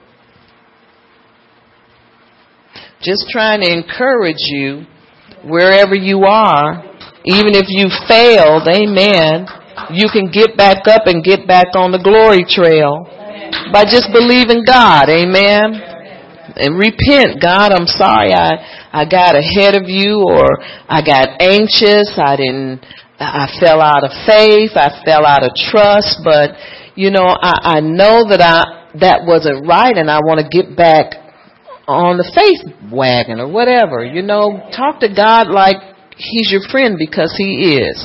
Just 3.02 3.26
trying 3.30 3.62
to 3.62 3.72
encourage 3.72 4.38
you 4.38 4.86
wherever 5.44 5.96
you 5.96 6.24
are, 6.24 6.84
even 7.26 7.54
if 7.56 7.66
you 7.68 7.90
failed, 8.08 8.68
amen, 8.68 9.48
you 9.92 10.08
can 10.14 10.32
get 10.32 10.56
back 10.56 10.88
up 10.88 11.08
and 11.08 11.24
get 11.24 11.46
back 11.46 11.76
on 11.76 11.92
the 11.92 12.00
glory 12.00 12.46
trail 12.48 13.04
by 13.74 13.84
just 13.84 14.10
believing 14.14 14.64
God. 14.66 15.10
Amen 15.10 15.93
and 16.56 16.78
repent. 16.78 17.42
God, 17.42 17.72
I'm 17.72 17.88
sorry 17.88 18.34
I, 18.34 18.92
I 18.92 19.06
got 19.06 19.36
ahead 19.36 19.76
of 19.76 19.90
you 19.90 20.26
or 20.28 20.48
I 20.88 21.02
got 21.02 21.42
anxious. 21.42 22.18
I 22.18 22.36
didn't, 22.36 22.86
I 23.20 23.48
fell 23.60 23.82
out 23.82 24.04
of 24.04 24.12
faith. 24.26 24.72
I 24.76 25.02
fell 25.06 25.26
out 25.26 25.44
of 25.44 25.52
trust, 25.56 26.22
but 26.24 26.52
you 26.96 27.10
know, 27.10 27.26
I, 27.26 27.78
I 27.78 27.80
know 27.80 28.30
that 28.30 28.42
I, 28.42 28.90
that 29.00 29.26
wasn't 29.26 29.68
right 29.68 29.96
and 29.96 30.10
I 30.10 30.20
want 30.20 30.40
to 30.40 30.48
get 30.48 30.78
back 30.78 31.18
on 31.88 32.18
the 32.18 32.30
faith 32.36 32.62
wagon 32.92 33.40
or 33.40 33.50
whatever. 33.50 34.06
You 34.06 34.22
know, 34.22 34.70
talk 34.76 35.00
to 35.02 35.10
God 35.10 35.50
like 35.50 35.78
He's 36.16 36.52
your 36.52 36.62
friend 36.70 36.96
because 36.98 37.34
He 37.38 37.82
is. 37.82 37.98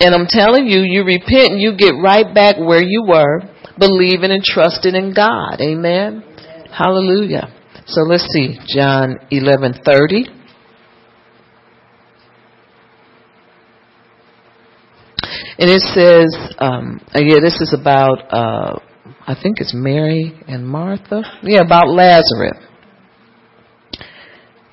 And 0.00 0.14
I'm 0.14 0.26
telling 0.26 0.66
you, 0.66 0.80
you 0.80 1.04
repent 1.04 1.52
and 1.52 1.60
you 1.60 1.76
get 1.76 1.92
right 1.92 2.34
back 2.34 2.56
where 2.56 2.82
you 2.82 3.04
were, 3.06 3.42
believing 3.78 4.30
and 4.30 4.42
trusting 4.42 4.94
in 4.94 5.12
God. 5.12 5.60
Amen. 5.60 6.24
Hallelujah. 6.72 7.54
So 7.86 8.02
let's 8.02 8.26
see, 8.32 8.58
John 8.66 9.18
11:30. 9.30 10.40
And 15.58 15.68
it 15.68 15.82
says, 15.82 16.54
um, 16.58 17.00
yeah, 17.14 17.40
this 17.42 17.60
is 17.60 17.76
about, 17.78 18.32
uh, 18.32 18.78
I 19.26 19.34
think 19.42 19.60
it's 19.60 19.74
Mary 19.74 20.32
and 20.48 20.66
Martha. 20.66 21.22
Yeah, 21.42 21.60
about 21.60 21.88
Lazarus. 21.88 22.56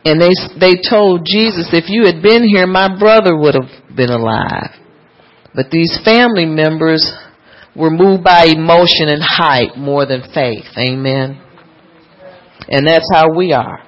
And 0.06 0.22
they 0.22 0.32
they 0.58 0.82
told 0.90 1.26
Jesus, 1.26 1.68
if 1.74 1.90
you 1.90 2.06
had 2.06 2.24
been 2.24 2.44
here, 2.48 2.66
my 2.66 2.88
brother 2.98 3.36
would 3.36 3.56
have 3.56 3.96
been 3.96 4.10
alive. 4.10 4.72
But 5.54 5.70
these 5.70 6.00
family 6.06 6.46
members 6.46 7.12
were 7.76 7.90
moved 7.90 8.24
by 8.24 8.46
emotion 8.46 9.10
and 9.10 9.22
hype 9.22 9.76
more 9.76 10.06
than 10.06 10.22
faith. 10.34 10.66
Amen. 10.78 11.42
And 12.70 12.88
that's 12.88 13.10
how 13.12 13.34
we 13.36 13.54
are. 13.54 13.84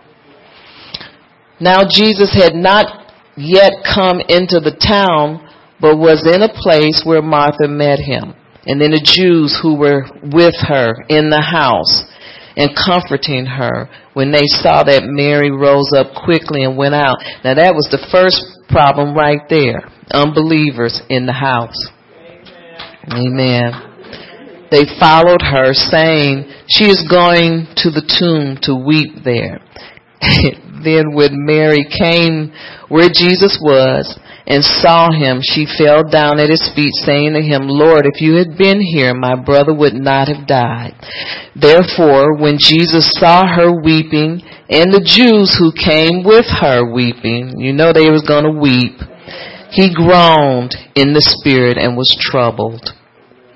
Now 1.59 1.83
Jesus 1.89 2.33
had 2.33 2.55
not 2.55 3.13
yet 3.35 3.83
come 3.83 4.19
into 4.19 4.59
the 4.59 4.75
town, 4.79 5.47
but 5.79 5.97
was 5.97 6.23
in 6.27 6.41
a 6.41 6.51
place 6.51 7.03
where 7.05 7.21
Martha 7.21 7.67
met 7.67 7.99
him. 7.99 8.33
And 8.65 8.79
then 8.79 8.91
the 8.91 9.03
Jews 9.03 9.57
who 9.61 9.75
were 9.75 10.05
with 10.21 10.55
her 10.67 10.93
in 11.07 11.29
the 11.29 11.41
house 11.41 12.03
and 12.55 12.75
comforting 12.75 13.45
her 13.45 13.89
when 14.13 14.31
they 14.31 14.45
saw 14.45 14.83
that 14.83 15.03
Mary 15.05 15.51
rose 15.51 15.91
up 15.95 16.13
quickly 16.25 16.63
and 16.63 16.77
went 16.77 16.95
out. 16.95 17.17
Now 17.43 17.55
that 17.55 17.73
was 17.73 17.87
the 17.89 18.05
first 18.11 18.43
problem 18.67 19.15
right 19.15 19.41
there. 19.49 19.87
Unbelievers 20.11 21.01
in 21.09 21.25
the 21.25 21.33
house. 21.33 21.87
Amen. 23.07 23.71
Amen. 23.71 23.88
They 24.71 24.85
followed 24.99 25.41
her 25.41 25.73
saying, 25.73 26.45
she 26.69 26.85
is 26.85 27.07
going 27.09 27.67
to 27.77 27.89
the 27.89 28.05
tomb 28.05 28.57
to 28.63 28.75
weep 28.75 29.23
there. 29.23 29.59
then 30.83 31.13
when 31.13 31.45
Mary 31.45 31.87
came 31.89 32.53
where 32.87 33.09
Jesus 33.09 33.57
was 33.61 34.19
and 34.45 34.63
saw 34.63 35.11
him, 35.11 35.41
she 35.41 35.65
fell 35.65 36.03
down 36.03 36.39
at 36.39 36.49
his 36.49 36.69
feet 36.75 36.93
saying 37.05 37.33
to 37.33 37.41
him, 37.41 37.67
Lord, 37.67 38.05
if 38.05 38.21
you 38.21 38.35
had 38.35 38.57
been 38.57 38.81
here, 38.81 39.13
my 39.13 39.35
brother 39.35 39.73
would 39.73 39.93
not 39.93 40.27
have 40.27 40.47
died. 40.47 40.93
Therefore, 41.55 42.37
when 42.37 42.57
Jesus 42.59 43.11
saw 43.13 43.45
her 43.47 43.71
weeping 43.81 44.41
and 44.69 44.93
the 44.93 45.05
Jews 45.05 45.57
who 45.57 45.71
came 45.73 46.23
with 46.23 46.45
her 46.61 46.85
weeping, 46.91 47.59
you 47.59 47.73
know 47.73 47.91
they 47.91 48.09
was 48.09 48.27
going 48.27 48.45
to 48.45 48.59
weep, 48.59 49.01
he 49.71 49.93
groaned 49.93 50.75
in 50.95 51.13
the 51.13 51.21
spirit 51.21 51.77
and 51.77 51.97
was 51.97 52.15
troubled. 52.19 52.93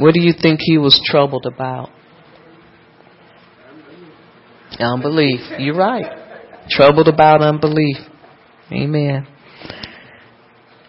What 0.04 0.14
do 0.14 0.20
you 0.20 0.34
think 0.34 0.60
he 0.62 0.78
was 0.78 1.00
troubled 1.06 1.46
about? 1.46 1.90
Unbelief. 4.78 5.40
You're 5.60 5.78
right. 5.78 6.68
Troubled 6.70 7.08
about 7.08 7.42
unbelief. 7.42 7.96
Amen. 8.70 9.26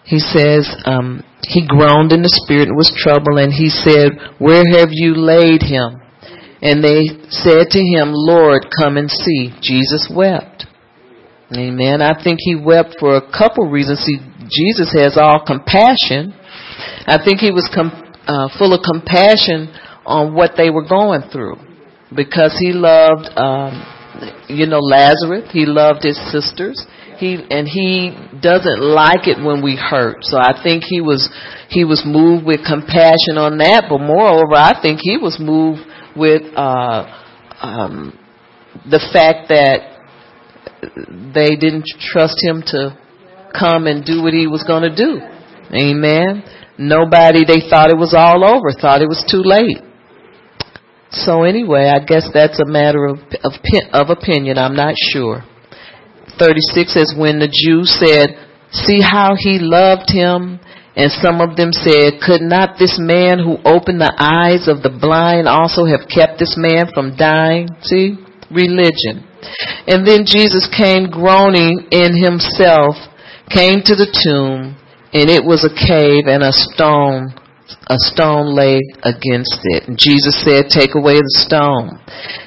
He 0.03 0.19
says, 0.19 0.69
um, 0.85 1.23
he 1.43 1.65
groaned 1.65 2.11
in 2.11 2.23
the 2.23 2.41
spirit 2.43 2.67
and 2.67 2.77
was 2.77 2.91
troubled, 2.91 3.39
and 3.39 3.53
he 3.53 3.69
said, 3.69 4.19
Where 4.41 4.65
have 4.73 4.89
you 4.91 5.15
laid 5.15 5.63
him? 5.63 6.03
And 6.61 6.83
they 6.83 7.07
said 7.31 7.71
to 7.71 7.79
him, 7.79 8.11
Lord, 8.11 8.67
come 8.77 8.97
and 8.97 9.09
see. 9.09 9.55
Jesus 9.63 10.11
wept. 10.13 10.67
Amen. 11.57 12.03
I 12.03 12.21
think 12.21 12.41
he 12.41 12.57
wept 12.57 12.97
for 12.99 13.15
a 13.15 13.23
couple 13.31 13.71
reasons. 13.71 14.01
See, 14.01 14.19
Jesus 14.51 14.93
has 14.99 15.17
all 15.17 15.45
compassion. 15.47 16.35
I 17.07 17.23
think 17.25 17.39
he 17.39 17.53
was 17.53 17.71
com- 17.73 18.04
uh, 18.27 18.49
full 18.59 18.73
of 18.73 18.81
compassion 18.83 19.73
on 20.07 20.35
what 20.35 20.53
they 20.57 20.71
were 20.71 20.87
going 20.87 21.23
through 21.33 21.57
because 22.15 22.57
he 22.59 22.73
loved, 22.73 23.29
um, 23.37 23.85
you 24.49 24.67
know, 24.67 24.79
Lazarus. 24.79 25.51
He 25.53 25.67
loved 25.67 26.05
his 26.05 26.17
sisters. 26.31 26.85
He 27.19 27.39
and 27.51 27.69
he 27.69 28.11
doesn't 28.41 28.81
like 28.81 29.27
it 29.29 29.39
when 29.43 29.63
we 29.63 29.77
hurt. 29.77 30.25
So 30.25 30.37
I 30.37 30.61
think 30.63 30.83
he 30.85 31.01
was 31.01 31.31
he 31.71 31.85
was 31.85 32.03
moved 32.05 32.45
with 32.45 32.61
compassion 32.67 33.39
on 33.39 33.59
that. 33.59 33.87
But 33.89 33.99
moreover, 33.99 34.55
I 34.55 34.81
think 34.81 35.01
he 35.03 35.17
was 35.17 35.39
moved 35.39 35.81
with 36.17 36.43
uh, 36.57 37.07
um, 37.63 38.19
the 38.91 39.01
fact 39.13 39.49
that 39.49 39.95
they 41.35 41.57
didn't 41.57 41.87
trust 42.01 42.37
him 42.43 42.63
to 42.67 42.99
come 43.59 43.87
and 43.87 44.05
do 44.05 44.23
what 44.23 44.35
he 44.35 44.47
was 44.47 44.65
going 44.65 44.83
to 44.83 44.95
do. 44.95 45.21
Amen. 45.73 46.43
Nobody, 46.79 47.45
they 47.45 47.69
thought 47.71 47.91
it 47.91 47.99
was 47.99 48.15
all 48.15 48.45
over, 48.45 48.73
thought 48.73 49.03
it 49.03 49.09
was 49.09 49.25
too 49.31 49.43
late. 49.45 49.79
So 51.11 51.45
anyway, 51.45 51.93
I 51.95 52.05
guess 52.05 52.29
that's 52.35 52.59
a 52.59 52.67
matter 52.67 53.07
of, 53.07 53.19
of, 53.45 53.53
of 53.93 54.11
opinion. 54.11 54.59
I'm 54.59 54.75
not 54.75 54.95
sure. 55.13 55.45
36 56.39 56.93
says, 56.93 57.15
when 57.17 57.39
the 57.39 57.47
Jews 57.47 57.95
said, 57.95 58.35
see 58.73 59.01
how 59.01 59.37
he 59.39 59.59
loved 59.61 60.11
him, 60.11 60.59
and 60.97 61.11
some 61.23 61.41
of 61.41 61.57
them 61.57 61.71
said, 61.71 62.19
could 62.23 62.43
not 62.43 62.79
this 62.79 62.99
man 62.99 63.39
who 63.39 63.59
opened 63.63 64.01
the 64.01 64.15
eyes 64.15 64.67
of 64.67 64.83
the 64.83 64.91
blind 64.91 65.47
also 65.47 65.87
have 65.87 66.11
kept 66.11 66.39
this 66.39 66.55
man 66.59 66.91
from 66.93 67.15
dying? 67.15 67.69
See? 67.83 68.19
Religion. 68.51 69.27
And 69.87 70.07
then 70.07 70.27
Jesus 70.27 70.67
came 70.71 71.11
groaning 71.11 71.87
in 71.91 72.15
himself, 72.19 72.95
came 73.51 73.83
to 73.87 73.95
the 73.95 74.11
tomb, 74.11 74.79
and 75.15 75.31
it 75.31 75.45
was 75.45 75.65
a 75.65 75.73
cave 75.73 76.27
and 76.27 76.43
a 76.43 76.53
stone 76.53 77.33
a 77.89 77.97
stone 77.99 78.55
lay 78.55 78.81
against 79.05 79.61
it. 79.65 79.89
And 79.89 79.99
Jesus 79.99 80.37
said, 80.45 80.69
Take 80.69 80.95
away 80.95 81.17
the 81.21 81.37
stone. 81.45 82.01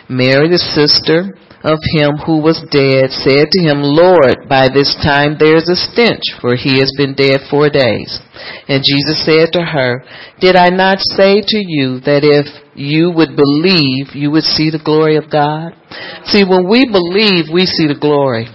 Mary, 0.09 0.49
the 0.49 0.61
sister 0.61 1.33
of 1.65 1.81
him 1.93 2.21
who 2.21 2.37
was 2.39 2.61
dead, 2.69 3.09
said 3.09 3.49
to 3.49 3.59
him, 3.61 3.81
Lord, 3.81 4.45
by 4.47 4.69
this 4.69 4.93
time 5.01 5.35
there 5.37 5.57
is 5.57 5.69
a 5.69 5.75
stench, 5.77 6.37
for 6.39 6.55
he 6.55 6.77
has 6.79 6.93
been 6.97 7.17
dead 7.17 7.41
four 7.49 7.69
days. 7.69 8.21
And 8.69 8.85
Jesus 8.85 9.25
said 9.25 9.53
to 9.53 9.65
her, 9.65 10.05
Did 10.39 10.55
I 10.55 10.69
not 10.69 11.01
say 11.01 11.41
to 11.41 11.59
you 11.65 11.99
that 12.05 12.21
if 12.21 12.45
you 12.77 13.09
would 13.09 13.35
believe, 13.35 14.13
you 14.13 14.29
would 14.31 14.45
see 14.45 14.69
the 14.69 14.81
glory 14.83 15.17
of 15.17 15.29
God? 15.33 15.73
See, 16.29 16.45
when 16.45 16.69
we 16.69 16.85
believe, 16.85 17.49
we 17.49 17.65
see 17.65 17.89
the 17.89 17.99
glory. 17.99 18.45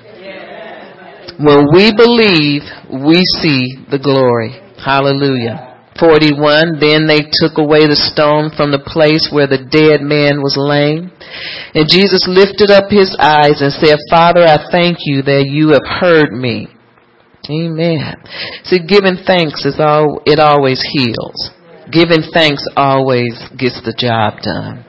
When 1.38 1.72
we 1.72 1.92
believe, 1.94 2.62
we 2.90 3.22
see 3.40 3.80
the 3.90 4.00
glory. 4.02 4.58
Hallelujah. 4.76 5.72
41, 6.00 6.80
then 6.80 7.06
they 7.06 7.28
took 7.28 7.60
away 7.60 7.84
the 7.84 8.00
stone 8.10 8.48
from 8.56 8.72
the 8.72 8.80
place 8.80 9.28
where 9.28 9.46
the 9.46 9.60
dead 9.60 10.00
man 10.00 10.40
was 10.40 10.56
laying. 10.56 11.12
And 11.76 11.84
Jesus 11.88 12.24
lifted 12.24 12.72
up 12.72 12.88
his 12.88 13.12
eyes 13.20 13.60
and 13.60 13.72
said, 13.76 14.00
Father, 14.08 14.42
I 14.42 14.72
thank 14.72 15.04
you 15.04 15.20
that 15.22 15.46
you 15.46 15.76
have 15.76 15.84
heard 15.84 16.32
me. 16.32 16.72
Amen. 17.50 18.16
See, 18.64 18.80
giving 18.80 19.20
thanks 19.26 19.66
is 19.66 19.76
all, 19.78 20.22
it 20.24 20.38
always 20.38 20.80
heals. 20.80 21.50
Giving 21.90 22.24
thanks 22.32 22.64
always 22.76 23.36
gets 23.58 23.82
the 23.84 23.92
job 23.92 24.40
done. 24.40 24.86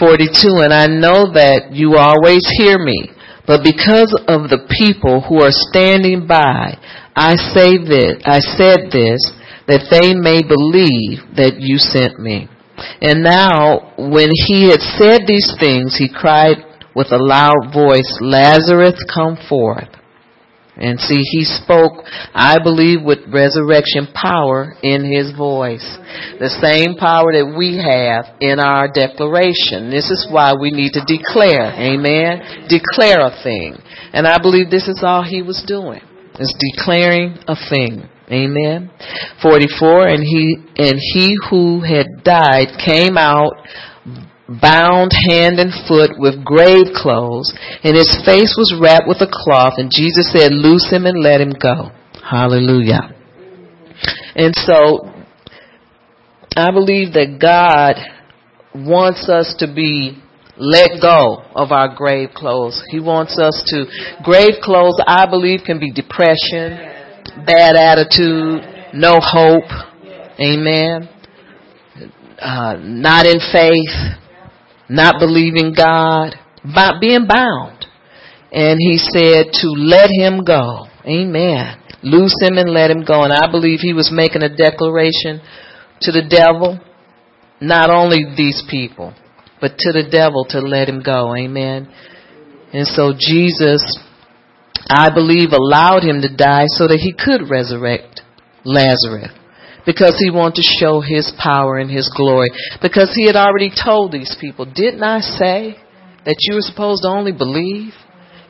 42, 0.00 0.64
and 0.64 0.72
I 0.72 0.88
know 0.88 1.30
that 1.36 1.70
you 1.70 1.94
always 2.00 2.42
hear 2.58 2.80
me, 2.80 3.12
but 3.52 3.60
because 3.60 4.08
of 4.32 4.48
the 4.48 4.64
people 4.80 5.20
who 5.20 5.44
are 5.44 5.52
standing 5.52 6.24
by, 6.24 6.72
I 7.12 7.36
say 7.52 7.76
this, 7.76 8.16
I 8.24 8.40
said 8.40 8.88
this, 8.88 9.20
that 9.68 9.92
they 9.92 10.16
may 10.16 10.40
believe 10.40 11.20
that 11.36 11.60
you 11.60 11.76
sent 11.76 12.16
me. 12.16 12.48
And 13.04 13.20
now, 13.20 13.92
when 14.00 14.32
he 14.48 14.72
had 14.72 14.80
said 14.96 15.28
these 15.28 15.52
things, 15.60 16.00
he 16.00 16.08
cried 16.08 16.64
with 16.96 17.12
a 17.12 17.20
loud 17.20 17.76
voice, 17.76 18.08
Lazarus, 18.24 18.96
come 19.12 19.36
forth. 19.36 19.92
And 20.74 20.98
see, 20.98 21.20
he 21.20 21.44
spoke, 21.44 22.00
I 22.32 22.56
believe, 22.62 23.02
with 23.04 23.18
resurrection 23.28 24.08
power 24.14 24.72
in 24.82 25.04
his 25.04 25.36
voice. 25.36 25.84
The 26.40 26.48
same 26.48 26.96
power 26.96 27.32
that 27.36 27.52
we 27.52 27.76
have 27.76 28.40
in 28.40 28.58
our 28.58 28.88
declaration. 28.88 29.90
This 29.90 30.08
is 30.08 30.26
why 30.30 30.54
we 30.56 30.70
need 30.70 30.96
to 30.96 31.04
declare. 31.04 31.76
Amen. 31.76 32.66
Declare 32.72 33.20
a 33.20 33.36
thing. 33.44 33.76
And 34.16 34.26
I 34.26 34.40
believe 34.40 34.70
this 34.70 34.88
is 34.88 35.00
all 35.02 35.22
he 35.22 35.42
was 35.42 35.62
doing. 35.66 36.00
Is 36.40 36.54
declaring 36.72 37.36
a 37.46 37.56
thing. 37.68 38.08
Amen. 38.32 38.90
44, 39.42 40.08
and 40.08 40.22
he, 40.24 40.56
and 40.78 40.96
he 40.96 41.36
who 41.50 41.82
had 41.84 42.24
died 42.24 42.80
came 42.80 43.18
out 43.18 43.52
bound 44.60 45.12
hand 45.30 45.58
and 45.58 45.72
foot 45.86 46.18
with 46.18 46.44
grave 46.44 46.92
clothes, 46.94 47.52
and 47.82 47.96
his 47.96 48.10
face 48.24 48.54
was 48.56 48.74
wrapped 48.80 49.08
with 49.08 49.20
a 49.20 49.30
cloth, 49.30 49.74
and 49.76 49.90
Jesus 49.94 50.32
said, 50.32 50.52
loose 50.52 50.90
him 50.90 51.06
and 51.06 51.22
let 51.22 51.40
him 51.40 51.52
go. 51.60 51.90
Hallelujah. 52.22 53.14
And 54.34 54.54
so, 54.56 55.10
I 56.56 56.70
believe 56.70 57.12
that 57.14 57.38
God 57.40 57.96
wants 58.74 59.28
us 59.28 59.54
to 59.58 59.72
be 59.72 60.22
let 60.56 61.00
go 61.00 61.42
of 61.54 61.72
our 61.72 61.94
grave 61.94 62.30
clothes. 62.34 62.82
He 62.88 63.00
wants 63.00 63.38
us 63.38 63.62
to, 63.66 63.86
grave 64.22 64.60
clothes, 64.62 65.00
I 65.06 65.26
believe, 65.26 65.60
can 65.64 65.80
be 65.80 65.92
depression, 65.92 66.76
bad 67.46 67.76
attitude, 67.76 68.62
no 68.94 69.18
hope, 69.20 69.70
amen, 70.38 71.08
uh, 72.38 72.76
not 72.80 73.26
in 73.26 73.38
faith, 73.52 74.18
not 74.88 75.18
believing 75.18 75.74
God, 75.76 76.34
by 76.64 76.92
being 77.00 77.26
bound. 77.26 77.86
And 78.52 78.78
he 78.78 78.98
said 78.98 79.52
to 79.62 79.68
let 79.68 80.10
him 80.10 80.44
go. 80.44 80.86
Amen. 81.06 81.78
Loose 82.02 82.36
him 82.40 82.58
and 82.58 82.70
let 82.70 82.90
him 82.90 83.04
go. 83.04 83.22
And 83.22 83.32
I 83.32 83.50
believe 83.50 83.80
he 83.80 83.94
was 83.94 84.10
making 84.12 84.42
a 84.42 84.54
declaration 84.54 85.40
to 86.02 86.12
the 86.12 86.22
devil, 86.28 86.78
not 87.60 87.90
only 87.90 88.24
these 88.36 88.62
people, 88.68 89.14
but 89.60 89.78
to 89.78 89.92
the 89.92 90.08
devil 90.10 90.44
to 90.50 90.60
let 90.60 90.88
him 90.88 91.02
go. 91.02 91.34
Amen. 91.34 91.88
And 92.72 92.86
so 92.86 93.12
Jesus, 93.18 93.82
I 94.88 95.10
believe, 95.14 95.52
allowed 95.52 96.02
him 96.02 96.20
to 96.22 96.34
die 96.34 96.66
so 96.66 96.88
that 96.88 96.98
he 97.00 97.12
could 97.12 97.48
resurrect 97.48 98.22
Lazarus 98.64 99.32
because 99.86 100.16
he 100.18 100.30
wanted 100.30 100.56
to 100.56 100.76
show 100.80 101.00
his 101.00 101.32
power 101.42 101.78
and 101.78 101.90
his 101.90 102.12
glory. 102.16 102.48
Because 102.80 103.12
he 103.14 103.26
had 103.26 103.36
already 103.36 103.70
told 103.70 104.12
these 104.12 104.36
people, 104.40 104.64
didn't 104.64 105.02
I 105.02 105.20
say 105.20 105.76
that 106.24 106.36
you 106.40 106.54
were 106.54 106.62
supposed 106.62 107.02
to 107.02 107.08
only 107.08 107.32
believe? 107.32 107.92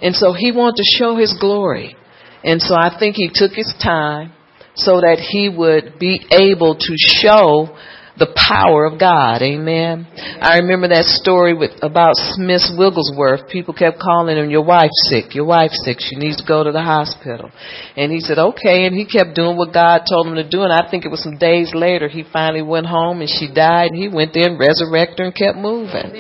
And 0.01 0.15
so 0.15 0.33
he 0.33 0.53
wanted 0.53 0.77
to 0.77 0.99
show 0.99 1.17
his 1.17 1.37
glory. 1.39 1.97
And 2.45 2.61
so 2.61 2.75
I 2.75 2.97
think 2.99 3.17
he 3.17 3.31
took 3.33 3.53
his 3.53 3.73
time 3.83 4.33
so 4.75 5.01
that 5.01 5.19
he 5.21 5.49
would 5.49 5.99
be 5.99 6.27
able 6.31 6.75
to 6.77 6.95
show 6.97 7.77
the 8.19 8.29
power 8.37 8.85
of 8.85 9.01
God. 9.01 9.41
Amen. 9.41 10.07
I 10.41 10.59
remember 10.59 10.89
that 10.89 11.05
story 11.05 11.55
with 11.55 11.73
about 11.83 12.15
Smith 12.37 12.63
Wigglesworth. 12.77 13.49
People 13.49 13.73
kept 13.73 13.99
calling 13.99 14.37
him, 14.37 14.51
"Your 14.51 14.63
wife's 14.63 15.09
sick. 15.09 15.35
Your 15.35 15.47
wife's 15.47 15.83
sick. 15.85 15.99
She 15.99 16.17
needs 16.17 16.37
to 16.37 16.45
go 16.45 16.63
to 16.63 16.73
the 16.73 16.83
hospital." 16.83 17.51
And 17.97 18.13
he 18.13 18.21
said, 18.21 18.39
"Okay." 18.39 18.85
And 18.85 18.95
he 18.95 19.07
kept 19.07 19.35
doing 19.35 19.57
what 19.57 19.73
God 19.73 20.03
told 20.07 20.27
him 20.27 20.35
to 20.35 20.45
do. 20.45 20.63
And 20.63 20.73
I 20.73 20.89
think 20.91 21.05
it 21.05 21.11
was 21.11 21.23
some 21.23 21.39
days 21.39 21.75
later 21.75 22.09
he 22.09 22.23
finally 22.23 22.63
went 22.63 22.87
home 22.87 23.21
and 23.21 23.31
she 23.31 23.49
died. 23.49 23.93
And 23.93 23.99
he 23.99 24.09
went 24.09 24.35
there 24.35 24.49
and 24.49 24.59
resurrected 24.59 25.19
her 25.19 25.25
and 25.25 25.35
kept 25.35 25.57
moving. 25.57 26.13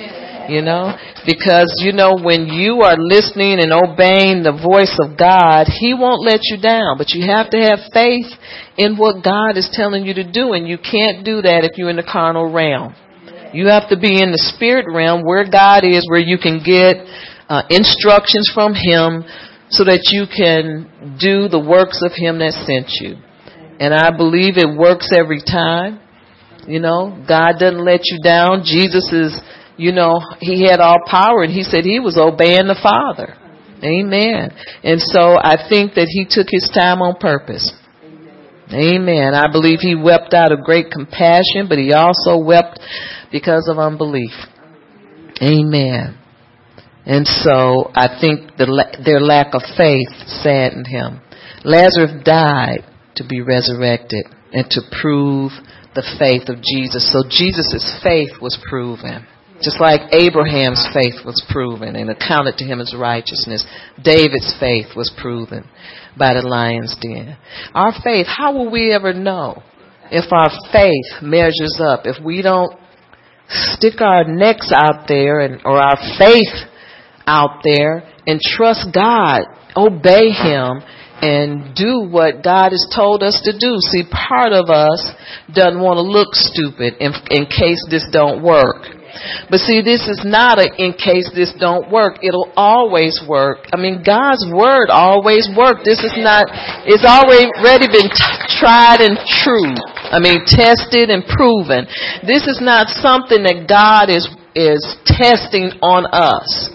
You 0.48 0.62
know, 0.62 0.96
because 1.26 1.70
you 1.78 1.92
know 1.92 2.16
when 2.18 2.46
you 2.46 2.82
are 2.82 2.96
listening 2.98 3.60
and 3.60 3.72
obeying 3.72 4.42
the 4.42 4.52
voice 4.52 4.94
of 4.98 5.16
God, 5.16 5.66
He 5.68 5.94
won't 5.94 6.24
let 6.24 6.40
you 6.44 6.60
down. 6.60 6.98
But 6.98 7.10
you 7.10 7.26
have 7.30 7.50
to 7.50 7.58
have 7.58 7.92
faith 7.92 8.26
in 8.76 8.96
what 8.96 9.22
God 9.22 9.56
is 9.56 9.70
telling 9.72 10.04
you 10.04 10.14
to 10.14 10.26
do. 10.26 10.52
And 10.52 10.66
you 10.66 10.78
can't 10.78 11.24
do 11.24 11.42
that 11.42 11.64
if 11.64 11.78
you're 11.78 11.90
in 11.90 11.96
the 11.96 12.06
carnal 12.06 12.50
realm. 12.50 12.94
You 13.52 13.68
have 13.68 13.88
to 13.90 13.98
be 13.98 14.22
in 14.22 14.32
the 14.32 14.42
spirit 14.56 14.86
realm 14.88 15.22
where 15.24 15.44
God 15.44 15.84
is, 15.84 16.08
where 16.08 16.20
you 16.20 16.38
can 16.38 16.64
get 16.64 16.96
uh, 17.48 17.62
instructions 17.68 18.50
from 18.54 18.72
Him 18.72 19.24
so 19.68 19.84
that 19.84 20.08
you 20.08 20.24
can 20.24 21.16
do 21.20 21.48
the 21.48 21.60
works 21.60 22.00
of 22.00 22.12
Him 22.16 22.40
that 22.40 22.56
sent 22.64 22.88
you. 23.00 23.20
And 23.80 23.92
I 23.92 24.14
believe 24.16 24.56
it 24.56 24.68
works 24.68 25.10
every 25.12 25.40
time. 25.44 26.00
You 26.66 26.78
know, 26.78 27.12
God 27.28 27.58
doesn't 27.58 27.84
let 27.84 28.00
you 28.04 28.20
down. 28.22 28.62
Jesus 28.64 29.04
is, 29.12 29.36
you 29.76 29.92
know, 29.92 30.20
He 30.40 30.66
had 30.68 30.80
all 30.80 30.98
power 31.06 31.42
and 31.42 31.52
He 31.52 31.62
said 31.62 31.84
He 31.84 32.00
was 32.00 32.18
obeying 32.18 32.66
the 32.66 32.78
Father. 32.82 33.36
Amen. 33.82 34.54
And 34.84 35.00
so 35.00 35.36
I 35.42 35.68
think 35.68 35.94
that 35.94 36.06
He 36.08 36.26
took 36.28 36.46
His 36.50 36.70
time 36.72 37.02
on 37.02 37.16
purpose 37.18 37.72
Amen. 38.72 39.34
I 39.34 39.52
believe 39.52 39.80
he 39.80 39.94
wept 39.94 40.32
out 40.32 40.50
of 40.50 40.64
great 40.64 40.90
compassion, 40.90 41.68
but 41.68 41.76
he 41.76 41.92
also 41.92 42.38
wept 42.38 42.80
because 43.30 43.68
of 43.68 43.78
unbelief. 43.78 44.32
Amen. 45.42 46.18
And 47.04 47.26
so 47.26 47.90
I 47.94 48.18
think 48.20 48.56
the, 48.56 48.86
their 49.04 49.20
lack 49.20 49.54
of 49.54 49.62
faith 49.76 50.08
saddened 50.26 50.86
him. 50.86 51.20
Lazarus 51.64 52.22
died 52.24 52.84
to 53.16 53.26
be 53.26 53.42
resurrected 53.42 54.24
and 54.52 54.64
to 54.70 54.80
prove 55.00 55.52
the 55.94 56.06
faith 56.18 56.48
of 56.48 56.62
Jesus. 56.62 57.12
So 57.12 57.28
Jesus' 57.28 58.00
faith 58.02 58.40
was 58.40 58.58
proven. 58.68 59.26
Just 59.62 59.80
like 59.80 60.12
Abraham's 60.12 60.86
faith 60.92 61.24
was 61.24 61.44
proven 61.50 61.96
and 61.96 62.10
accounted 62.10 62.56
to 62.58 62.64
him 62.64 62.80
as 62.80 62.94
righteousness, 62.96 63.64
David's 64.02 64.54
faith 64.58 64.96
was 64.96 65.12
proven 65.20 65.68
by 66.18 66.34
the 66.34 66.42
lion's 66.42 66.96
den. 67.00 67.36
Our 67.74 67.92
faith, 68.02 68.26
how 68.26 68.52
will 68.52 68.70
we 68.70 68.92
ever 68.92 69.12
know 69.12 69.62
if 70.10 70.32
our 70.32 70.50
faith 70.72 71.22
measures 71.22 71.80
up? 71.80 72.02
If 72.04 72.22
we 72.22 72.42
don't 72.42 72.78
stick 73.48 74.00
our 74.00 74.24
necks 74.24 74.72
out 74.74 75.06
there 75.08 75.40
and, 75.40 75.60
or 75.64 75.78
our 75.78 75.96
faith 76.18 76.68
out 77.26 77.60
there 77.62 78.08
and 78.26 78.40
trust 78.40 78.88
God, 78.92 79.42
obey 79.76 80.30
Him, 80.30 80.82
and 81.22 81.72
do 81.76 82.00
what 82.00 82.42
God 82.42 82.72
has 82.72 82.84
told 82.94 83.22
us 83.22 83.40
to 83.44 83.52
do. 83.52 83.76
See, 83.78 84.02
part 84.10 84.52
of 84.52 84.68
us 84.68 85.08
doesn't 85.54 85.80
want 85.80 85.98
to 85.98 86.02
look 86.02 86.34
stupid 86.34 86.94
in, 86.98 87.12
in 87.30 87.46
case 87.46 87.78
this 87.88 88.04
don't 88.10 88.42
work. 88.42 89.01
But 89.50 89.60
see, 89.60 89.82
this 89.82 90.08
is 90.08 90.22
not 90.24 90.58
a 90.58 90.68
in 90.80 90.96
case 90.96 91.28
this 91.34 91.52
don't 91.60 91.90
work. 91.90 92.20
It'll 92.22 92.52
always 92.56 93.20
work. 93.28 93.68
I 93.72 93.76
mean, 93.76 94.02
God's 94.04 94.44
word 94.48 94.88
always 94.88 95.48
works. 95.52 95.84
This 95.84 96.00
is 96.00 96.16
not, 96.16 96.48
it's 96.88 97.04
already 97.04 97.88
been 97.88 98.08
t- 98.08 98.42
tried 98.56 99.04
and 99.04 99.18
true. 99.44 99.76
I 100.08 100.18
mean, 100.18 100.44
tested 100.48 101.10
and 101.10 101.24
proven. 101.24 101.84
This 102.24 102.48
is 102.48 102.60
not 102.60 102.88
something 102.88 103.44
that 103.44 103.68
God 103.68 104.08
is, 104.08 104.28
is 104.56 104.80
testing 105.04 105.76
on 105.84 106.06
us. 106.08 106.72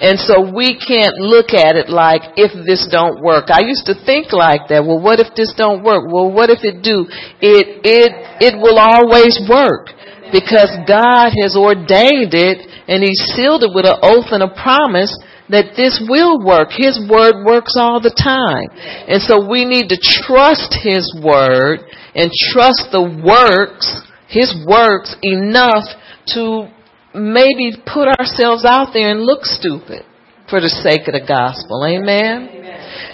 And 0.00 0.18
so 0.18 0.46
we 0.54 0.78
can't 0.78 1.18
look 1.18 1.50
at 1.50 1.74
it 1.74 1.90
like 1.90 2.38
if 2.38 2.54
this 2.66 2.86
don't 2.86 3.18
work. 3.20 3.50
I 3.50 3.66
used 3.66 3.86
to 3.86 3.98
think 4.06 4.30
like 4.30 4.70
that. 4.70 4.86
Well, 4.86 5.02
what 5.02 5.18
if 5.18 5.34
this 5.34 5.52
don't 5.58 5.82
work? 5.82 6.06
Well, 6.06 6.30
what 6.30 6.50
if 6.50 6.62
it 6.62 6.86
do? 6.86 7.06
It, 7.42 7.82
it, 7.82 8.10
it 8.38 8.54
will 8.62 8.78
always 8.78 9.34
work 9.50 9.90
because 10.32 10.70
God 10.86 11.32
has 11.40 11.56
ordained 11.56 12.34
it 12.34 12.64
and 12.88 13.02
He 13.02 13.14
sealed 13.34 13.62
it 13.62 13.72
with 13.74 13.86
an 13.86 13.98
oath 14.02 14.32
and 14.32 14.42
a 14.42 14.52
promise 14.52 15.12
that 15.48 15.76
this 15.76 16.00
will 16.04 16.44
work. 16.44 16.68
His 16.72 17.00
word 17.08 17.44
works 17.44 17.74
all 17.76 18.00
the 18.00 18.12
time. 18.12 18.68
And 19.08 19.20
so 19.22 19.48
we 19.48 19.64
need 19.64 19.88
to 19.88 19.98
trust 20.00 20.76
His 20.76 21.08
word 21.16 21.88
and 22.14 22.30
trust 22.52 22.92
the 22.92 23.04
works, 23.04 23.88
His 24.28 24.52
works 24.68 25.16
enough 25.22 25.84
to 26.36 26.68
maybe 27.14 27.72
put 27.86 28.08
ourselves 28.08 28.64
out 28.64 28.92
there 28.92 29.10
and 29.10 29.24
look 29.24 29.44
stupid 29.44 30.04
for 30.48 30.60
the 30.60 30.68
sake 30.68 31.06
of 31.08 31.14
the 31.14 31.24
gospel. 31.24 31.84
Amen? 31.84 32.48
Amen. 32.48 32.68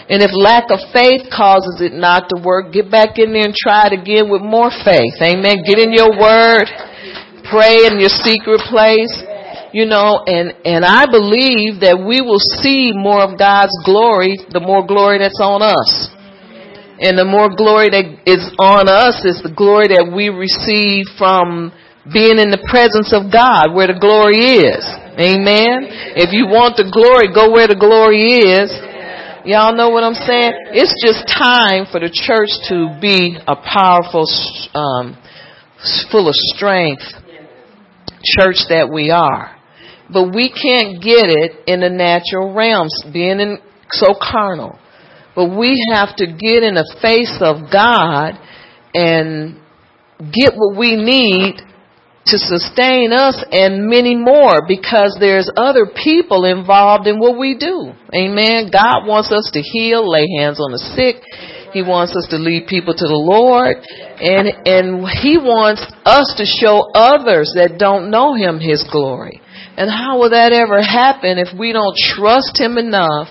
And 0.08 0.20
if 0.22 0.30
lack 0.36 0.68
of 0.68 0.80
faith 0.92 1.26
causes 1.32 1.80
it 1.80 1.92
not 1.92 2.28
to 2.28 2.36
work, 2.36 2.72
get 2.72 2.90
back 2.90 3.16
in 3.16 3.32
there 3.32 3.48
and 3.48 3.56
try 3.56 3.88
it 3.88 3.94
again 3.96 4.28
with 4.28 4.42
more 4.42 4.70
faith. 4.70 5.16
Amen. 5.18 5.64
Get 5.66 5.80
in 5.80 5.96
your 5.96 6.12
word. 6.12 6.68
Pray 7.48 7.88
in 7.88 7.98
your 8.00 8.12
secret 8.12 8.60
place. 8.68 9.12
You 9.74 9.90
know, 9.90 10.22
and, 10.22 10.54
and 10.62 10.86
I 10.86 11.10
believe 11.10 11.82
that 11.82 11.98
we 11.98 12.22
will 12.22 12.38
see 12.62 12.94
more 12.94 13.26
of 13.26 13.34
God's 13.34 13.74
glory, 13.82 14.38
the 14.54 14.62
more 14.62 14.86
glory 14.86 15.18
that's 15.18 15.42
on 15.42 15.66
us. 15.66 16.14
And 17.02 17.18
the 17.18 17.26
more 17.26 17.50
glory 17.50 17.90
that 17.90 18.06
is 18.22 18.54
on 18.62 18.86
us 18.86 19.26
is 19.26 19.42
the 19.42 19.50
glory 19.50 19.90
that 19.90 20.06
we 20.14 20.30
receive 20.30 21.10
from 21.18 21.74
being 22.06 22.38
in 22.38 22.54
the 22.54 22.62
presence 22.70 23.10
of 23.10 23.34
God 23.34 23.74
where 23.74 23.90
the 23.90 23.98
glory 23.98 24.62
is. 24.62 24.84
Amen. 25.14 25.86
If 26.18 26.34
you 26.34 26.50
want 26.50 26.74
the 26.74 26.90
glory, 26.90 27.30
go 27.30 27.54
where 27.54 27.68
the 27.68 27.78
glory 27.78 28.50
is. 28.50 28.70
Y'all 29.46 29.76
know 29.76 29.90
what 29.90 30.02
I'm 30.02 30.18
saying? 30.18 30.74
It's 30.74 30.94
just 30.98 31.28
time 31.30 31.86
for 31.86 32.00
the 32.00 32.10
church 32.10 32.50
to 32.72 32.98
be 32.98 33.38
a 33.46 33.54
powerful, 33.54 34.26
um, 34.74 35.14
full 36.10 36.26
of 36.26 36.34
strength 36.34 37.04
church 38.24 38.66
that 38.70 38.90
we 38.90 39.10
are. 39.10 39.54
But 40.10 40.34
we 40.34 40.50
can't 40.50 40.98
get 41.02 41.30
it 41.30 41.62
in 41.66 41.80
the 41.80 41.90
natural 41.90 42.52
realms, 42.52 42.92
being 43.12 43.38
in, 43.38 43.58
so 43.92 44.14
carnal. 44.18 44.78
But 45.36 45.56
we 45.56 45.78
have 45.92 46.16
to 46.16 46.26
get 46.26 46.62
in 46.62 46.74
the 46.74 46.88
face 47.02 47.38
of 47.40 47.70
God 47.70 48.34
and 48.94 49.60
get 50.32 50.54
what 50.56 50.76
we 50.78 50.96
need 50.96 51.60
to 52.26 52.38
sustain 52.38 53.12
us 53.12 53.36
and 53.52 53.86
many 53.86 54.16
more 54.16 54.64
because 54.66 55.16
there's 55.20 55.50
other 55.56 55.86
people 55.86 56.44
involved 56.44 57.06
in 57.06 57.18
what 57.18 57.38
we 57.38 57.56
do. 57.56 57.92
Amen. 58.14 58.70
God 58.72 59.06
wants 59.06 59.30
us 59.30 59.50
to 59.52 59.60
heal, 59.60 60.08
lay 60.10 60.26
hands 60.38 60.58
on 60.58 60.72
the 60.72 60.80
sick. 60.96 61.20
He 61.72 61.82
wants 61.82 62.16
us 62.16 62.26
to 62.30 62.36
lead 62.36 62.66
people 62.66 62.94
to 62.94 63.06
the 63.06 63.18
Lord 63.18 63.76
and 63.76 64.48
and 64.64 65.04
he 65.20 65.36
wants 65.36 65.82
us 66.06 66.32
to 66.38 66.46
show 66.46 66.88
others 66.94 67.52
that 67.56 67.76
don't 67.78 68.10
know 68.10 68.32
him 68.34 68.58
his 68.58 68.84
glory. 68.90 69.42
And 69.76 69.90
how 69.90 70.20
will 70.20 70.30
that 70.30 70.52
ever 70.52 70.80
happen 70.80 71.36
if 71.36 71.50
we 71.58 71.72
don't 71.72 71.96
trust 71.98 72.56
him 72.56 72.78
enough 72.78 73.28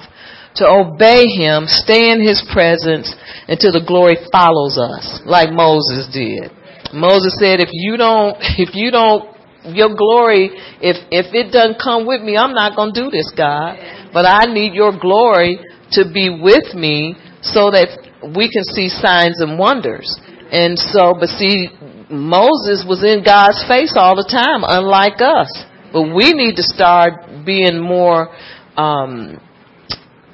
to 0.57 0.67
obey 0.67 1.25
him, 1.25 1.65
stay 1.65 2.11
in 2.11 2.21
his 2.21 2.43
presence 2.53 3.09
until 3.47 3.71
the 3.71 3.85
glory 3.87 4.17
follows 4.31 4.77
us 4.77 5.21
like 5.25 5.49
Moses 5.49 6.05
did. 6.13 6.51
Moses 6.93 7.35
said, 7.39 7.59
if 7.59 7.69
you 7.71 7.97
don't, 7.97 8.37
if 8.57 8.75
you 8.75 8.91
don't, 8.91 9.33
your 9.65 9.95
glory, 9.95 10.51
if, 10.83 10.97
if 11.09 11.33
it 11.33 11.51
doesn't 11.51 11.79
come 11.81 12.05
with 12.05 12.21
me, 12.21 12.35
I'm 12.35 12.53
not 12.53 12.75
going 12.75 12.93
to 12.93 13.03
do 13.03 13.09
this, 13.09 13.31
God. 13.35 13.79
But 14.11 14.25
I 14.25 14.51
need 14.51 14.73
your 14.73 14.91
glory 14.99 15.57
to 15.91 16.03
be 16.11 16.29
with 16.29 16.75
me 16.75 17.15
so 17.41 17.71
that 17.71 17.87
we 18.35 18.51
can 18.51 18.63
see 18.63 18.89
signs 18.89 19.39
and 19.39 19.57
wonders. 19.57 20.19
And 20.51 20.77
so, 20.77 21.15
but 21.17 21.29
see, 21.29 21.69
Moses 22.11 22.83
was 22.87 23.03
in 23.07 23.23
God's 23.23 23.63
face 23.67 23.95
all 23.95 24.15
the 24.15 24.27
time, 24.27 24.67
unlike 24.67 25.21
us. 25.23 25.49
But 25.93 26.13
we 26.13 26.33
need 26.33 26.55
to 26.57 26.63
start 26.63 27.45
being 27.45 27.79
more, 27.79 28.35
um, 28.75 29.39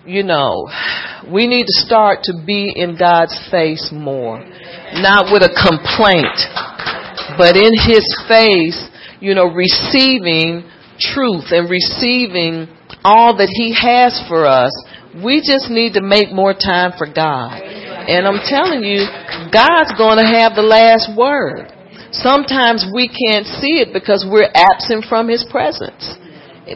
you 0.05 0.23
know, 0.23 0.69
we 1.31 1.45
need 1.45 1.65
to 1.69 1.77
start 1.85 2.23
to 2.23 2.33
be 2.45 2.73
in 2.75 2.97
God's 2.97 3.37
face 3.51 3.91
more 3.93 4.41
not 4.97 5.31
with 5.31 5.43
a 5.43 5.53
complaint, 5.53 6.37
but 7.37 7.55
in 7.55 7.71
his 7.85 8.05
face, 8.27 8.79
you 9.19 9.35
know, 9.35 9.45
receiving 9.45 10.65
truth 10.99 11.51
and 11.51 11.69
receiving 11.69 12.67
all 13.03 13.37
that 13.37 13.49
he 13.49 13.73
has 13.73 14.19
for 14.27 14.45
us. 14.45 14.71
We 15.23 15.41
just 15.41 15.69
need 15.69 15.93
to 15.93 16.01
make 16.01 16.31
more 16.31 16.53
time 16.53 16.93
for 16.97 17.07
God. 17.07 17.61
And 17.61 18.27
I'm 18.27 18.41
telling 18.45 18.83
you, 18.83 19.05
God's 19.53 19.93
going 19.97 20.17
to 20.17 20.27
have 20.27 20.53
the 20.55 20.65
last 20.65 21.13
word. 21.17 21.71
Sometimes 22.11 22.85
we 22.93 23.07
can't 23.07 23.45
see 23.45 23.81
it 23.81 23.93
because 23.93 24.25
we're 24.25 24.49
absent 24.53 25.05
from 25.05 25.29
his 25.29 25.45
presence. 25.49 26.17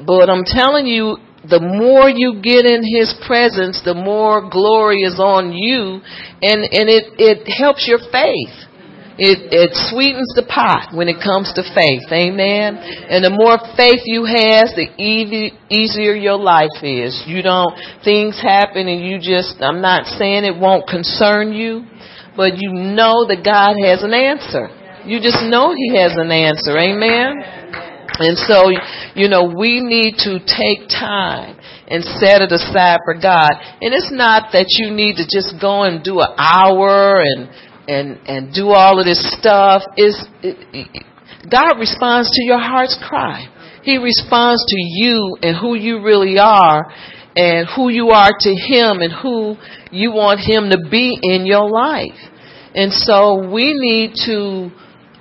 But 0.05 0.29
I'm 0.29 0.45
telling 0.45 0.85
you, 0.85 1.17
the 1.49 1.59
more 1.59 2.07
you 2.07 2.39
get 2.39 2.63
in 2.63 2.83
his 2.87 3.11
presence, 3.27 3.81
the 3.83 3.93
more 3.93 4.47
glory 4.49 5.03
is 5.03 5.19
on 5.19 5.51
you 5.51 5.99
and, 6.39 6.63
and 6.63 6.87
it, 6.87 7.19
it 7.19 7.43
helps 7.51 7.83
your 7.87 7.99
faith. 7.99 8.55
It, 9.13 9.53
it 9.53 9.77
sweetens 9.93 10.33
the 10.33 10.41
pot 10.41 10.89
when 10.89 11.05
it 11.05 11.21
comes 11.21 11.53
to 11.53 11.61
faith. 11.61 12.09
Amen. 12.09 12.81
And 12.81 13.21
the 13.21 13.29
more 13.29 13.61
faith 13.77 14.01
you 14.09 14.25
has, 14.25 14.73
the 14.73 14.89
easy, 14.97 15.53
easier 15.69 16.17
your 16.17 16.39
life 16.39 16.81
is. 16.81 17.21
You 17.27 17.43
don't, 17.43 17.77
things 18.01 18.41
happen 18.41 18.87
and 18.87 19.05
you 19.05 19.21
just, 19.21 19.61
I'm 19.61 19.85
not 19.85 20.09
saying 20.17 20.45
it 20.49 20.57
won't 20.57 20.89
concern 20.89 21.53
you, 21.53 21.85
but 22.35 22.57
you 22.57 22.73
know 22.73 23.29
that 23.29 23.45
God 23.45 23.77
has 23.85 24.01
an 24.01 24.17
answer. 24.17 24.73
You 25.05 25.21
just 25.21 25.43
know 25.45 25.75
He 25.77 25.93
has 25.93 26.17
an 26.17 26.31
answer. 26.31 26.73
Amen. 26.73 27.92
And 28.19 28.37
so, 28.37 28.69
you 29.15 29.27
know, 29.27 29.51
we 29.57 29.81
need 29.81 30.21
to 30.21 30.37
take 30.45 30.87
time 30.89 31.57
and 31.87 32.03
set 32.03 32.41
it 32.41 32.51
aside 32.51 32.99
for 33.05 33.15
God. 33.19 33.51
And 33.81 33.93
it's 33.93 34.11
not 34.11 34.53
that 34.53 34.67
you 34.77 34.91
need 34.91 35.17
to 35.17 35.25
just 35.25 35.59
go 35.59 35.83
and 35.83 36.03
do 36.03 36.19
an 36.19 36.33
hour 36.37 37.21
and 37.21 37.49
and 37.87 38.19
and 38.27 38.53
do 38.53 38.69
all 38.69 38.99
of 38.99 39.05
this 39.05 39.19
stuff. 39.39 39.83
Is 39.97 40.15
God 41.49 41.79
responds 41.79 42.29
to 42.31 42.43
your 42.43 42.59
heart's 42.59 42.97
cry. 43.07 43.49
He 43.83 43.97
responds 43.97 44.63
to 44.65 44.77
you 44.77 45.37
and 45.41 45.57
who 45.57 45.75
you 45.75 46.01
really 46.01 46.39
are 46.39 46.85
and 47.35 47.67
who 47.75 47.89
you 47.89 48.09
are 48.09 48.31
to 48.31 48.49
him 48.49 49.01
and 49.01 49.11
who 49.11 49.55
you 49.91 50.11
want 50.11 50.39
him 50.39 50.69
to 50.69 50.89
be 50.89 51.17
in 51.21 51.45
your 51.45 51.69
life. 51.69 52.17
And 52.75 52.93
so 52.93 53.49
we 53.51 53.73
need 53.73 54.13
to 54.25 54.71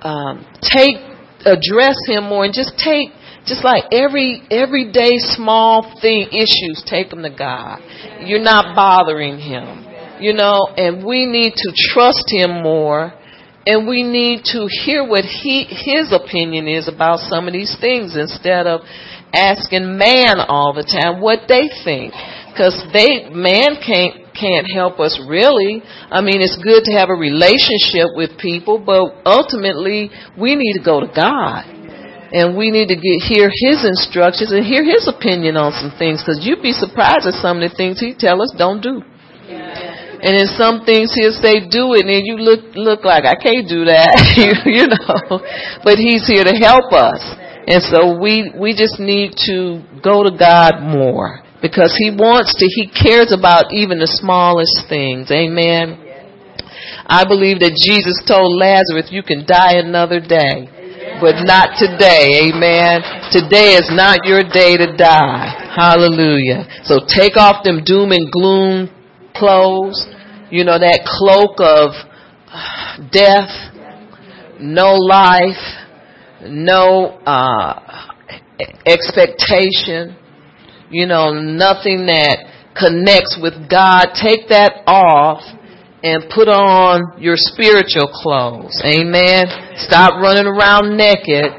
um, 0.07 0.45
take 0.61 1.12
address 1.45 1.97
him 2.07 2.25
more 2.25 2.45
and 2.45 2.53
just 2.53 2.77
take 2.77 3.09
just 3.45 3.63
like 3.63 3.83
every 3.91 4.41
everyday 4.49 5.17
small 5.17 5.99
thing 6.01 6.27
issues 6.31 6.83
take 6.87 7.09
them 7.09 7.23
to 7.23 7.29
god. 7.29 7.79
You're 8.25 8.43
not 8.43 8.75
bothering 8.75 9.39
him 9.39 9.85
You 10.19 10.33
know, 10.33 10.67
and 10.77 11.05
we 11.05 11.25
need 11.25 11.53
to 11.55 11.73
trust 11.75 12.25
him 12.27 12.63
more 12.63 13.13
and 13.65 13.87
we 13.87 14.03
need 14.03 14.43
to 14.45 14.67
hear 14.67 15.07
what 15.07 15.23
he 15.23 15.63
his 15.63 16.11
opinion 16.11 16.67
is 16.67 16.87
about 16.87 17.19
some 17.19 17.47
of 17.47 17.53
these 17.53 17.75
things 17.79 18.15
instead 18.15 18.67
of 18.67 18.81
asking 19.33 19.97
man 19.97 20.39
all 20.39 20.73
the 20.73 20.83
time 20.83 21.21
what 21.21 21.47
they 21.47 21.69
think. 21.83 22.13
Because 22.51 22.75
they 22.93 23.29
man 23.29 23.81
can't 23.85 24.22
can't 24.33 24.67
help 24.69 24.99
us 24.99 25.19
really. 25.27 25.81
I 26.11 26.21
mean 26.21 26.41
it's 26.41 26.57
good 26.57 26.83
to 26.85 26.91
have 26.97 27.09
a 27.09 27.17
relationship 27.17 28.13
with 28.17 28.37
people 28.37 28.81
but 28.81 29.21
ultimately 29.25 30.09
we 30.37 30.55
need 30.55 30.73
to 30.77 30.83
go 30.83 30.99
to 30.99 31.07
god. 31.07 31.69
And 32.33 32.57
we 32.57 32.73
need 32.73 32.89
to 32.89 32.97
get 32.97 33.21
hear 33.29 33.45
his 33.45 33.85
instructions 33.85 34.49
and 34.51 34.65
hear 34.65 34.81
his 34.81 35.05
opinion 35.05 35.53
on 35.55 35.69
some 35.77 35.93
things 36.01 36.17
because 36.25 36.41
you'd 36.41 36.65
be 36.65 36.73
surprised 36.73 37.29
at 37.29 37.37
some 37.37 37.61
of 37.61 37.69
the 37.69 37.77
things 37.77 38.01
he 38.01 38.17
tell 38.17 38.41
us 38.41 38.49
don't 38.57 38.81
do. 38.81 39.05
And 40.23 40.33
in 40.39 40.47
some 40.57 40.81
things 40.81 41.13
he'll 41.13 41.37
say 41.37 41.61
do 41.67 41.93
it 41.93 42.09
and 42.09 42.25
you 42.25 42.41
look 42.41 42.73
look 42.73 43.05
like 43.05 43.25
I 43.25 43.35
can't 43.35 43.69
do 43.69 43.85
that 43.85 44.17
you 44.65 44.89
know. 44.89 45.45
But 45.83 46.01
he's 46.01 46.25
here 46.25 46.43
to 46.43 46.55
help 46.57 46.89
us. 46.89 47.21
And 47.67 47.83
so 47.83 48.17
we 48.17 48.49
we 48.57 48.73
just 48.73 48.99
need 48.99 49.37
to 49.45 49.83
go 50.01 50.23
to 50.23 50.31
God 50.33 50.81
more 50.81 51.43
because 51.63 51.95
he 51.95 52.11
wants 52.11 52.53
to 52.59 52.67
he 52.67 52.91
cares 52.91 53.31
about 53.31 53.71
even 53.71 53.97
the 53.97 54.11
smallest 54.19 54.83
things. 54.91 55.31
Amen. 55.31 55.95
I 57.07 57.23
believe 57.23 57.63
that 57.63 57.79
Jesus 57.79 58.19
told 58.27 58.59
Lazarus 58.59 59.07
you 59.09 59.23
can 59.23 59.47
die 59.47 59.79
another 59.79 60.19
day 60.19 60.67
but 61.23 61.39
not 61.47 61.79
today. 61.79 62.51
Amen. 62.51 62.99
Today 63.31 63.79
is 63.79 63.87
not 63.95 64.27
your 64.27 64.43
day 64.43 64.75
to 64.75 64.91
die. 64.97 65.71
Hallelujah. 65.73 66.67
So 66.83 66.99
take 67.07 67.37
off 67.37 67.63
them 67.63 67.83
doom 67.85 68.11
and 68.11 68.31
gloom 68.31 68.89
clothes. 69.33 70.05
You 70.51 70.65
know, 70.65 70.77
that 70.77 71.07
cloak 71.07 71.63
of 71.63 71.95
death, 73.09 73.49
no 74.59 74.93
life, 74.95 75.63
no 76.45 77.17
uh, 77.25 77.79
expectation, 78.85 80.15
you 80.93 81.05
know, 81.05 81.33
nothing 81.33 82.05
that 82.07 82.45
connects 82.77 83.37
with 83.41 83.69
God. 83.69 84.13
Take 84.13 84.49
that 84.49 84.85
off 84.85 85.41
and 86.03 86.29
put 86.29 86.47
on 86.47 87.17
your 87.21 87.35
spiritual 87.35 88.11
clothes. 88.11 88.75
Amen. 88.83 89.47
Stop 89.79 90.21
running 90.21 90.45
around 90.45 90.97
naked 90.97 91.49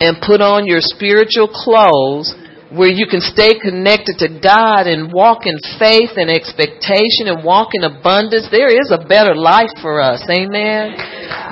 and 0.00 0.18
put 0.20 0.42
on 0.42 0.66
your 0.66 0.82
spiritual 0.82 1.46
clothes 1.48 2.34
where 2.74 2.90
you 2.90 3.06
can 3.06 3.22
stay 3.22 3.54
connected 3.54 4.18
to 4.18 4.26
God 4.42 4.90
and 4.90 5.14
walk 5.14 5.46
in 5.46 5.54
faith 5.78 6.18
and 6.18 6.26
expectation 6.26 7.30
and 7.30 7.46
walk 7.46 7.70
in 7.72 7.86
abundance. 7.86 8.50
There 8.50 8.66
is 8.66 8.90
a 8.90 9.06
better 9.06 9.38
life 9.38 9.70
for 9.78 10.02
us. 10.02 10.26
Amen. 10.26 10.98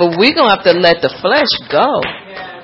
But 0.03 0.19
we're 0.19 0.35
going 0.35 0.51
to 0.51 0.57
have 0.59 0.67
to 0.67 0.75
let 0.75 0.99
the 0.99 1.15
flesh 1.23 1.53
go. 1.71 2.03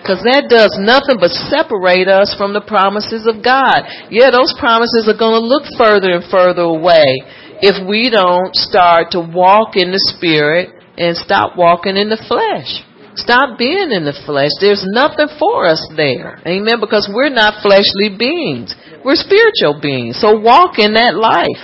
Because 0.08 0.24
that 0.24 0.48
does 0.48 0.72
nothing 0.80 1.20
but 1.20 1.36
separate 1.52 2.08
us 2.08 2.32
from 2.32 2.56
the 2.56 2.64
promises 2.64 3.28
of 3.28 3.44
God. 3.44 3.84
Yeah, 4.08 4.32
those 4.32 4.56
promises 4.56 5.04
are 5.04 5.20
going 5.20 5.36
to 5.36 5.44
look 5.44 5.68
further 5.76 6.16
and 6.16 6.24
further 6.32 6.64
away 6.64 7.28
if 7.60 7.76
we 7.84 8.08
don't 8.08 8.56
start 8.56 9.12
to 9.12 9.20
walk 9.20 9.76
in 9.76 9.92
the 9.92 10.00
Spirit 10.16 10.72
and 10.96 11.12
stop 11.12 11.60
walking 11.60 12.00
in 12.00 12.08
the 12.08 12.16
flesh. 12.24 12.80
Stop 13.20 13.60
being 13.60 13.92
in 13.92 14.08
the 14.08 14.16
flesh. 14.24 14.48
There's 14.64 14.80
nothing 14.88 15.28
for 15.36 15.68
us 15.68 15.84
there. 15.92 16.40
Amen. 16.48 16.80
Because 16.80 17.04
we're 17.12 17.28
not 17.28 17.60
fleshly 17.60 18.08
beings. 18.08 18.72
We're 19.04 19.20
spiritual 19.20 19.76
beings. 19.76 20.16
So 20.24 20.40
walk 20.40 20.80
in 20.80 20.96
that 20.96 21.20
life. 21.20 21.60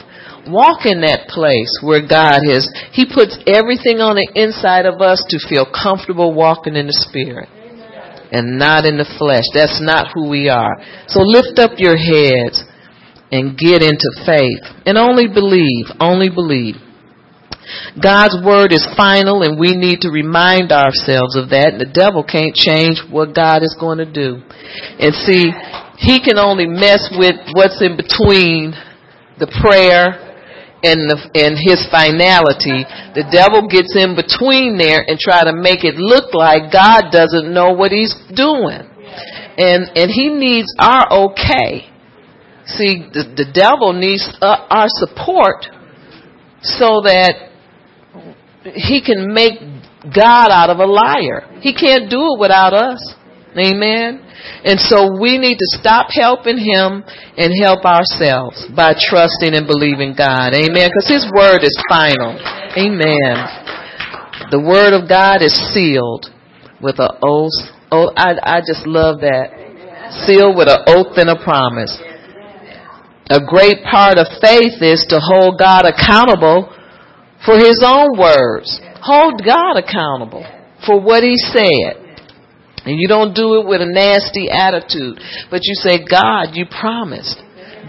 Walk 0.53 0.84
in 0.84 1.01
that 1.01 1.32
place 1.32 1.72
where 1.80 2.05
God 2.05 2.45
has, 2.45 2.68
He 2.92 3.09
puts 3.09 3.40
everything 3.49 4.05
on 4.05 4.20
the 4.20 4.28
inside 4.36 4.84
of 4.84 5.01
us 5.01 5.24
to 5.32 5.40
feel 5.49 5.64
comfortable 5.64 6.36
walking 6.36 6.76
in 6.76 6.92
the 6.92 6.99
Spirit 7.09 7.49
and 8.35 8.59
not 8.59 8.82
in 8.82 8.99
the 8.99 9.07
flesh. 9.14 9.47
That's 9.55 9.78
not 9.78 10.11
who 10.11 10.26
we 10.26 10.51
are. 10.51 10.74
So 11.07 11.22
lift 11.22 11.62
up 11.62 11.78
your 11.78 11.95
heads 11.95 12.59
and 13.30 13.55
get 13.55 13.78
into 13.78 14.11
faith 14.26 14.66
and 14.82 14.99
only 14.99 15.30
believe, 15.30 15.87
only 16.03 16.35
believe. 16.35 16.74
God's 17.95 18.35
word 18.43 18.74
is 18.74 18.82
final 18.99 19.47
and 19.47 19.55
we 19.55 19.78
need 19.78 20.03
to 20.03 20.11
remind 20.11 20.74
ourselves 20.74 21.39
of 21.39 21.55
that. 21.55 21.78
The 21.78 21.87
devil 21.87 22.26
can't 22.26 22.59
change 22.59 22.99
what 23.07 23.39
God 23.39 23.62
is 23.62 23.78
going 23.78 24.03
to 24.03 24.11
do. 24.11 24.43
And 24.99 25.14
see, 25.14 25.55
he 26.03 26.18
can 26.18 26.35
only 26.37 26.66
mess 26.66 27.07
with 27.14 27.39
what's 27.55 27.78
in 27.78 27.95
between 27.95 28.74
the 29.39 29.47
prayer 29.62 30.24
and 30.85 31.09
the, 31.09 31.16
and 31.32 31.57
his 31.57 31.80
finality. 31.89 32.85
The 33.16 33.24
devil 33.32 33.66
gets 33.66 33.97
in 33.97 34.12
between 34.14 34.76
there 34.76 35.01
and 35.01 35.18
try 35.18 35.43
to 35.45 35.57
make 35.57 35.82
it 35.82 35.97
look 35.97 36.37
like 36.37 36.70
God 36.70 37.09
doesn't 37.11 37.49
know 37.49 37.72
what 37.72 37.91
he's 37.91 38.14
doing. 38.37 38.85
And 39.57 39.89
and 39.97 40.11
he 40.11 40.28
needs 40.28 40.68
our 40.78 41.30
okay. 41.30 41.89
See, 42.66 43.07
the, 43.12 43.24
the 43.37 43.49
devil 43.53 43.93
needs 43.93 44.24
uh, 44.41 44.66
our 44.70 44.89
support 44.89 45.66
so 46.62 47.05
that 47.05 47.53
he 48.74 49.05
can 49.05 49.32
make 49.32 49.61
God 50.12 50.51
out 50.51 50.70
of 50.70 50.78
a 50.78 50.87
liar. 50.87 51.61
He 51.61 51.74
can't 51.74 52.11
do 52.11 52.35
it 52.35 52.41
without 52.41 52.72
us. 52.72 53.14
Amen. 53.57 54.24
And 54.64 54.80
so 54.80 55.12
we 55.20 55.38
need 55.38 55.57
to 55.57 55.68
stop 55.80 56.09
helping 56.11 56.59
him 56.59 57.05
and 57.36 57.53
help 57.61 57.84
ourselves 57.84 58.64
by 58.74 58.95
trusting 58.97 59.53
and 59.53 59.66
believing 59.66 60.14
God. 60.16 60.55
Amen. 60.55 60.88
Because 60.88 61.09
his 61.09 61.26
word 61.32 61.64
is 61.64 61.76
final. 61.88 62.36
Amen. 62.76 63.36
The 64.51 64.61
word 64.61 64.92
of 64.92 65.09
God 65.09 65.42
is 65.42 65.53
sealed 65.72 66.32
with 66.80 66.99
an 66.99 67.12
oath. 67.22 67.57
Oh, 67.90 68.12
I, 68.16 68.36
I 68.42 68.61
just 68.61 68.86
love 68.86 69.20
that. 69.20 69.53
Sealed 70.26 70.57
with 70.57 70.68
an 70.68 70.84
oath 70.86 71.16
and 71.16 71.30
a 71.30 71.36
promise. 71.42 71.97
A 73.30 73.40
great 73.40 73.80
part 73.88 74.18
of 74.18 74.28
faith 74.40 74.84
is 74.84 75.07
to 75.09 75.18
hold 75.18 75.59
God 75.59 75.88
accountable 75.88 76.68
for 77.45 77.57
his 77.57 77.80
own 77.84 78.18
words. 78.18 78.80
Hold 79.01 79.40
God 79.45 79.76
accountable 79.76 80.45
for 80.84 81.01
what 81.01 81.22
he 81.22 81.36
said. 81.36 82.03
And 82.85 82.99
you 82.99 83.09
don't 83.09 83.35
do 83.35 83.61
it 83.61 83.66
with 83.66 83.80
a 83.80 83.89
nasty 83.89 84.51
attitude, 84.51 85.18
but 85.51 85.64
you 85.64 85.74
say, 85.74 86.05
God, 86.05 86.53
you 86.53 86.66
promised. 86.66 87.41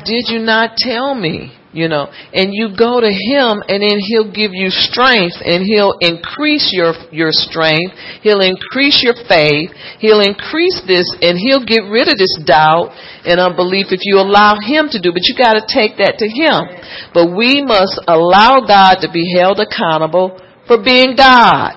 Did 0.05 0.27
you 0.27 0.39
not 0.39 0.77
tell 0.77 1.13
me? 1.15 1.51
You 1.75 1.89
know, 1.89 2.07
and 2.31 2.55
you 2.55 2.71
go 2.71 3.03
to 3.03 3.11
him 3.11 3.59
and 3.67 3.83
then 3.83 3.99
he'll 3.99 4.31
give 4.31 4.55
you 4.55 4.71
strength 4.71 5.35
and 5.43 5.59
he'll 5.59 5.99
increase 5.99 6.71
your, 6.71 6.95
your 7.11 7.35
strength. 7.35 7.91
He'll 8.23 8.39
increase 8.39 9.03
your 9.03 9.13
faith. 9.27 9.75
He'll 9.99 10.23
increase 10.23 10.79
this 10.87 11.03
and 11.19 11.35
he'll 11.35 11.67
get 11.67 11.83
rid 11.83 12.07
of 12.07 12.15
this 12.15 12.31
doubt 12.47 12.95
and 13.27 13.43
unbelief 13.43 13.91
if 13.91 14.07
you 14.07 14.23
allow 14.23 14.55
him 14.55 14.87
to 14.95 15.01
do. 15.03 15.11
But 15.11 15.27
you 15.27 15.35
gotta 15.35 15.67
take 15.67 15.99
that 15.99 16.15
to 16.23 16.27
him. 16.31 16.63
But 17.11 17.35
we 17.35 17.59
must 17.59 17.99
allow 18.07 18.63
God 18.63 19.03
to 19.03 19.11
be 19.11 19.35
held 19.35 19.59
accountable 19.59 20.39
for 20.67 20.81
being 20.81 21.15
God. 21.15 21.73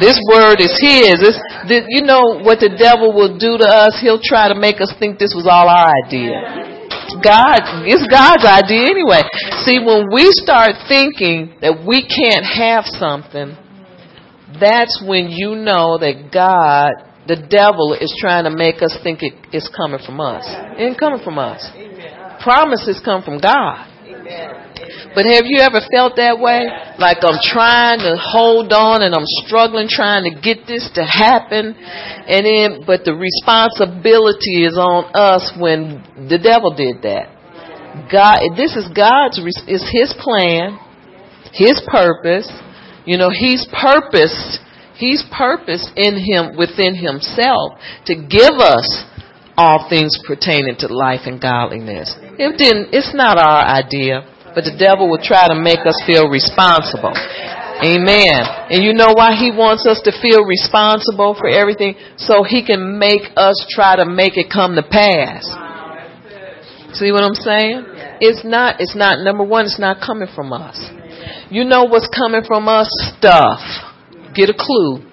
This 0.00 0.18
word 0.32 0.60
is 0.60 0.72
His. 0.80 1.20
It's, 1.20 1.40
you 1.88 2.02
know 2.02 2.40
what 2.40 2.60
the 2.60 2.72
devil 2.72 3.12
will 3.12 3.38
do 3.38 3.58
to 3.58 3.68
us? 3.68 3.98
He'll 4.00 4.22
try 4.22 4.48
to 4.48 4.58
make 4.58 4.80
us 4.80 4.92
think 4.98 5.18
this 5.18 5.34
was 5.36 5.46
all 5.46 5.68
our 5.68 5.92
idea. 6.04 6.72
God, 7.20 7.84
it's 7.84 8.06
God's 8.08 8.44
idea 8.44 8.88
anyway. 8.88 9.22
See, 9.68 9.78
when 9.78 10.08
we 10.12 10.32
start 10.32 10.72
thinking 10.88 11.54
that 11.60 11.84
we 11.84 12.08
can't 12.08 12.44
have 12.44 12.84
something, 12.88 13.56
that's 14.58 15.02
when 15.04 15.28
you 15.28 15.54
know 15.54 15.98
that 16.00 16.32
God, 16.32 16.92
the 17.28 17.36
devil, 17.36 17.92
is 17.94 18.12
trying 18.20 18.44
to 18.44 18.50
make 18.50 18.82
us 18.82 18.96
think 19.02 19.22
it 19.22 19.34
is 19.52 19.68
coming 19.76 20.00
from 20.04 20.20
us. 20.20 20.44
It 20.78 20.82
ain't 20.82 20.98
coming 20.98 21.20
from 21.22 21.38
us. 21.38 21.68
Promises 22.42 23.00
come 23.04 23.22
from 23.22 23.38
God. 23.38 23.86
But 25.14 25.26
have 25.26 25.44
you 25.44 25.60
ever 25.60 25.80
felt 25.92 26.16
that 26.16 26.40
way? 26.40 26.64
Like 26.98 27.20
I'm 27.20 27.40
trying 27.42 28.00
to 28.00 28.16
hold 28.16 28.72
on 28.72 29.02
and 29.02 29.14
I'm 29.14 29.28
struggling 29.44 29.86
trying 29.88 30.24
to 30.24 30.40
get 30.40 30.66
this 30.66 30.88
to 30.94 31.04
happen. 31.04 31.76
And 31.76 32.42
then, 32.46 32.68
but 32.86 33.04
the 33.04 33.12
responsibility 33.12 34.64
is 34.64 34.76
on 34.80 35.12
us 35.12 35.52
when 35.60 36.00
the 36.28 36.40
devil 36.40 36.72
did 36.72 37.04
that. 37.04 37.28
God, 38.08 38.56
this 38.56 38.72
is 38.72 38.88
God's, 38.96 39.36
is 39.68 39.84
His 39.92 40.16
plan, 40.16 40.80
His 41.52 41.76
purpose. 41.86 42.48
You 43.04 43.18
know, 43.18 43.28
He's 43.28 43.68
purposed, 43.68 44.64
He's 44.96 45.22
purposed 45.28 45.92
in 45.96 46.16
Him, 46.16 46.56
within 46.56 46.96
Himself 46.96 47.76
to 48.06 48.14
give 48.16 48.56
us 48.56 49.04
all 49.56 49.88
things 49.90 50.16
pertaining 50.26 50.76
to 50.78 50.88
life 50.88 51.28
and 51.28 51.40
godliness. 51.40 52.16
It 52.38 52.56
didn't, 52.56 52.94
it's 52.96 53.12
not 53.12 53.36
our 53.36 53.60
idea. 53.60 54.24
But 54.54 54.64
the 54.64 54.76
devil 54.76 55.08
will 55.08 55.22
try 55.22 55.48
to 55.48 55.56
make 55.56 55.84
us 55.88 55.96
feel 56.06 56.28
responsible. 56.28 57.16
Amen. 57.82 58.40
And 58.70 58.84
you 58.84 58.94
know 58.94 59.12
why 59.16 59.34
he 59.34 59.50
wants 59.50 59.86
us 59.86 60.00
to 60.04 60.12
feel 60.12 60.44
responsible 60.44 61.34
for 61.34 61.48
everything? 61.48 61.96
So 62.16 62.44
he 62.44 62.64
can 62.64 62.98
make 62.98 63.22
us 63.36 63.58
try 63.70 63.96
to 63.96 64.06
make 64.06 64.36
it 64.36 64.52
come 64.52 64.76
to 64.76 64.82
pass. 64.82 65.48
See 66.94 67.10
what 67.10 67.24
I'm 67.24 67.34
saying? 67.34 67.84
It's 68.20 68.44
not, 68.44 68.80
it's 68.80 68.94
not, 68.94 69.24
number 69.24 69.42
one, 69.42 69.64
it's 69.64 69.80
not 69.80 70.04
coming 70.04 70.28
from 70.34 70.52
us. 70.52 70.78
You 71.50 71.64
know 71.64 71.84
what's 71.84 72.08
coming 72.08 72.42
from 72.46 72.68
us? 72.68 72.86
Stuff. 73.18 73.60
Get 74.34 74.48
a 74.48 74.54
clue. 74.54 75.08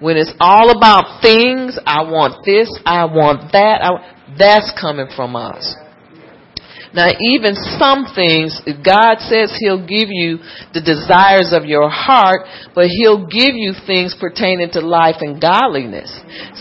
When 0.00 0.16
it's 0.16 0.32
all 0.40 0.76
about 0.76 1.22
things, 1.22 1.78
I 1.86 2.02
want 2.02 2.44
this, 2.44 2.68
I 2.84 3.06
want 3.06 3.52
that, 3.52 3.80
I, 3.80 4.36
that's 4.36 4.72
coming 4.78 5.06
from 5.16 5.36
us. 5.36 5.74
Now, 6.94 7.10
even 7.18 7.58
some 7.74 8.06
things, 8.14 8.54
God 8.86 9.18
says 9.18 9.50
He'll 9.58 9.82
give 9.82 10.14
you 10.14 10.38
the 10.70 10.78
desires 10.78 11.50
of 11.50 11.66
your 11.66 11.90
heart, 11.90 12.46
but 12.70 12.86
He'll 12.86 13.26
give 13.26 13.58
you 13.58 13.74
things 13.82 14.14
pertaining 14.14 14.70
to 14.78 14.80
life 14.80 15.18
and 15.18 15.42
godliness. 15.42 16.06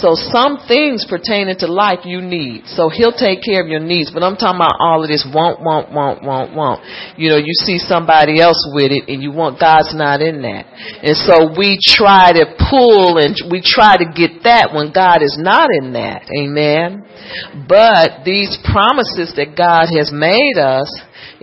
So 0.02 0.18
some 0.18 0.66
things 0.66 1.06
pertaining 1.06 1.62
to 1.62 1.70
life 1.70 2.02
you 2.02 2.18
need. 2.18 2.66
So 2.66 2.90
He'll 2.90 3.14
take 3.14 3.46
care 3.46 3.62
of 3.62 3.70
your 3.70 3.80
needs. 3.80 4.10
But 4.10 4.26
I'm 4.26 4.34
talking 4.34 4.58
about 4.58 4.82
all 4.82 5.06
of 5.06 5.10
this 5.10 5.22
want, 5.22 5.62
want, 5.62 5.94
want, 5.94 6.26
want, 6.26 6.58
want. 6.58 6.82
You 7.14 7.30
know, 7.30 7.38
you 7.38 7.54
see 7.62 7.78
somebody 7.78 8.42
else 8.42 8.58
with 8.74 8.90
it 8.90 9.06
and 9.14 9.22
you 9.22 9.30
want 9.30 9.62
God's 9.62 9.94
not 9.94 10.18
in 10.26 10.42
that. 10.42 10.66
And 11.06 11.14
so 11.14 11.54
we 11.54 11.78
try 11.78 12.34
to 12.34 12.58
pull 12.58 13.22
and 13.22 13.38
we 13.54 13.62
try 13.62 14.02
to 14.02 14.10
get 14.10 14.50
that 14.50 14.74
when 14.74 14.90
God 14.90 15.22
is 15.22 15.38
not 15.38 15.70
in 15.70 15.94
that. 15.94 16.26
Amen. 16.34 17.06
But 17.70 18.26
these 18.26 18.58
promises 18.66 19.38
that 19.38 19.54
God 19.54 19.94
has 19.94 20.10
made 20.10 20.23
us, 20.56 20.88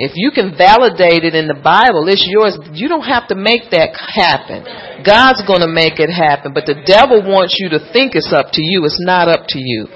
if 0.01 0.13
you 0.17 0.31
can 0.33 0.57
validate 0.57 1.29
it 1.29 1.37
in 1.37 1.45
the 1.45 1.59
Bible, 1.59 2.09
it's 2.09 2.25
yours. 2.25 2.57
You 2.73 2.89
don't 2.89 3.05
have 3.05 3.29
to 3.29 3.37
make 3.37 3.69
that 3.77 3.93
happen. 3.93 4.65
God's 5.05 5.45
going 5.45 5.61
to 5.61 5.69
make 5.69 6.01
it 6.01 6.09
happen. 6.09 6.57
But 6.57 6.65
the 6.65 6.81
devil 6.89 7.21
wants 7.21 7.61
you 7.61 7.69
to 7.77 7.81
think 7.93 8.17
it's 8.17 8.33
up 8.33 8.53
to 8.57 8.63
you. 8.65 8.85
It's 8.89 9.01
not 9.01 9.29
up 9.29 9.45
to 9.53 9.61
you. 9.61 9.89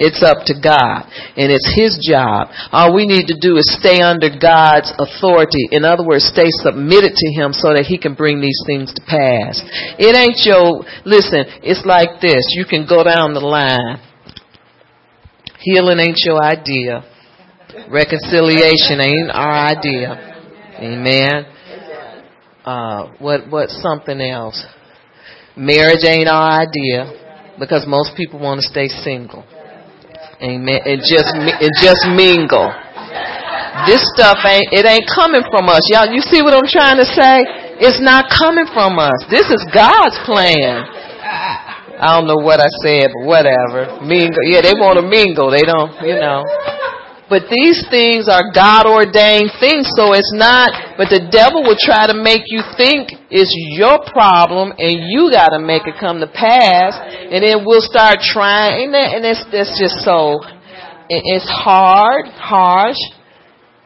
It's 0.00 0.24
up 0.24 0.48
to 0.48 0.54
God. 0.56 1.04
And 1.36 1.52
it's 1.52 1.68
his 1.76 2.00
job. 2.00 2.48
All 2.72 2.96
we 2.96 3.04
need 3.04 3.28
to 3.28 3.36
do 3.36 3.60
is 3.60 3.68
stay 3.68 4.00
under 4.00 4.32
God's 4.32 4.92
authority. 4.96 5.68
In 5.72 5.84
other 5.84 6.04
words, 6.04 6.24
stay 6.24 6.48
submitted 6.64 7.12
to 7.12 7.28
him 7.36 7.52
so 7.52 7.76
that 7.76 7.84
he 7.84 8.00
can 8.00 8.16
bring 8.16 8.40
these 8.40 8.60
things 8.64 8.92
to 8.96 9.02
pass. 9.04 9.60
It 10.00 10.16
ain't 10.16 10.40
your, 10.48 10.88
listen, 11.04 11.44
it's 11.60 11.84
like 11.84 12.24
this. 12.24 12.48
You 12.56 12.64
can 12.64 12.88
go 12.88 13.04
down 13.04 13.36
the 13.36 13.44
line 13.44 14.00
Healing 15.60 15.98
ain't 16.00 16.20
your 16.24 16.42
idea. 16.42 17.04
Reconciliation 17.90 19.00
ain't 19.00 19.30
our 19.30 19.52
idea. 19.70 20.30
Amen. 20.78 21.46
Uh, 22.64 23.12
what 23.18 23.48
what 23.48 23.68
something 23.70 24.20
else? 24.20 24.64
Marriage 25.56 26.04
ain't 26.04 26.28
our 26.28 26.60
idea 26.60 27.54
because 27.58 27.86
most 27.86 28.16
people 28.16 28.38
want 28.38 28.60
to 28.60 28.66
stay 28.66 28.88
single. 28.88 29.44
Amen. 30.40 30.80
And 30.84 31.00
just 31.00 31.32
and 31.34 31.72
just 31.80 32.08
mingle. 32.16 32.72
This 33.86 34.04
stuff 34.14 34.38
ain't 34.44 34.72
it 34.72 34.84
ain't 34.84 35.08
coming 35.08 35.42
from 35.50 35.68
us. 35.68 35.84
Y'all 35.88 36.08
you 36.08 36.20
see 36.22 36.42
what 36.42 36.54
I'm 36.54 36.68
trying 36.68 36.96
to 36.96 37.08
say? 37.08 37.44
It's 37.80 38.00
not 38.00 38.28
coming 38.28 38.68
from 38.72 38.98
us. 38.98 39.24
This 39.30 39.48
is 39.48 39.64
God's 39.72 40.16
plan. 40.28 40.84
I 42.00 42.16
don't 42.16 42.26
know 42.26 42.40
what 42.40 42.60
I 42.60 42.68
said, 42.80 43.12
but 43.12 43.28
whatever. 43.28 44.00
Mingle. 44.00 44.40
Yeah, 44.48 44.64
they 44.64 44.72
want 44.72 44.96
to 44.96 45.04
mingle. 45.04 45.52
They 45.52 45.68
don't, 45.68 45.92
you 46.00 46.16
know. 46.16 46.48
But 47.30 47.46
these 47.46 47.86
things 47.94 48.26
are 48.26 48.50
God 48.50 48.90
ordained 48.90 49.54
things, 49.62 49.86
so 49.94 50.18
it's 50.18 50.34
not, 50.34 50.98
but 50.98 51.14
the 51.14 51.30
devil 51.30 51.62
will 51.62 51.78
try 51.78 52.10
to 52.10 52.16
make 52.18 52.50
you 52.50 52.58
think 52.74 53.14
it's 53.30 53.54
your 53.78 54.02
problem 54.10 54.74
and 54.74 54.98
you 55.06 55.30
gotta 55.30 55.62
make 55.62 55.86
it 55.86 55.94
come 56.02 56.18
to 56.18 56.26
pass, 56.26 56.98
and 56.98 57.38
then 57.38 57.62
we'll 57.62 57.86
start 57.86 58.18
trying, 58.18 58.82
and, 58.82 58.94
that, 58.98 59.14
and 59.14 59.22
it's, 59.22 59.46
that's 59.54 59.78
just 59.78 60.02
so, 60.02 60.42
it's 61.06 61.46
hard, 61.46 62.26
harsh, 62.34 62.98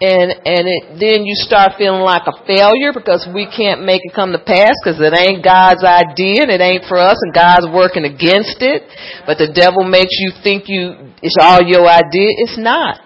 and 0.01 0.33
and 0.45 0.65
it, 0.67 0.83
then 0.99 1.25
you 1.25 1.37
start 1.37 1.77
feeling 1.79 2.03
like 2.03 2.27
a 2.27 2.35
failure 2.49 2.93
because 2.93 3.29
we 3.31 3.47
can't 3.47 3.85
make 3.85 4.03
it 4.03 4.13
come 4.13 4.33
to 4.33 4.43
pass 4.43 4.75
because 4.83 4.99
it 4.99 5.15
ain't 5.15 5.45
God's 5.45 5.85
idea 5.85 6.43
and 6.43 6.51
it 6.51 6.61
ain't 6.61 6.85
for 6.89 6.99
us 6.99 7.17
and 7.23 7.33
God's 7.33 7.69
working 7.71 8.05
against 8.05 8.59
it. 8.59 8.83
But 9.25 9.39
the 9.39 9.53
devil 9.55 9.87
makes 9.87 10.19
you 10.19 10.33
think 10.43 10.67
you 10.67 11.15
it's 11.23 11.39
all 11.41 11.63
your 11.63 11.87
idea. 11.87 12.29
It's 12.43 12.59
not. 12.59 13.01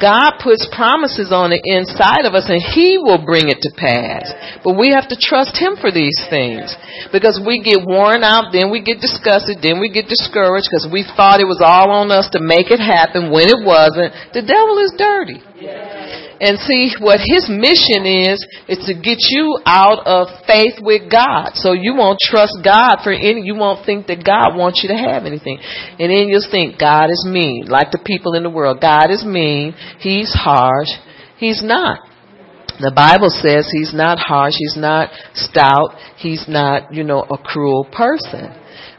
God 0.00 0.40
puts 0.40 0.64
promises 0.72 1.32
on 1.32 1.52
the 1.52 1.60
inside 1.60 2.24
of 2.24 2.32
us 2.32 2.48
and 2.48 2.60
He 2.60 2.96
will 2.96 3.20
bring 3.20 3.52
it 3.52 3.60
to 3.64 3.70
pass. 3.76 4.30
But 4.64 4.78
we 4.78 4.92
have 4.96 5.08
to 5.12 5.18
trust 5.18 5.58
Him 5.58 5.76
for 5.76 5.92
these 5.92 6.16
things. 6.32 6.72
Because 7.12 7.36
we 7.40 7.60
get 7.60 7.84
worn 7.84 8.24
out, 8.24 8.52
then 8.52 8.72
we 8.72 8.80
get 8.80 9.04
disgusted, 9.04 9.60
then 9.60 9.80
we 9.80 9.92
get 9.92 10.08
discouraged 10.08 10.68
because 10.70 10.88
we 10.88 11.04
thought 11.04 11.44
it 11.44 11.50
was 11.50 11.60
all 11.60 11.92
on 11.92 12.08
us 12.08 12.28
to 12.32 12.40
make 12.40 12.72
it 12.72 12.80
happen 12.80 13.28
when 13.28 13.52
it 13.52 13.60
wasn't. 13.60 14.16
The 14.32 14.44
devil 14.44 14.80
is 14.80 14.96
dirty. 14.96 15.40
And 16.42 16.58
see, 16.58 16.90
what 16.98 17.22
his 17.22 17.46
mission 17.46 18.02
is, 18.02 18.42
is 18.66 18.82
to 18.90 18.98
get 18.98 19.22
you 19.30 19.62
out 19.64 20.02
of 20.02 20.26
faith 20.44 20.82
with 20.82 21.06
God. 21.06 21.54
So 21.54 21.70
you 21.70 21.94
won't 21.94 22.18
trust 22.18 22.58
God 22.64 22.98
for 23.04 23.12
any, 23.12 23.42
you 23.46 23.54
won't 23.54 23.86
think 23.86 24.08
that 24.08 24.26
God 24.26 24.58
wants 24.58 24.82
you 24.82 24.88
to 24.90 24.98
have 24.98 25.22
anything. 25.22 25.62
And 25.62 26.10
then 26.10 26.26
you'll 26.26 26.50
think 26.50 26.80
God 26.80 27.10
is 27.10 27.24
mean, 27.30 27.66
like 27.68 27.92
the 27.92 28.02
people 28.04 28.34
in 28.34 28.42
the 28.42 28.50
world. 28.50 28.80
God 28.82 29.12
is 29.12 29.24
mean. 29.24 29.72
He's 30.00 30.34
harsh. 30.34 30.90
He's 31.38 31.62
not. 31.62 32.00
The 32.80 32.90
Bible 32.90 33.30
says 33.30 33.70
he's 33.70 33.94
not 33.94 34.18
harsh. 34.18 34.54
He's 34.58 34.76
not 34.76 35.10
stout. 35.34 35.94
He's 36.18 36.46
not, 36.48 36.92
you 36.92 37.04
know, 37.04 37.22
a 37.22 37.38
cruel 37.38 37.86
person. 37.86 38.50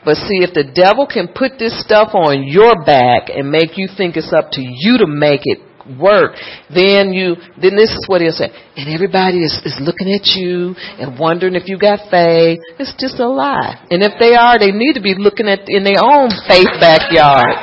But 0.05 0.15
see, 0.15 0.39
if 0.47 0.53
the 0.53 0.63
devil 0.63 1.07
can 1.11 1.27
put 1.27 1.59
this 1.59 1.75
stuff 1.83 2.15
on 2.15 2.47
your 2.47 2.85
back 2.85 3.27
and 3.27 3.51
make 3.51 3.77
you 3.77 3.89
think 3.91 4.15
it's 4.15 4.31
up 4.31 4.51
to 4.51 4.61
you 4.63 4.99
to 4.99 5.07
make 5.07 5.41
it 5.43 5.59
work, 5.99 6.35
then 6.73 7.13
you, 7.13 7.35
then 7.59 7.75
this 7.75 7.91
is 7.91 8.05
what 8.07 8.21
he'll 8.21 8.31
say. 8.31 8.51
And 8.75 8.89
everybody 8.93 9.43
is, 9.43 9.59
is 9.65 9.77
looking 9.79 10.11
at 10.11 10.25
you 10.35 10.75
and 10.99 11.19
wondering 11.19 11.55
if 11.55 11.67
you 11.67 11.77
got 11.77 12.09
faith. 12.09 12.59
It's 12.79 12.93
just 12.99 13.19
a 13.19 13.27
lie. 13.27 13.85
And 13.89 14.03
if 14.03 14.13
they 14.19 14.35
are, 14.35 14.57
they 14.59 14.71
need 14.71 14.93
to 14.93 15.01
be 15.01 15.15
looking 15.17 15.47
at 15.47 15.67
in 15.67 15.83
their 15.83 16.01
own 16.01 16.29
faith 16.47 16.71
backyard. 16.79 17.55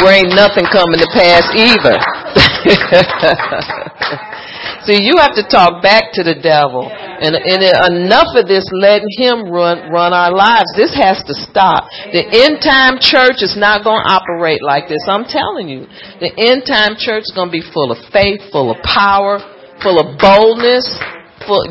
Where 0.00 0.14
ain't 0.14 0.34
nothing 0.34 0.64
coming 0.70 1.00
to 1.00 1.08
pass 1.12 1.44
either. 1.54 1.96
See, 4.86 5.02
you 5.02 5.18
have 5.18 5.34
to 5.34 5.44
talk 5.48 5.82
back 5.82 6.14
to 6.14 6.22
the 6.22 6.38
devil. 6.38 6.86
And, 6.86 7.34
and 7.34 7.60
enough 7.98 8.30
of 8.38 8.46
this 8.46 8.62
letting 8.70 9.10
him 9.18 9.50
run, 9.50 9.90
run 9.90 10.14
our 10.14 10.30
lives. 10.30 10.70
This 10.76 10.94
has 10.94 11.18
to 11.26 11.34
stop. 11.34 11.90
The 12.14 12.22
end 12.22 12.62
time 12.62 13.02
church 13.02 13.42
is 13.42 13.58
not 13.58 13.82
going 13.82 13.98
to 14.04 14.08
operate 14.10 14.62
like 14.62 14.86
this. 14.86 15.02
I'm 15.10 15.26
telling 15.26 15.68
you. 15.68 15.90
The 16.22 16.30
end 16.30 16.62
time 16.62 16.94
church 16.94 17.26
is 17.26 17.34
going 17.34 17.50
to 17.50 17.56
be 17.58 17.64
full 17.74 17.90
of 17.90 17.98
faith, 18.14 18.38
full 18.54 18.70
of 18.70 18.78
power, 18.86 19.42
full 19.82 19.98
of 19.98 20.18
boldness, 20.18 20.86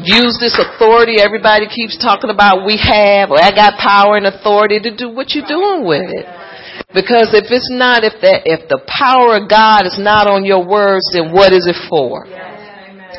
use 0.04 0.38
this 0.40 0.58
authority 0.58 1.22
everybody 1.22 1.68
keeps 1.68 1.98
talking 2.02 2.30
about 2.30 2.66
we 2.66 2.78
have, 2.78 3.30
or 3.30 3.42
I 3.42 3.52
got 3.52 3.78
power 3.78 4.18
and 4.18 4.26
authority 4.26 4.80
to 4.80 4.96
do 4.96 5.10
what 5.10 5.32
you're 5.32 5.48
doing 5.48 5.86
with 5.86 6.10
it. 6.10 6.26
Because 6.94 7.34
if 7.34 7.52
it's 7.52 7.70
not, 7.70 8.04
if 8.04 8.14
the, 8.22 8.42
if 8.46 8.70
the 8.70 8.80
power 8.88 9.38
of 9.38 9.50
God 9.50 9.86
is 9.86 9.98
not 10.00 10.30
on 10.30 10.46
your 10.46 10.66
words, 10.66 11.06
then 11.14 11.34
what 11.34 11.54
is 11.54 11.68
it 11.68 11.76
for? 11.90 12.26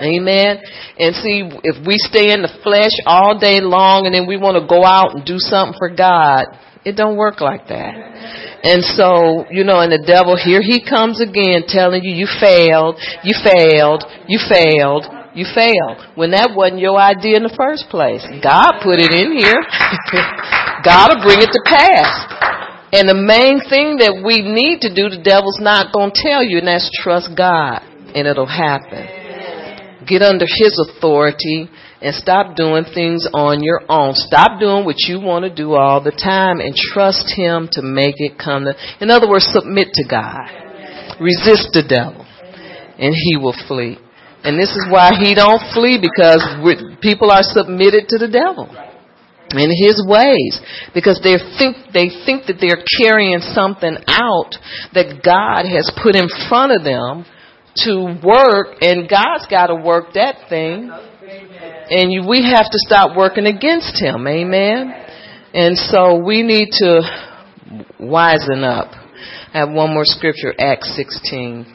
Amen. 0.00 0.62
And 0.98 1.14
see, 1.16 1.42
if 1.62 1.76
we 1.86 1.98
stay 1.98 2.30
in 2.30 2.42
the 2.42 2.52
flesh 2.62 2.94
all 3.06 3.38
day 3.38 3.60
long 3.60 4.06
and 4.06 4.14
then 4.14 4.26
we 4.26 4.36
want 4.36 4.54
to 4.54 4.66
go 4.66 4.86
out 4.86 5.14
and 5.14 5.26
do 5.26 5.38
something 5.38 5.74
for 5.78 5.90
God, 5.90 6.46
it 6.84 6.94
don't 6.94 7.16
work 7.16 7.40
like 7.40 7.66
that. 7.68 7.92
And 8.62 8.82
so, 8.96 9.44
you 9.50 9.62
know, 9.66 9.82
and 9.82 9.90
the 9.90 10.02
devil, 10.02 10.38
here 10.38 10.62
he 10.62 10.82
comes 10.82 11.20
again 11.20 11.66
telling 11.66 12.02
you, 12.02 12.14
you 12.14 12.30
failed, 12.38 12.96
you 13.26 13.34
failed, 13.42 14.06
you 14.30 14.38
failed, 14.38 15.04
you 15.34 15.44
failed. 15.50 15.98
When 16.14 16.30
that 16.32 16.54
wasn't 16.54 16.80
your 16.80 16.98
idea 16.98 17.36
in 17.36 17.44
the 17.44 17.54
first 17.58 17.90
place. 17.90 18.22
God 18.42 18.78
put 18.82 19.02
it 19.02 19.10
in 19.10 19.34
here. 19.34 19.60
God 20.86 21.18
will 21.18 21.22
bring 21.26 21.42
it 21.42 21.50
to 21.50 21.62
pass. 21.66 22.10
And 22.94 23.04
the 23.04 23.18
main 23.18 23.60
thing 23.68 24.00
that 24.00 24.22
we 24.24 24.40
need 24.40 24.80
to 24.86 24.90
do, 24.94 25.10
the 25.12 25.20
devil's 25.20 25.60
not 25.60 25.92
going 25.92 26.14
to 26.14 26.18
tell 26.22 26.40
you, 26.40 26.58
and 26.58 26.68
that's 26.68 26.88
trust 27.02 27.36
God, 27.36 27.84
and 28.14 28.24
it'll 28.24 28.48
happen 28.48 29.17
get 30.08 30.22
under 30.22 30.46
His 30.46 30.78
authority 30.78 31.68
and 32.00 32.14
stop 32.14 32.56
doing 32.56 32.84
things 32.94 33.28
on 33.34 33.62
your 33.62 33.82
own. 33.88 34.14
Stop 34.14 34.60
doing 34.60 34.84
what 34.84 34.96
you 35.06 35.20
want 35.20 35.44
to 35.44 35.54
do 35.54 35.74
all 35.74 36.02
the 36.02 36.12
time 36.12 36.60
and 36.60 36.74
trust 36.74 37.32
Him 37.36 37.68
to 37.72 37.82
make 37.82 38.16
it 38.18 38.38
come 38.38 38.64
to, 38.64 38.74
in 39.00 39.10
other 39.10 39.28
words, 39.28 39.48
submit 39.52 39.88
to 39.94 40.04
God. 40.08 40.48
Resist 41.20 41.74
the 41.74 41.84
devil 41.86 42.24
and 42.98 43.14
he 43.14 43.36
will 43.38 43.54
flee. 43.66 43.96
And 44.42 44.58
this 44.58 44.70
is 44.70 44.86
why 44.90 45.10
he 45.18 45.34
don't 45.34 45.62
flee 45.74 45.98
because 45.98 46.42
people 47.00 47.30
are 47.30 47.42
submitted 47.42 48.08
to 48.10 48.18
the 48.18 48.28
devil 48.28 48.70
in 49.50 49.72
his 49.72 50.04
ways 50.04 50.60
because 50.92 51.18
they 51.24 51.40
think 51.56 51.88
they 51.94 52.12
think 52.28 52.44
that 52.46 52.60
they're 52.60 52.84
carrying 53.00 53.40
something 53.40 53.96
out 54.06 54.52
that 54.92 55.24
God 55.24 55.64
has 55.64 55.88
put 55.96 56.14
in 56.14 56.28
front 56.48 56.76
of 56.76 56.84
them 56.84 57.24
to 57.84 58.18
work, 58.24 58.78
and 58.80 59.08
God's 59.08 59.46
got 59.50 59.68
to 59.68 59.76
work 59.76 60.14
that 60.14 60.48
thing. 60.48 60.90
And 61.90 62.12
you, 62.12 62.26
we 62.28 62.42
have 62.42 62.66
to 62.66 62.78
stop 62.86 63.16
working 63.16 63.46
against 63.46 64.00
Him. 64.00 64.26
Amen. 64.26 64.92
And 65.54 65.76
so 65.76 66.22
we 66.22 66.42
need 66.42 66.68
to 66.72 67.00
wisen 68.00 68.64
up. 68.64 68.92
I 69.52 69.60
have 69.60 69.70
one 69.70 69.94
more 69.94 70.04
scripture, 70.04 70.54
Acts 70.58 70.94
16. 70.96 71.66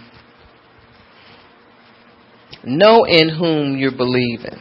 Know 2.66 3.04
in 3.06 3.30
whom 3.30 3.78
you're 3.78 3.96
believing. 3.96 4.60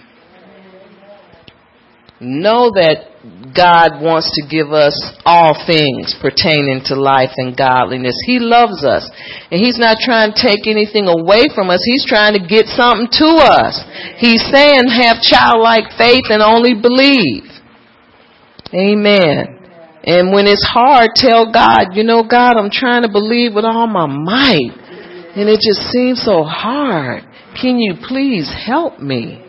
Know 2.23 2.71
that 2.71 3.11
God 3.51 3.99
wants 3.99 4.31
to 4.39 4.47
give 4.47 4.71
us 4.71 4.95
all 5.27 5.59
things 5.67 6.15
pertaining 6.23 6.87
to 6.87 6.95
life 6.95 7.35
and 7.35 7.59
godliness. 7.59 8.15
He 8.25 8.39
loves 8.39 8.87
us. 8.87 9.11
And 9.51 9.59
He's 9.59 9.77
not 9.77 9.99
trying 9.99 10.31
to 10.31 10.39
take 10.39 10.71
anything 10.71 11.11
away 11.11 11.51
from 11.51 11.67
us. 11.69 11.83
He's 11.83 12.07
trying 12.07 12.39
to 12.39 12.43
get 12.47 12.71
something 12.71 13.11
to 13.19 13.31
us. 13.43 13.75
He's 14.23 14.43
saying 14.55 14.87
have 14.87 15.19
childlike 15.19 15.99
faith 15.99 16.31
and 16.31 16.43
only 16.43 16.79
believe. 16.79 17.51
Amen. 18.71 19.59
And 20.05 20.33
when 20.33 20.47
it's 20.47 20.67
hard, 20.67 21.11
tell 21.15 21.53
God, 21.53 21.95
you 21.95 22.03
know, 22.03 22.23
God, 22.23 22.57
I'm 22.57 22.71
trying 22.71 23.03
to 23.03 23.11
believe 23.11 23.55
with 23.55 23.65
all 23.65 23.87
my 23.87 24.07
might. 24.07 24.79
And 25.35 25.49
it 25.49 25.61
just 25.61 25.91
seems 25.91 26.23
so 26.23 26.43
hard. 26.43 27.23
Can 27.61 27.79
you 27.79 27.95
please 28.09 28.51
help 28.67 28.99
me? 28.99 29.43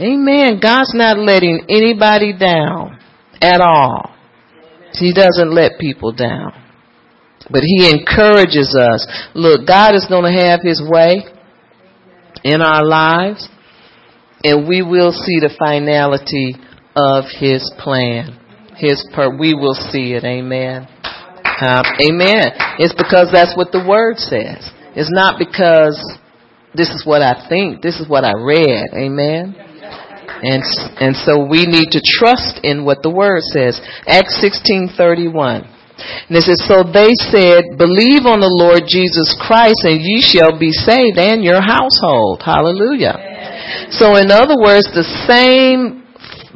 Amen. 0.00 0.60
God's 0.62 0.94
not 0.94 1.18
letting 1.18 1.66
anybody 1.68 2.32
down 2.32 2.98
at 3.42 3.60
all. 3.60 4.16
He 4.92 5.12
doesn't 5.12 5.52
let 5.52 5.78
people 5.78 6.12
down. 6.12 6.52
But 7.50 7.62
He 7.64 7.90
encourages 7.90 8.74
us. 8.74 9.06
Look, 9.34 9.66
God 9.66 9.94
is 9.94 10.06
going 10.08 10.32
to 10.32 10.40
have 10.40 10.60
His 10.62 10.82
way 10.82 11.24
in 12.44 12.62
our 12.62 12.82
lives, 12.82 13.46
and 14.42 14.66
we 14.66 14.80
will 14.80 15.12
see 15.12 15.38
the 15.40 15.54
finality 15.58 16.56
of 16.96 17.24
His 17.38 17.70
plan. 17.78 18.38
His 18.76 19.06
per, 19.14 19.36
we 19.36 19.52
will 19.52 19.74
see 19.74 20.14
it. 20.14 20.24
Amen. 20.24 20.88
Um, 21.60 21.84
amen. 22.00 22.56
It's 22.78 22.94
because 22.94 23.28
that's 23.30 23.54
what 23.54 23.70
the 23.70 23.84
Word 23.86 24.16
says. 24.16 24.70
It's 24.96 25.12
not 25.12 25.38
because 25.38 26.00
this 26.74 26.88
is 26.88 27.04
what 27.04 27.20
I 27.20 27.46
think. 27.50 27.82
This 27.82 28.00
is 28.00 28.08
what 28.08 28.24
I 28.24 28.32
read. 28.32 28.94
Amen. 28.96 29.69
And, 30.42 30.62
and 31.00 31.16
so 31.16 31.44
we 31.44 31.66
need 31.66 31.92
to 31.92 32.00
trust 32.00 32.60
in 32.64 32.84
what 32.84 33.02
the 33.02 33.10
word 33.10 33.42
says. 33.42 33.80
Acts 34.06 34.40
16:31. 34.40 35.68
And 36.00 36.36
it 36.36 36.48
says, 36.48 36.64
So 36.64 36.80
they 36.80 37.12
said, 37.28 37.76
Believe 37.76 38.24
on 38.24 38.40
the 38.40 38.48
Lord 38.48 38.88
Jesus 38.88 39.36
Christ, 39.36 39.84
and 39.84 40.00
ye 40.00 40.24
shall 40.24 40.56
be 40.56 40.72
saved, 40.72 41.20
and 41.20 41.44
your 41.44 41.60
household. 41.60 42.40
Hallelujah. 42.40 43.20
So, 43.92 44.16
in 44.16 44.32
other 44.32 44.56
words, 44.56 44.88
the 44.96 45.04
same 45.28 46.00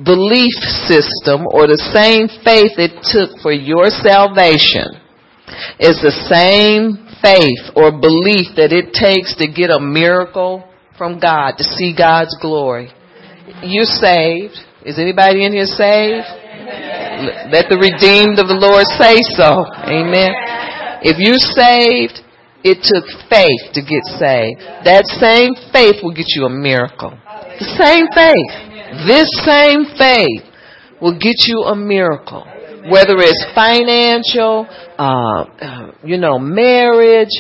belief 0.01 0.57
system 0.89 1.47
or 1.47 1.69
the 1.69 1.79
same 1.95 2.27
faith 2.43 2.75
it 2.81 3.05
took 3.05 3.39
for 3.45 3.53
your 3.53 3.87
salvation 3.93 4.99
is 5.79 6.03
the 6.03 6.15
same 6.27 6.99
faith 7.23 7.71
or 7.77 7.95
belief 7.95 8.57
that 8.59 8.75
it 8.75 8.91
takes 8.91 9.37
to 9.39 9.47
get 9.47 9.71
a 9.71 9.79
miracle 9.79 10.67
from 10.99 11.21
God, 11.21 11.55
to 11.59 11.65
see 11.65 11.95
God's 11.97 12.37
glory. 12.41 12.91
You're 13.63 13.85
saved. 13.85 14.57
Is 14.85 14.99
anybody 14.99 15.45
in 15.45 15.53
here 15.53 15.67
saved? 15.67 16.29
Let 17.53 17.69
the 17.69 17.77
redeemed 17.77 18.39
of 18.39 18.49
the 18.49 18.57
Lord 18.57 18.85
say 18.97 19.21
so. 19.37 19.65
Amen. 19.85 20.33
If 21.05 21.21
you're 21.21 21.41
saved, 21.41 22.25
it 22.65 22.81
took 22.81 23.05
faith 23.29 23.77
to 23.77 23.81
get 23.85 24.05
saved. 24.17 24.61
That 24.85 25.05
same 25.21 25.53
faith 25.73 26.01
will 26.03 26.15
get 26.15 26.33
you 26.35 26.47
a 26.47 26.51
miracle. 26.51 27.13
The 27.61 27.69
same 27.77 28.09
faith. 28.17 28.53
This 29.07 29.29
same 29.45 29.85
faith 29.97 30.45
will 31.01 31.19
get 31.19 31.45
you 31.47 31.65
a 31.69 31.77
miracle. 31.77 32.45
Whether 32.89 33.17
it's 33.19 33.45
financial, 33.55 34.67
uh, 34.99 35.45
uh 35.61 35.93
you 36.03 36.17
know, 36.17 36.39
marriage, 36.39 37.33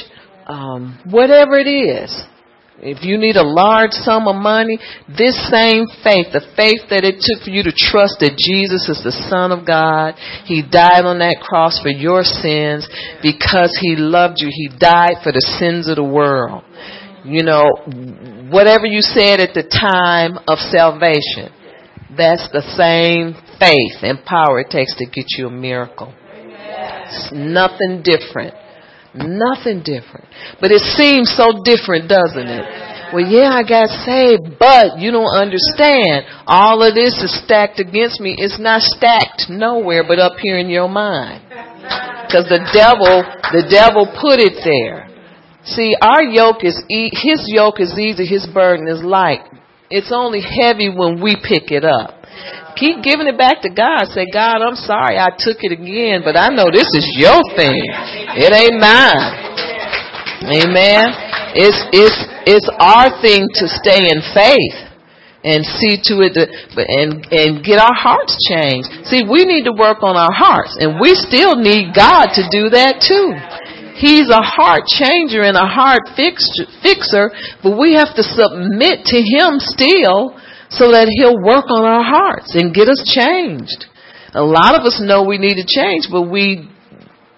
um, 0.46 1.00
whatever 1.08 1.58
it 1.58 1.68
is. 1.68 2.12
If 2.82 3.04
you 3.04 3.16
need 3.18 3.36
a 3.36 3.46
large 3.46 3.92
sum 3.92 4.26
of 4.26 4.34
money, 4.34 4.78
this 5.06 5.38
same 5.48 5.86
faith, 6.02 6.34
the 6.34 6.42
faith 6.58 6.90
that 6.90 7.06
it 7.06 7.22
took 7.22 7.46
for 7.46 7.50
you 7.50 7.62
to 7.62 7.70
trust 7.70 8.18
that 8.18 8.34
Jesus 8.34 8.90
is 8.90 8.98
the 8.98 9.14
Son 9.30 9.54
of 9.54 9.64
God, 9.64 10.18
He 10.44 10.60
died 10.60 11.06
on 11.06 11.22
that 11.22 11.38
cross 11.38 11.78
for 11.78 11.88
your 11.88 12.26
sins 12.26 12.88
because 13.22 13.78
He 13.80 13.94
loved 13.94 14.42
you. 14.42 14.50
He 14.50 14.68
died 14.74 15.22
for 15.22 15.30
the 15.30 15.44
sins 15.62 15.86
of 15.88 15.96
the 15.96 16.04
world. 16.04 16.64
You 17.24 17.46
know, 17.46 17.70
whatever 18.50 18.86
you 18.86 19.00
said 19.00 19.38
at 19.38 19.54
the 19.54 19.64
time 19.64 20.36
of 20.50 20.58
salvation, 20.58 21.54
that's 22.18 22.50
the 22.50 22.66
same 22.74 23.38
faith 23.58 24.02
and 24.02 24.18
power 24.26 24.60
it 24.60 24.70
takes 24.70 24.94
to 24.98 25.06
get 25.06 25.26
you 25.38 25.46
a 25.46 25.50
miracle. 25.50 26.12
It's 26.26 27.30
nothing 27.32 28.02
different. 28.02 28.54
Nothing 29.14 29.82
different. 29.86 30.26
But 30.60 30.72
it 30.72 30.82
seems 30.98 31.30
so 31.30 31.62
different, 31.62 32.08
doesn't 32.10 32.50
it? 32.50 32.94
Well, 33.14 33.22
yeah, 33.22 33.54
I 33.54 33.62
got 33.62 33.86
saved, 34.02 34.58
but 34.58 34.98
you 34.98 35.12
don't 35.12 35.30
understand. 35.30 36.26
All 36.46 36.82
of 36.82 36.94
this 36.94 37.14
is 37.22 37.30
stacked 37.44 37.78
against 37.78 38.18
me. 38.18 38.34
It's 38.36 38.58
not 38.58 38.82
stacked 38.82 39.46
nowhere 39.48 40.02
but 40.02 40.18
up 40.18 40.34
here 40.42 40.58
in 40.58 40.68
your 40.68 40.88
mind. 40.88 41.46
Because 42.26 42.50
the 42.50 42.66
devil, 42.74 43.22
the 43.54 43.70
devil 43.70 44.10
put 44.18 44.42
it 44.42 44.58
there. 44.66 45.06
See, 45.64 45.94
our 46.02 46.22
yoke 46.22 46.64
is, 46.64 46.82
e- 46.90 47.14
his 47.14 47.44
yoke 47.46 47.78
is 47.78 47.96
easy, 47.96 48.26
his 48.26 48.48
burden 48.52 48.88
is 48.88 49.02
light. 49.02 49.46
It's 49.90 50.10
only 50.12 50.40
heavy 50.40 50.88
when 50.88 51.22
we 51.22 51.36
pick 51.36 51.70
it 51.70 51.84
up. 51.84 52.23
Keep 52.76 53.02
giving 53.02 53.26
it 53.26 53.38
back 53.38 53.62
to 53.62 53.70
God. 53.70 54.10
Say, 54.10 54.26
God, 54.32 54.58
I'm 54.62 54.74
sorry 54.74 55.18
I 55.18 55.30
took 55.30 55.62
it 55.62 55.70
again, 55.70 56.22
but 56.24 56.36
I 56.36 56.50
know 56.50 56.70
this 56.72 56.90
is 56.94 57.06
your 57.14 57.38
thing. 57.54 57.82
It 58.34 58.50
ain't 58.50 58.78
mine. 58.82 59.44
Amen. 60.44 61.06
It's 61.54 61.78
it's 61.94 62.18
it's 62.44 62.68
our 62.82 63.14
thing 63.22 63.46
to 63.62 63.64
stay 63.70 64.10
in 64.10 64.20
faith 64.34 64.76
and 65.46 65.62
see 65.64 66.00
to 66.10 66.24
it 66.24 66.34
that, 66.34 66.50
and 66.74 67.22
and 67.30 67.62
get 67.62 67.78
our 67.78 67.94
hearts 67.94 68.34
changed. 68.50 68.90
See, 69.06 69.22
we 69.22 69.46
need 69.46 69.64
to 69.70 69.72
work 69.72 70.02
on 70.02 70.18
our 70.18 70.34
hearts, 70.34 70.76
and 70.80 70.98
we 70.98 71.14
still 71.14 71.54
need 71.54 71.94
God 71.94 72.34
to 72.34 72.42
do 72.50 72.74
that 72.74 72.98
too. 73.00 73.32
He's 73.94 74.26
a 74.28 74.42
heart 74.42 74.90
changer 74.90 75.46
and 75.46 75.54
a 75.54 75.70
heart 75.70 76.10
fix, 76.18 76.42
fixer, 76.82 77.30
but 77.62 77.78
we 77.78 77.94
have 77.94 78.10
to 78.18 78.26
submit 78.26 79.06
to 79.14 79.18
Him 79.22 79.62
still 79.62 80.34
so 80.76 80.90
that 80.92 81.06
He'll 81.08 81.40
work 81.40 81.66
on 81.70 81.84
our 81.84 82.02
hearts 82.02 82.54
and 82.54 82.74
get 82.74 82.88
us 82.88 83.02
changed. 83.06 83.86
A 84.34 84.42
lot 84.42 84.74
of 84.74 84.82
us 84.82 85.00
know 85.00 85.22
we 85.24 85.38
need 85.38 85.62
to 85.62 85.66
change, 85.66 86.08
but 86.10 86.22
we 86.26 86.68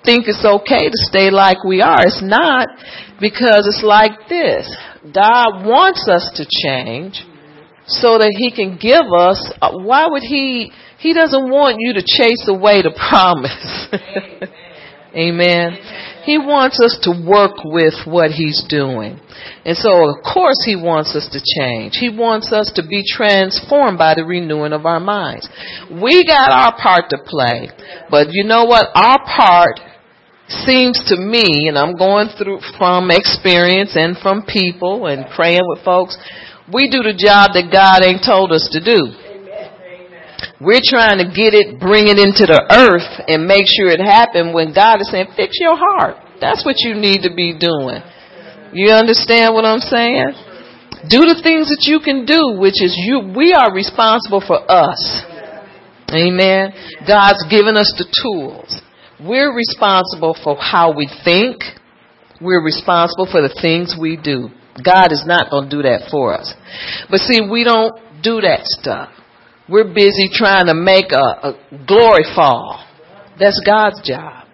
think 0.04 0.24
it's 0.28 0.44
okay 0.44 0.88
to 0.88 0.98
stay 1.10 1.30
like 1.30 1.64
we 1.64 1.82
are. 1.82 2.06
It's 2.06 2.22
not 2.22 2.68
because 3.20 3.68
it's 3.68 3.82
like 3.84 4.28
this. 4.28 4.64
God 5.12 5.66
wants 5.66 6.08
us 6.08 6.30
to 6.36 6.46
change 6.48 7.20
so 7.86 8.18
that 8.18 8.32
He 8.32 8.50
can 8.50 8.78
give 8.80 9.12
us. 9.12 9.52
Why 9.60 10.06
would 10.08 10.22
He? 10.22 10.72
He 10.98 11.12
doesn't 11.12 11.50
want 11.50 11.76
you 11.78 11.92
to 11.94 12.02
chase 12.02 12.48
away 12.48 12.80
the 12.82 12.94
promise. 13.10 13.92
Amen. 15.14 15.78
He 16.26 16.38
wants 16.38 16.82
us 16.82 16.98
to 17.06 17.14
work 17.14 17.62
with 17.62 17.94
what 18.04 18.32
He's 18.32 18.66
doing. 18.68 19.20
And 19.64 19.78
so, 19.78 20.10
of 20.10 20.26
course, 20.26 20.58
He 20.66 20.74
wants 20.74 21.14
us 21.14 21.30
to 21.30 21.38
change. 21.38 21.94
He 21.94 22.10
wants 22.10 22.52
us 22.52 22.72
to 22.74 22.82
be 22.82 23.06
transformed 23.06 23.96
by 23.96 24.14
the 24.18 24.24
renewing 24.24 24.72
of 24.72 24.84
our 24.84 24.98
minds. 24.98 25.48
We 25.86 26.26
got 26.26 26.50
our 26.50 26.74
part 26.74 27.10
to 27.10 27.18
play. 27.24 27.70
But 28.10 28.34
you 28.34 28.42
know 28.42 28.64
what? 28.64 28.90
Our 28.92 29.22
part 29.22 29.78
seems 30.48 30.98
to 31.14 31.16
me, 31.16 31.70
and 31.70 31.78
I'm 31.78 31.94
going 31.94 32.34
through 32.36 32.58
from 32.76 33.10
experience 33.10 33.94
and 33.94 34.18
from 34.18 34.42
people 34.42 35.06
and 35.06 35.30
praying 35.30 35.62
with 35.62 35.84
folks, 35.84 36.18
we 36.74 36.90
do 36.90 37.06
the 37.06 37.14
job 37.14 37.54
that 37.54 37.70
God 37.70 38.02
ain't 38.02 38.26
told 38.26 38.50
us 38.50 38.68
to 38.74 38.82
do. 38.82 39.14
We're 40.60 40.84
trying 40.84 41.18
to 41.20 41.28
get 41.28 41.52
it, 41.52 41.78
bring 41.78 42.08
it 42.08 42.16
into 42.16 42.48
the 42.48 42.64
earth 42.72 43.28
and 43.28 43.44
make 43.44 43.68
sure 43.68 43.92
it 43.92 44.00
happen 44.00 44.56
when 44.56 44.72
God 44.72 45.00
is 45.04 45.10
saying, 45.10 45.36
fix 45.36 45.60
your 45.60 45.76
heart. 45.76 46.16
That's 46.40 46.64
what 46.64 46.80
you 46.80 46.96
need 46.96 47.28
to 47.28 47.32
be 47.34 47.52
doing. 47.52 48.00
You 48.72 48.92
understand 48.92 49.52
what 49.52 49.64
I'm 49.64 49.84
saying? 49.84 50.32
Do 51.08 51.28
the 51.28 51.38
things 51.44 51.68
that 51.68 51.84
you 51.84 52.00
can 52.00 52.24
do, 52.24 52.56
which 52.56 52.80
is 52.80 52.96
you, 52.96 53.20
we 53.36 53.52
are 53.52 53.72
responsible 53.72 54.40
for 54.40 54.64
us. 54.64 55.00
Amen. 56.08 56.72
God's 57.06 57.44
given 57.52 57.76
us 57.76 57.92
the 57.96 58.08
tools. 58.22 58.80
We're 59.20 59.52
responsible 59.54 60.36
for 60.42 60.56
how 60.56 60.96
we 60.96 61.08
think. 61.24 61.60
We're 62.40 62.64
responsible 62.64 63.28
for 63.30 63.40
the 63.40 63.52
things 63.60 63.96
we 63.98 64.16
do. 64.16 64.48
God 64.84 65.12
is 65.12 65.24
not 65.26 65.50
going 65.50 65.68
to 65.68 65.70
do 65.70 65.82
that 65.82 66.08
for 66.10 66.34
us. 66.34 66.52
But 67.10 67.20
see, 67.20 67.40
we 67.40 67.64
don't 67.64 67.96
do 68.22 68.40
that 68.40 68.60
stuff. 68.64 69.10
We're 69.68 69.92
busy 69.92 70.28
trying 70.32 70.66
to 70.66 70.74
make 70.74 71.10
a, 71.12 71.16
a 71.16 71.84
glory 71.86 72.24
fall. 72.34 72.84
That's 73.38 73.60
God's 73.66 74.00
job. 74.06 74.46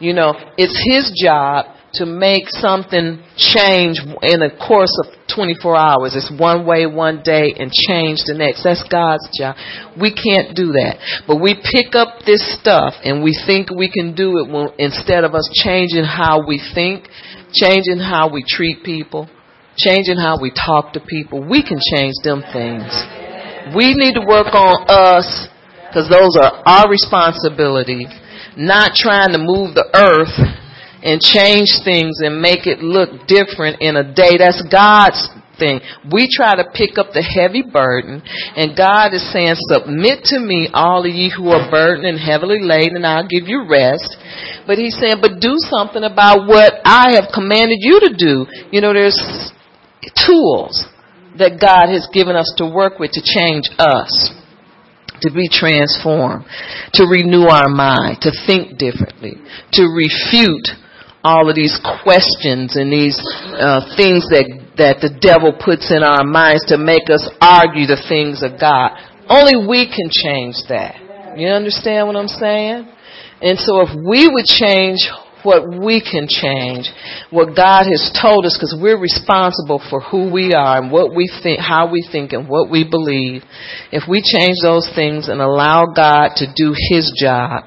You 0.00 0.12
know, 0.12 0.34
it's 0.56 0.74
His 0.86 1.12
job 1.22 1.66
to 1.94 2.04
make 2.04 2.44
something 2.48 3.22
change 3.36 3.98
in 4.22 4.40
the 4.44 4.52
course 4.60 4.92
of 5.02 5.14
24 5.34 5.76
hours. 5.76 6.14
It's 6.14 6.30
one 6.38 6.66
way 6.66 6.86
one 6.86 7.22
day 7.24 7.54
and 7.56 7.72
change 7.72 8.20
the 8.26 8.34
next. 8.34 8.62
That's 8.62 8.84
God's 8.90 9.24
job. 9.32 9.56
We 9.98 10.12
can't 10.12 10.54
do 10.54 10.72
that. 10.76 11.24
But 11.26 11.40
we 11.40 11.56
pick 11.56 11.94
up 11.94 12.26
this 12.26 12.44
stuff 12.60 12.94
and 13.04 13.22
we 13.22 13.32
think 13.46 13.70
we 13.70 13.90
can 13.90 14.14
do 14.14 14.38
it 14.38 14.52
when, 14.52 14.68
instead 14.78 15.24
of 15.24 15.34
us 15.34 15.48
changing 15.64 16.04
how 16.04 16.46
we 16.46 16.60
think, 16.74 17.08
changing 17.54 17.98
how 17.98 18.28
we 18.28 18.44
treat 18.46 18.84
people, 18.84 19.30
changing 19.78 20.18
how 20.18 20.36
we 20.40 20.52
talk 20.52 20.92
to 20.92 21.00
people. 21.00 21.40
We 21.40 21.62
can 21.62 21.78
change 21.94 22.14
them 22.22 22.42
things. 22.52 23.17
We 23.74 23.94
need 23.94 24.14
to 24.14 24.24
work 24.26 24.54
on 24.54 24.86
us 24.88 25.48
Because 25.88 26.08
those 26.12 26.36
are 26.36 26.62
our 26.68 26.90
responsibility, 26.90 28.06
not 28.56 28.92
trying 28.94 29.32
to 29.32 29.40
move 29.40 29.72
the 29.72 29.88
earth 29.96 30.36
and 31.00 31.20
change 31.20 31.80
things 31.80 32.20
and 32.20 32.42
make 32.42 32.66
it 32.68 32.84
look 32.84 33.24
different 33.26 33.80
in 33.80 33.96
a 33.96 34.04
day. 34.04 34.36
That's 34.36 34.60
God's 34.68 35.16
thing. 35.56 35.80
We 36.12 36.28
try 36.28 36.60
to 36.60 36.68
pick 36.76 37.00
up 37.00 37.16
the 37.16 37.24
heavy 37.24 37.64
burden, 37.64 38.20
and 38.52 38.76
God 38.76 39.16
is 39.16 39.24
saying, 39.32 39.56
Submit 39.72 40.28
to 40.28 40.38
me, 40.38 40.68
all 40.74 41.08
of 41.08 41.10
ye 41.10 41.32
who 41.32 41.48
are 41.48 41.70
burdened 41.70 42.06
and 42.06 42.20
heavily 42.20 42.60
laden, 42.60 43.00
and 43.00 43.06
I'll 43.06 43.26
give 43.26 43.48
you 43.48 43.64
rest. 43.64 44.12
But 44.66 44.76
He's 44.76 44.98
saying, 45.00 45.24
But 45.24 45.40
do 45.40 45.56
something 45.56 46.04
about 46.04 46.44
what 46.44 46.84
I 46.84 47.16
have 47.16 47.32
commanded 47.32 47.78
you 47.80 48.00
to 48.04 48.12
do. 48.12 48.44
You 48.70 48.84
know, 48.84 48.92
there's 48.92 49.16
tools 50.20 50.84
that 51.36 51.60
God 51.60 51.92
has 51.92 52.08
given 52.12 52.36
us 52.36 52.52
to 52.56 52.66
work 52.66 52.98
with 52.98 53.12
to 53.12 53.22
change 53.22 53.68
us 53.78 54.32
to 55.22 55.30
be 55.34 55.48
transformed, 55.48 56.46
to 56.94 57.04
renew 57.06 57.46
our 57.50 57.68
mind, 57.68 58.22
to 58.22 58.30
think 58.46 58.78
differently, 58.78 59.34
to 59.72 59.82
refute 59.90 60.68
all 61.24 61.50
of 61.50 61.56
these 61.56 61.74
questions 62.04 62.76
and 62.76 62.92
these 62.92 63.18
uh, 63.58 63.82
things 63.98 64.22
that 64.30 64.46
that 64.78 65.02
the 65.02 65.10
devil 65.18 65.50
puts 65.50 65.90
in 65.90 66.06
our 66.06 66.22
minds 66.22 66.62
to 66.70 66.78
make 66.78 67.10
us 67.10 67.26
argue 67.42 67.90
the 67.90 67.98
things 68.06 68.46
of 68.46 68.54
God. 68.62 68.94
Only 69.26 69.66
we 69.66 69.90
can 69.90 70.06
change 70.06 70.54
that. 70.70 70.94
You 71.34 71.50
understand 71.50 72.06
what 72.06 72.14
I'm 72.14 72.30
saying? 72.30 72.86
And 73.42 73.58
so 73.58 73.82
if 73.82 73.90
we 73.90 74.30
would 74.30 74.46
change 74.46 75.02
what 75.42 75.68
we 75.68 76.00
can 76.00 76.26
change, 76.28 76.90
what 77.30 77.54
God 77.56 77.84
has 77.86 78.10
told 78.20 78.44
us, 78.44 78.56
because 78.56 78.76
we're 78.80 78.98
responsible 78.98 79.80
for 79.90 80.00
who 80.00 80.32
we 80.32 80.52
are 80.52 80.82
and 80.82 80.90
what 80.90 81.14
we 81.14 81.30
think, 81.42 81.60
how 81.60 81.90
we 81.90 82.06
think 82.10 82.32
and 82.32 82.48
what 82.48 82.70
we 82.70 82.88
believe. 82.88 83.42
If 83.92 84.04
we 84.08 84.22
change 84.22 84.56
those 84.62 84.90
things 84.94 85.28
and 85.28 85.40
allow 85.40 85.86
God 85.94 86.36
to 86.36 86.46
do 86.54 86.74
His 86.90 87.12
job, 87.20 87.64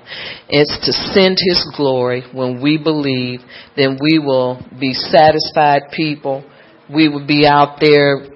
it's 0.50 0.78
to 0.86 0.92
send 1.14 1.38
His 1.40 1.66
glory 1.76 2.24
when 2.34 2.62
we 2.62 2.78
believe, 2.78 3.42
then 3.76 3.98
we 4.02 4.20
will 4.20 4.62
be 4.80 4.94
satisfied 4.94 5.84
people 5.92 6.44
we 6.94 7.08
will 7.08 7.26
be 7.26 7.46
out 7.46 7.78
there 7.80 8.28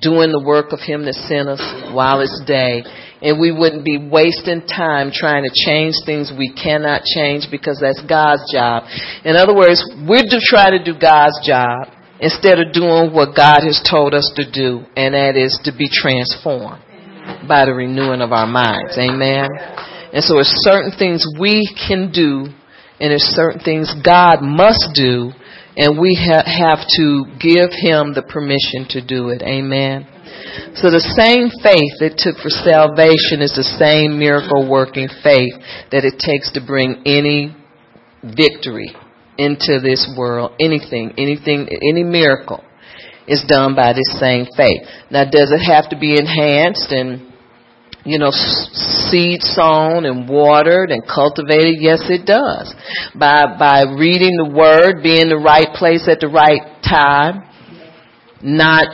doing 0.00 0.30
the 0.30 0.42
work 0.44 0.72
of 0.72 0.80
Him 0.80 1.04
that 1.06 1.14
sent 1.26 1.48
us 1.48 1.62
while 1.94 2.20
it's 2.20 2.42
day. 2.46 2.82
And 3.26 3.40
we 3.40 3.50
wouldn't 3.50 3.84
be 3.84 3.98
wasting 3.98 4.62
time 4.70 5.10
trying 5.10 5.42
to 5.42 5.50
change 5.50 5.98
things 6.06 6.30
we 6.30 6.54
cannot 6.54 7.02
change 7.02 7.50
because 7.50 7.82
that's 7.82 7.98
God's 8.06 8.46
job. 8.54 8.86
In 9.24 9.34
other 9.34 9.50
words, 9.50 9.82
we're 10.06 10.22
to 10.22 10.40
try 10.46 10.70
to 10.70 10.78
do 10.78 10.94
God's 10.94 11.34
job 11.42 11.90
instead 12.20 12.62
of 12.62 12.72
doing 12.72 13.10
what 13.10 13.34
God 13.34 13.66
has 13.66 13.82
told 13.82 14.14
us 14.14 14.30
to 14.36 14.46
do, 14.46 14.86
and 14.94 15.12
that 15.14 15.34
is 15.34 15.58
to 15.64 15.74
be 15.76 15.90
transformed 15.90 16.80
by 17.48 17.66
the 17.66 17.74
renewing 17.74 18.22
of 18.22 18.30
our 18.30 18.46
minds. 18.46 18.96
Amen. 18.96 19.50
And 20.14 20.22
so 20.22 20.34
there's 20.34 20.54
certain 20.62 20.94
things 20.96 21.26
we 21.38 21.66
can 21.74 22.12
do, 22.14 22.46
and 23.02 23.10
there's 23.10 23.26
certain 23.34 23.60
things 23.60 23.92
God 24.06 24.38
must 24.40 24.94
do 24.94 25.32
and 25.76 26.00
we 26.00 26.16
ha- 26.16 26.46
have 26.46 26.80
to 26.96 27.24
give 27.36 27.68
him 27.68 28.16
the 28.16 28.24
permission 28.24 28.88
to 28.96 29.06
do 29.06 29.28
it. 29.28 29.42
Amen. 29.42 30.08
So 30.74 30.90
the 30.90 31.04
same 31.16 31.48
faith 31.62 31.96
it 32.04 32.18
took 32.18 32.36
for 32.42 32.50
salvation 32.50 33.40
is 33.40 33.54
the 33.56 33.66
same 33.78 34.18
miracle 34.18 34.68
working 34.68 35.08
faith 35.22 35.54
that 35.90 36.04
it 36.04 36.20
takes 36.20 36.52
to 36.52 36.60
bring 36.64 37.02
any 37.06 37.54
victory 38.22 38.94
into 39.38 39.80
this 39.80 40.08
world. 40.16 40.52
Anything, 40.60 41.14
anything, 41.18 41.68
any 41.68 42.04
miracle 42.04 42.64
is 43.26 43.44
done 43.48 43.74
by 43.74 43.92
this 43.92 44.18
same 44.20 44.46
faith. 44.56 44.82
Now 45.10 45.24
does 45.24 45.52
it 45.52 45.64
have 45.64 45.90
to 45.90 45.98
be 45.98 46.18
enhanced 46.18 46.92
and 46.92 47.32
you 48.06 48.20
know, 48.20 48.30
seed 48.30 49.42
sown 49.42 50.06
and 50.06 50.28
watered 50.28 50.90
and 50.90 51.02
cultivated? 51.02 51.74
Yes, 51.80 52.06
it 52.08 52.24
does. 52.24 52.72
By, 53.18 53.56
by 53.58 53.82
reading 53.82 54.30
the 54.38 54.54
word, 54.54 55.02
being 55.02 55.22
in 55.22 55.28
the 55.28 55.42
right 55.42 55.66
place 55.74 56.08
at 56.08 56.20
the 56.20 56.28
right 56.28 56.62
time, 56.86 57.42
not, 58.42 58.86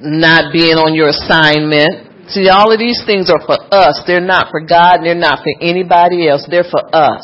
not 0.00 0.52
being 0.52 0.76
on 0.76 0.94
your 0.94 1.08
assignment. 1.08 2.30
See, 2.30 2.48
all 2.48 2.72
of 2.72 2.78
these 2.78 3.02
things 3.06 3.30
are 3.30 3.40
for 3.46 3.56
us. 3.70 4.02
They're 4.06 4.24
not 4.24 4.50
for 4.50 4.60
God 4.60 4.98
and 4.98 5.06
they're 5.06 5.14
not 5.14 5.40
for 5.46 5.54
anybody 5.60 6.28
else. 6.28 6.46
They're 6.50 6.66
for 6.66 6.82
us. 6.90 7.22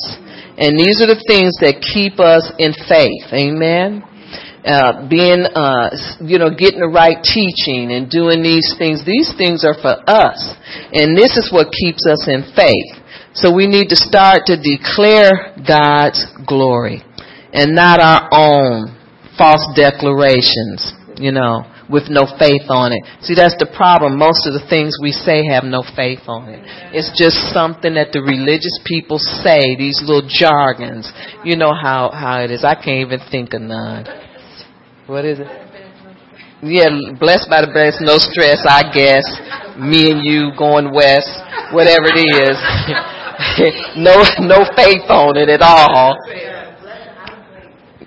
And 0.57 0.79
these 0.79 1.03
are 1.03 1.11
the 1.11 1.23
things 1.27 1.59
that 1.61 1.83
keep 1.83 2.21
us 2.21 2.53
in 2.59 2.73
faith. 2.87 3.27
Amen 3.33 4.05
uh, 4.65 5.09
being, 5.09 5.43
uh, 5.43 5.91
you 6.23 6.39
know, 6.39 6.51
getting 6.51 6.79
the 6.79 6.91
right 6.91 7.19
teaching 7.19 7.91
and 7.91 8.07
doing 8.07 8.43
these 8.43 8.75
things. 8.79 9.03
These 9.05 9.35
things 9.37 9.67
are 9.67 9.75
for 9.75 9.99
us. 10.07 10.39
And 10.95 11.19
this 11.19 11.37
is 11.37 11.51
what 11.51 11.75
keeps 11.75 12.07
us 12.07 12.31
in 12.31 12.47
faith. 12.55 12.95
So 13.35 13.51
we 13.51 13.67
need 13.67 13.89
to 13.91 13.97
start 13.97 14.47
to 14.47 14.57
declare 14.61 15.57
God's 15.67 16.23
glory 16.47 17.03
and 17.53 17.75
not 17.75 17.99
our 17.99 18.29
own 18.31 18.95
false 19.37 19.67
declarations, 19.75 20.95
you 21.17 21.33
know, 21.33 21.67
with 21.93 22.09
no 22.09 22.25
faith 22.41 22.73
on 22.73 22.97
it. 22.97 23.05
See, 23.21 23.37
that's 23.37 23.55
the 23.61 23.69
problem. 23.69 24.17
Most 24.17 24.49
of 24.49 24.57
the 24.57 24.65
things 24.73 24.97
we 24.97 25.13
say 25.13 25.45
have 25.53 25.63
no 25.63 25.85
faith 25.85 26.25
on 26.27 26.49
it. 26.49 26.65
It's 26.97 27.13
just 27.13 27.53
something 27.53 27.95
that 28.01 28.17
the 28.17 28.25
religious 28.25 28.81
people 28.89 29.21
say, 29.21 29.77
these 29.77 30.01
little 30.01 30.25
jargons. 30.25 31.13
You 31.45 31.61
know 31.61 31.77
how, 31.77 32.09
how 32.09 32.41
it 32.41 32.51
is. 32.51 32.65
I 32.65 32.75
can't 32.75 33.05
even 33.05 33.21
think 33.31 33.53
of 33.53 33.61
none. 33.61 34.09
What 35.07 35.29
is 35.29 35.39
it? 35.39 35.47
Yeah, 36.65 36.89
blessed 37.19 37.51
by 37.51 37.61
the 37.61 37.75
best, 37.75 38.01
no 38.01 38.17
stress, 38.17 38.65
I 38.65 38.87
guess. 38.95 39.27
Me 39.77 40.15
and 40.15 40.23
you 40.23 40.55
going 40.57 40.95
west, 40.95 41.29
whatever 41.75 42.07
it 42.09 42.23
is. 42.23 42.57
no, 43.99 44.23
no 44.47 44.65
faith 44.79 45.05
on 45.11 45.37
it 45.37 45.51
at 45.51 45.61
all. 45.61 46.17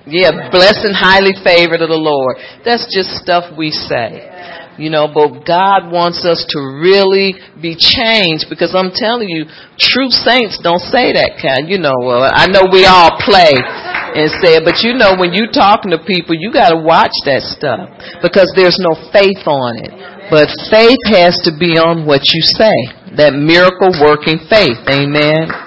Yeah, 0.08 0.50
blessed 0.54 0.86
and 0.86 0.96
highly 0.96 1.34
favored 1.44 1.82
of 1.82 1.90
the 1.90 1.98
Lord. 1.98 2.38
That's 2.64 2.86
just 2.94 3.18
stuff 3.18 3.58
we 3.58 3.72
say. 3.72 4.32
You 4.78 4.92
know, 4.92 5.08
but 5.08 5.48
God 5.48 5.88
wants 5.88 6.28
us 6.28 6.44
to 6.52 6.60
really 6.60 7.40
be 7.64 7.80
changed 7.80 8.52
because 8.52 8.76
I'm 8.76 8.92
telling 8.92 9.32
you, 9.32 9.48
true 9.80 10.12
saints 10.12 10.60
don't 10.60 10.84
say 10.84 11.16
that 11.16 11.40
kind. 11.40 11.72
You 11.72 11.80
know, 11.80 11.96
well, 12.04 12.28
I 12.28 12.52
know 12.52 12.68
we 12.68 12.84
all 12.84 13.16
play 13.24 13.56
and 13.56 14.28
say 14.44 14.60
it, 14.60 14.68
but 14.68 14.84
you 14.84 15.00
know, 15.00 15.16
when 15.16 15.32
you 15.32 15.48
talking 15.48 15.96
to 15.96 16.00
people, 16.04 16.36
you 16.36 16.52
got 16.52 16.76
to 16.76 16.80
watch 16.84 17.16
that 17.24 17.48
stuff 17.56 17.88
because 18.20 18.52
there's 18.60 18.76
no 18.84 19.00
faith 19.16 19.48
on 19.48 19.80
it. 19.80 19.96
But 20.28 20.52
faith 20.68 21.00
has 21.16 21.40
to 21.48 21.56
be 21.56 21.80
on 21.80 22.04
what 22.04 22.28
you 22.36 22.44
say. 22.44 22.76
That 23.16 23.32
miracle 23.32 23.96
working 23.96 24.44
faith. 24.52 24.84
Amen. 24.92 25.65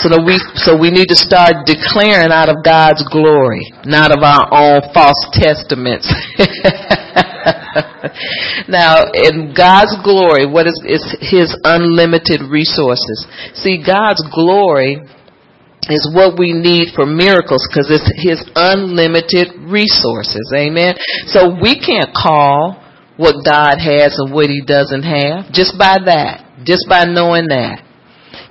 So 0.00 0.08
that 0.08 0.24
we, 0.24 0.40
so 0.56 0.72
we 0.72 0.88
need 0.88 1.12
to 1.12 1.18
start 1.18 1.68
declaring 1.68 2.32
out 2.32 2.48
of 2.48 2.64
God's 2.64 3.04
glory, 3.12 3.60
not 3.84 4.08
of 4.08 4.24
our 4.24 4.48
own 4.48 4.80
false 4.96 5.20
testaments. 5.36 6.08
now, 8.72 9.04
in 9.12 9.52
God's 9.52 9.92
glory, 10.00 10.48
what 10.48 10.64
is, 10.64 10.80
is 10.88 11.04
His 11.20 11.52
unlimited 11.68 12.40
resources? 12.48 13.28
See, 13.52 13.84
God's 13.84 14.24
glory 14.32 14.96
is 15.92 16.08
what 16.08 16.38
we 16.38 16.56
need 16.56 16.94
for 16.94 17.04
miracles 17.04 17.68
because 17.68 17.92
it's 17.92 18.08
His 18.16 18.40
unlimited 18.56 19.52
resources. 19.68 20.48
Amen. 20.56 20.96
So 21.28 21.52
we 21.52 21.76
can't 21.76 22.16
call 22.16 22.80
what 23.16 23.44
God 23.44 23.76
has 23.76 24.16
and 24.16 24.32
what 24.32 24.48
He 24.48 24.64
doesn't 24.64 25.04
have 25.04 25.52
just 25.52 25.76
by 25.76 26.00
that, 26.06 26.64
just 26.64 26.88
by 26.88 27.04
knowing 27.04 27.52
that. 27.52 27.91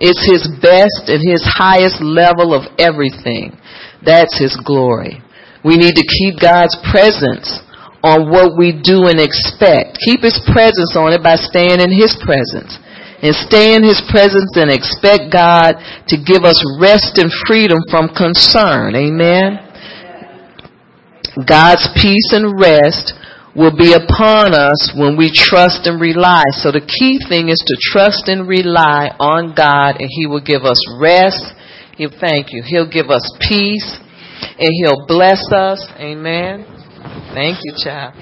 It's 0.01 0.25
His 0.25 0.49
best 0.59 1.13
and 1.13 1.21
His 1.21 1.45
highest 1.45 2.01
level 2.01 2.57
of 2.57 2.65
everything. 2.81 3.53
That's 4.01 4.33
His 4.33 4.57
glory. 4.57 5.21
We 5.63 5.77
need 5.77 5.93
to 5.93 6.05
keep 6.17 6.41
God's 6.41 6.73
presence 6.89 7.61
on 8.01 8.33
what 8.33 8.57
we 8.57 8.73
do 8.73 9.05
and 9.05 9.21
expect. 9.21 10.01
Keep 10.01 10.25
His 10.25 10.41
presence 10.49 10.97
on 10.97 11.13
it 11.13 11.21
by 11.21 11.37
staying 11.37 11.77
in 11.77 11.93
His 11.93 12.17
presence. 12.17 12.81
And 13.21 13.37
stay 13.37 13.77
in 13.77 13.85
His 13.85 14.01
presence 14.09 14.57
and 14.57 14.73
expect 14.73 15.29
God 15.29 15.77
to 16.09 16.17
give 16.17 16.41
us 16.41 16.57
rest 16.81 17.21
and 17.21 17.29
freedom 17.45 17.77
from 17.85 18.09
concern. 18.17 18.97
Amen. 18.97 19.61
God's 21.45 21.85
peace 21.93 22.33
and 22.33 22.57
rest 22.59 23.13
will 23.55 23.75
be 23.75 23.93
upon 23.93 24.53
us 24.53 24.93
when 24.95 25.17
we 25.17 25.31
trust 25.33 25.87
and 25.87 25.99
rely. 25.99 26.43
So 26.63 26.71
the 26.71 26.83
key 26.83 27.19
thing 27.27 27.49
is 27.49 27.59
to 27.59 27.75
trust 27.91 28.27
and 28.27 28.47
rely 28.47 29.11
on 29.19 29.53
God 29.55 29.99
and 29.99 30.07
He 30.09 30.25
will 30.25 30.43
give 30.43 30.63
us 30.63 30.79
rest. 30.99 31.43
He'll 31.97 32.15
thank 32.19 32.53
you. 32.53 32.63
He'll 32.65 32.89
give 32.89 33.09
us 33.09 33.27
peace 33.41 33.99
and 34.57 34.69
He'll 34.81 35.05
bless 35.05 35.43
us. 35.51 35.85
Amen. 35.99 36.65
Thank 37.33 37.59
you, 37.63 37.73
child. 37.83 38.15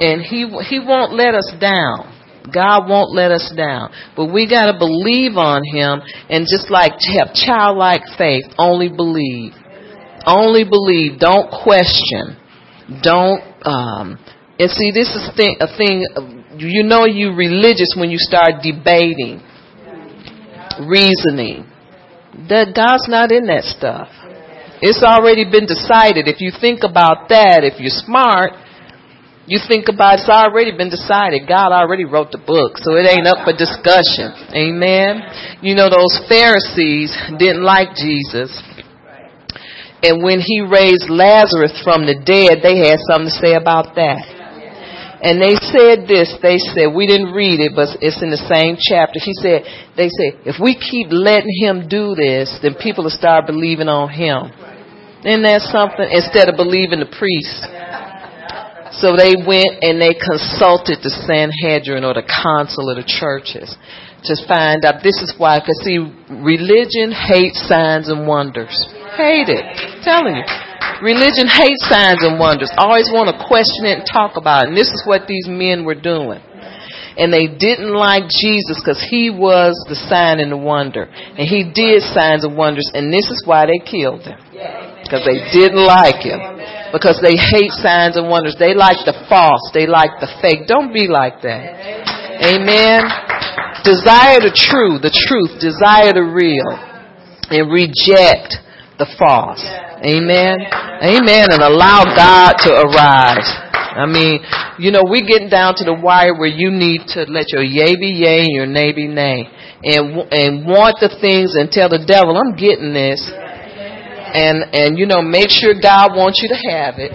And 0.00 0.22
He, 0.22 0.46
He 0.68 0.78
won't 0.78 1.12
let 1.14 1.34
us 1.34 1.52
down. 1.60 2.14
God 2.52 2.88
won't 2.88 3.12
let 3.12 3.32
us 3.32 3.52
down. 3.56 3.90
But 4.14 4.32
we 4.32 4.48
gotta 4.48 4.78
believe 4.78 5.36
on 5.36 5.62
Him 5.64 6.00
and 6.30 6.46
just 6.48 6.70
like 6.70 6.92
have 7.18 7.34
childlike 7.34 8.02
faith, 8.16 8.44
only 8.56 8.88
believe. 8.88 9.52
Only 10.24 10.64
believe. 10.64 11.18
Don't 11.18 11.50
question. 11.50 12.36
Don't, 13.02 13.42
um, 13.66 14.18
and 14.58 14.70
see, 14.70 14.90
this 14.90 15.08
is 15.14 15.28
a 15.28 15.68
thing, 15.76 16.06
you 16.56 16.82
know 16.82 17.04
you 17.04 17.34
religious 17.34 17.94
when 17.96 18.10
you 18.10 18.18
start 18.18 18.62
debating. 18.62 19.42
reasoning. 20.84 21.64
That 22.48 22.76
God's 22.76 23.08
not 23.08 23.32
in 23.32 23.48
that 23.48 23.64
stuff. 23.64 24.12
It's 24.84 25.00
already 25.00 25.48
been 25.48 25.64
decided. 25.64 26.28
If 26.28 26.44
you 26.44 26.52
think 26.52 26.84
about 26.84 27.32
that, 27.32 27.64
if 27.64 27.80
you're 27.80 27.96
smart, 28.04 28.52
you 29.48 29.56
think 29.56 29.88
about 29.88 30.20
it's 30.20 30.28
already 30.28 30.76
been 30.76 30.92
decided. 30.92 31.48
God 31.48 31.72
already 31.72 32.04
wrote 32.04 32.28
the 32.28 32.42
book, 32.42 32.76
so 32.76 32.92
it 32.92 33.08
ain't 33.08 33.24
up 33.24 33.40
for 33.48 33.56
discussion. 33.56 34.36
Amen. 34.52 35.24
You 35.64 35.72
know, 35.72 35.88
those 35.88 36.20
Pharisees 36.28 37.16
didn't 37.40 37.64
like 37.64 37.96
Jesus. 37.96 38.52
And 40.04 40.20
when 40.20 40.44
he 40.44 40.60
raised 40.60 41.08
Lazarus 41.08 41.80
from 41.80 42.04
the 42.04 42.20
dead, 42.20 42.60
they 42.60 42.84
had 42.84 43.00
something 43.08 43.32
to 43.32 43.38
say 43.40 43.56
about 43.56 43.96
that. 43.96 44.35
And 45.22 45.40
they 45.40 45.56
said 45.72 46.04
this, 46.04 46.28
they 46.42 46.58
said, 46.58 46.92
we 46.92 47.06
didn't 47.06 47.32
read 47.32 47.60
it, 47.60 47.72
but 47.72 47.96
it's 48.04 48.20
in 48.20 48.28
the 48.28 48.44
same 48.50 48.76
chapter. 48.76 49.16
He 49.16 49.32
said, 49.40 49.64
they 49.96 50.12
said, 50.12 50.44
if 50.44 50.60
we 50.60 50.76
keep 50.76 51.08
letting 51.08 51.52
him 51.56 51.88
do 51.88 52.14
this, 52.14 52.52
then 52.60 52.76
people 52.76 53.04
will 53.04 53.16
start 53.16 53.48
believing 53.48 53.88
on 53.88 54.12
him. 54.12 54.52
Isn't 55.24 55.42
that 55.48 55.64
something? 55.72 56.04
Instead 56.04 56.52
of 56.52 56.60
believing 56.60 57.00
the 57.00 57.08
priest. 57.08 57.64
So 59.00 59.16
they 59.16 59.36
went 59.36 59.80
and 59.80 60.00
they 60.00 60.12
consulted 60.12 61.00
the 61.00 61.12
Sanhedrin 61.24 62.04
or 62.04 62.14
the 62.14 62.24
council 62.24 62.88
of 62.88 62.96
the 62.96 63.04
churches 63.04 63.72
to 64.24 64.34
find 64.48 64.84
out 64.84 65.02
this 65.02 65.16
is 65.20 65.34
why, 65.36 65.60
because 65.60 65.80
see, 65.84 65.98
religion 66.28 67.12
hates 67.12 67.60
signs 67.68 68.08
and 68.08 68.26
wonders. 68.26 68.74
Hate 69.16 69.48
it. 69.48 69.64
I'm 69.64 70.02
telling 70.02 70.36
you. 70.36 70.65
Religion 71.02 71.48
hates 71.48 71.84
signs 71.88 72.24
and 72.24 72.38
wonders. 72.38 72.72
Always 72.76 73.12
want 73.12 73.28
to 73.28 73.36
question 73.36 73.84
it 73.84 74.00
and 74.00 74.06
talk 74.08 74.36
about 74.36 74.64
it. 74.64 74.68
And 74.72 74.76
this 74.76 74.88
is 74.88 75.02
what 75.04 75.28
these 75.28 75.48
men 75.48 75.84
were 75.84 75.98
doing. 75.98 76.40
And 77.16 77.32
they 77.32 77.48
didn't 77.48 77.96
like 77.96 78.28
Jesus 78.28 78.76
because 78.76 79.00
he 79.00 79.32
was 79.32 79.72
the 79.88 79.96
sign 79.96 80.36
and 80.36 80.52
the 80.52 80.60
wonder. 80.60 81.08
And 81.08 81.48
he 81.48 81.64
did 81.64 82.04
signs 82.12 82.44
and 82.44 82.56
wonders. 82.56 82.92
And 82.92 83.08
this 83.08 83.32
is 83.32 83.40
why 83.44 83.64
they 83.64 83.80
killed 83.80 84.20
him. 84.20 84.36
Because 85.00 85.24
they 85.24 85.40
didn't 85.48 85.80
like 85.80 86.20
him. 86.20 86.36
Because 86.92 87.16
they 87.24 87.40
hate 87.40 87.72
signs 87.72 88.20
and 88.20 88.28
wonders. 88.28 88.56
They 88.60 88.76
like 88.76 89.00
the 89.08 89.16
false. 89.32 89.64
They 89.72 89.88
like 89.88 90.20
the 90.20 90.28
fake. 90.44 90.68
Don't 90.68 90.92
be 90.92 91.08
like 91.08 91.40
that. 91.40 92.44
Amen. 92.52 93.00
Desire 93.80 94.44
the 94.44 94.52
true, 94.52 95.00
the 95.00 95.12
truth. 95.12 95.56
Desire 95.56 96.12
the 96.12 96.24
real. 96.24 96.68
And 97.48 97.72
reject 97.72 98.60
the 98.98 99.06
false. 99.18 99.62
Amen. 100.04 100.56
Amen. 101.04 101.52
And 101.52 101.62
allow 101.62 102.04
God 102.04 102.56
to 102.64 102.70
arise. 102.72 103.48
I 103.96 104.04
mean, 104.04 104.40
you 104.78 104.92
know, 104.92 105.02
we're 105.04 105.24
getting 105.24 105.48
down 105.48 105.74
to 105.76 105.84
the 105.84 105.94
wire 105.94 106.36
where 106.36 106.52
you 106.52 106.70
need 106.70 107.08
to 107.16 107.24
let 107.24 107.48
your 107.52 107.64
yay 107.64 107.96
be 107.96 108.12
yay 108.12 108.44
and 108.44 108.52
your 108.52 108.66
nay 108.66 108.92
be 108.92 109.08
nay. 109.08 109.48
And, 109.84 110.20
and 110.32 110.66
want 110.66 111.00
the 111.00 111.08
things 111.20 111.56
and 111.56 111.70
tell 111.70 111.88
the 111.88 112.04
devil, 112.04 112.36
I'm 112.36 112.56
getting 112.56 112.92
this. 112.92 113.24
And, 113.24 114.68
and, 114.74 114.98
you 114.98 115.06
know, 115.06 115.22
make 115.22 115.48
sure 115.48 115.72
God 115.80 116.12
wants 116.12 116.42
you 116.42 116.48
to 116.52 116.60
have 116.68 116.96
it. 116.98 117.12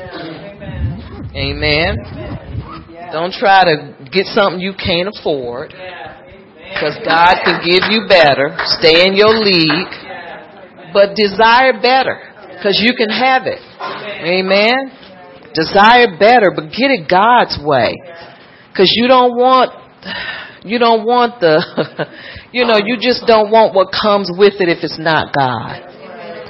Amen. 1.38 1.98
Don't 3.12 3.34
try 3.34 3.62
to 3.64 4.10
get 4.10 4.26
something 4.34 4.60
you 4.60 4.74
can't 4.74 5.10
afford. 5.14 5.70
Because 5.70 6.98
God 7.06 7.36
can 7.45 7.62
give 7.62 7.86
you 7.91 8.08
better. 8.08 8.58
Stay 8.80 9.06
in 9.06 9.14
your 9.14 9.38
league. 9.38 10.10
But 10.93 11.15
desire 11.15 11.80
better 11.81 12.31
because 12.61 12.77
you 12.77 12.93
can 12.95 13.09
have 13.09 13.43
it. 13.47 13.61
Amen. 14.22 14.91
Desire 15.53 16.15
better, 16.18 16.53
but 16.55 16.72
get 16.72 16.91
it 16.91 17.09
God's 17.09 17.57
way. 17.59 17.95
Because 18.69 18.93
you 18.95 19.07
don't 19.07 19.35
want, 19.35 19.73
you 20.63 20.80
don't 20.80 21.03
want 21.03 21.41
the, 21.41 21.59
you 22.53 22.65
know, 22.65 22.77
you 22.77 22.95
just 23.01 23.26
don't 23.27 23.51
want 23.51 23.73
what 23.73 23.91
comes 23.91 24.31
with 24.31 24.61
it 24.61 24.69
if 24.69 24.84
it's 24.84 24.99
not 24.99 25.34
God. 25.35 25.91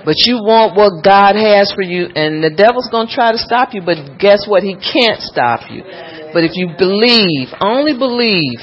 But 0.04 0.26
you 0.26 0.42
want 0.42 0.74
what 0.74 1.06
God 1.06 1.38
has 1.38 1.72
for 1.74 1.86
you, 1.86 2.10
and 2.10 2.42
the 2.42 2.50
devil's 2.50 2.90
going 2.90 3.08
to 3.08 3.14
try 3.14 3.32
to 3.32 3.38
stop 3.38 3.74
you, 3.74 3.82
but 3.86 4.18
guess 4.18 4.50
what? 4.50 4.66
He 4.66 4.74
can't 4.74 5.22
stop 5.22 5.70
you. 5.70 5.86
But 6.34 6.42
if 6.42 6.58
you 6.58 6.74
believe, 6.74 7.54
only 7.62 7.94
believe, 7.94 8.58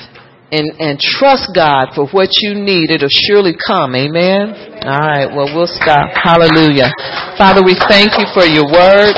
and, 0.50 0.72
and 0.80 0.98
trust 0.98 1.52
God 1.54 1.92
for 1.94 2.08
what 2.08 2.40
you 2.40 2.54
need, 2.54 2.90
it'll 2.90 3.12
surely 3.12 3.52
come. 3.52 3.94
Amen. 3.94 4.54
All 4.84 5.04
right. 5.04 5.28
Well, 5.28 5.52
we'll 5.52 5.68
stop. 5.68 6.10
Hallelujah. 6.16 6.88
Father, 7.36 7.62
we 7.62 7.76
thank 7.88 8.16
you 8.16 8.26
for 8.32 8.44
your 8.44 8.64
word. 8.64 9.12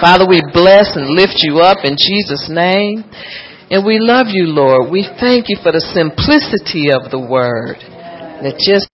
Father, 0.00 0.26
we 0.28 0.40
bless 0.52 0.96
and 0.96 1.12
lift 1.12 1.44
you 1.44 1.60
up 1.60 1.84
in 1.84 1.96
Jesus' 1.96 2.48
name. 2.50 3.04
And 3.70 3.84
we 3.84 3.98
love 3.98 4.26
you, 4.28 4.46
Lord. 4.46 4.90
We 4.90 5.08
thank 5.20 5.48
you 5.48 5.56
for 5.62 5.72
the 5.72 5.80
simplicity 5.80 6.92
of 6.92 7.10
the 7.10 7.20
word 7.20 7.80
that 8.44 8.60
just 8.60 8.88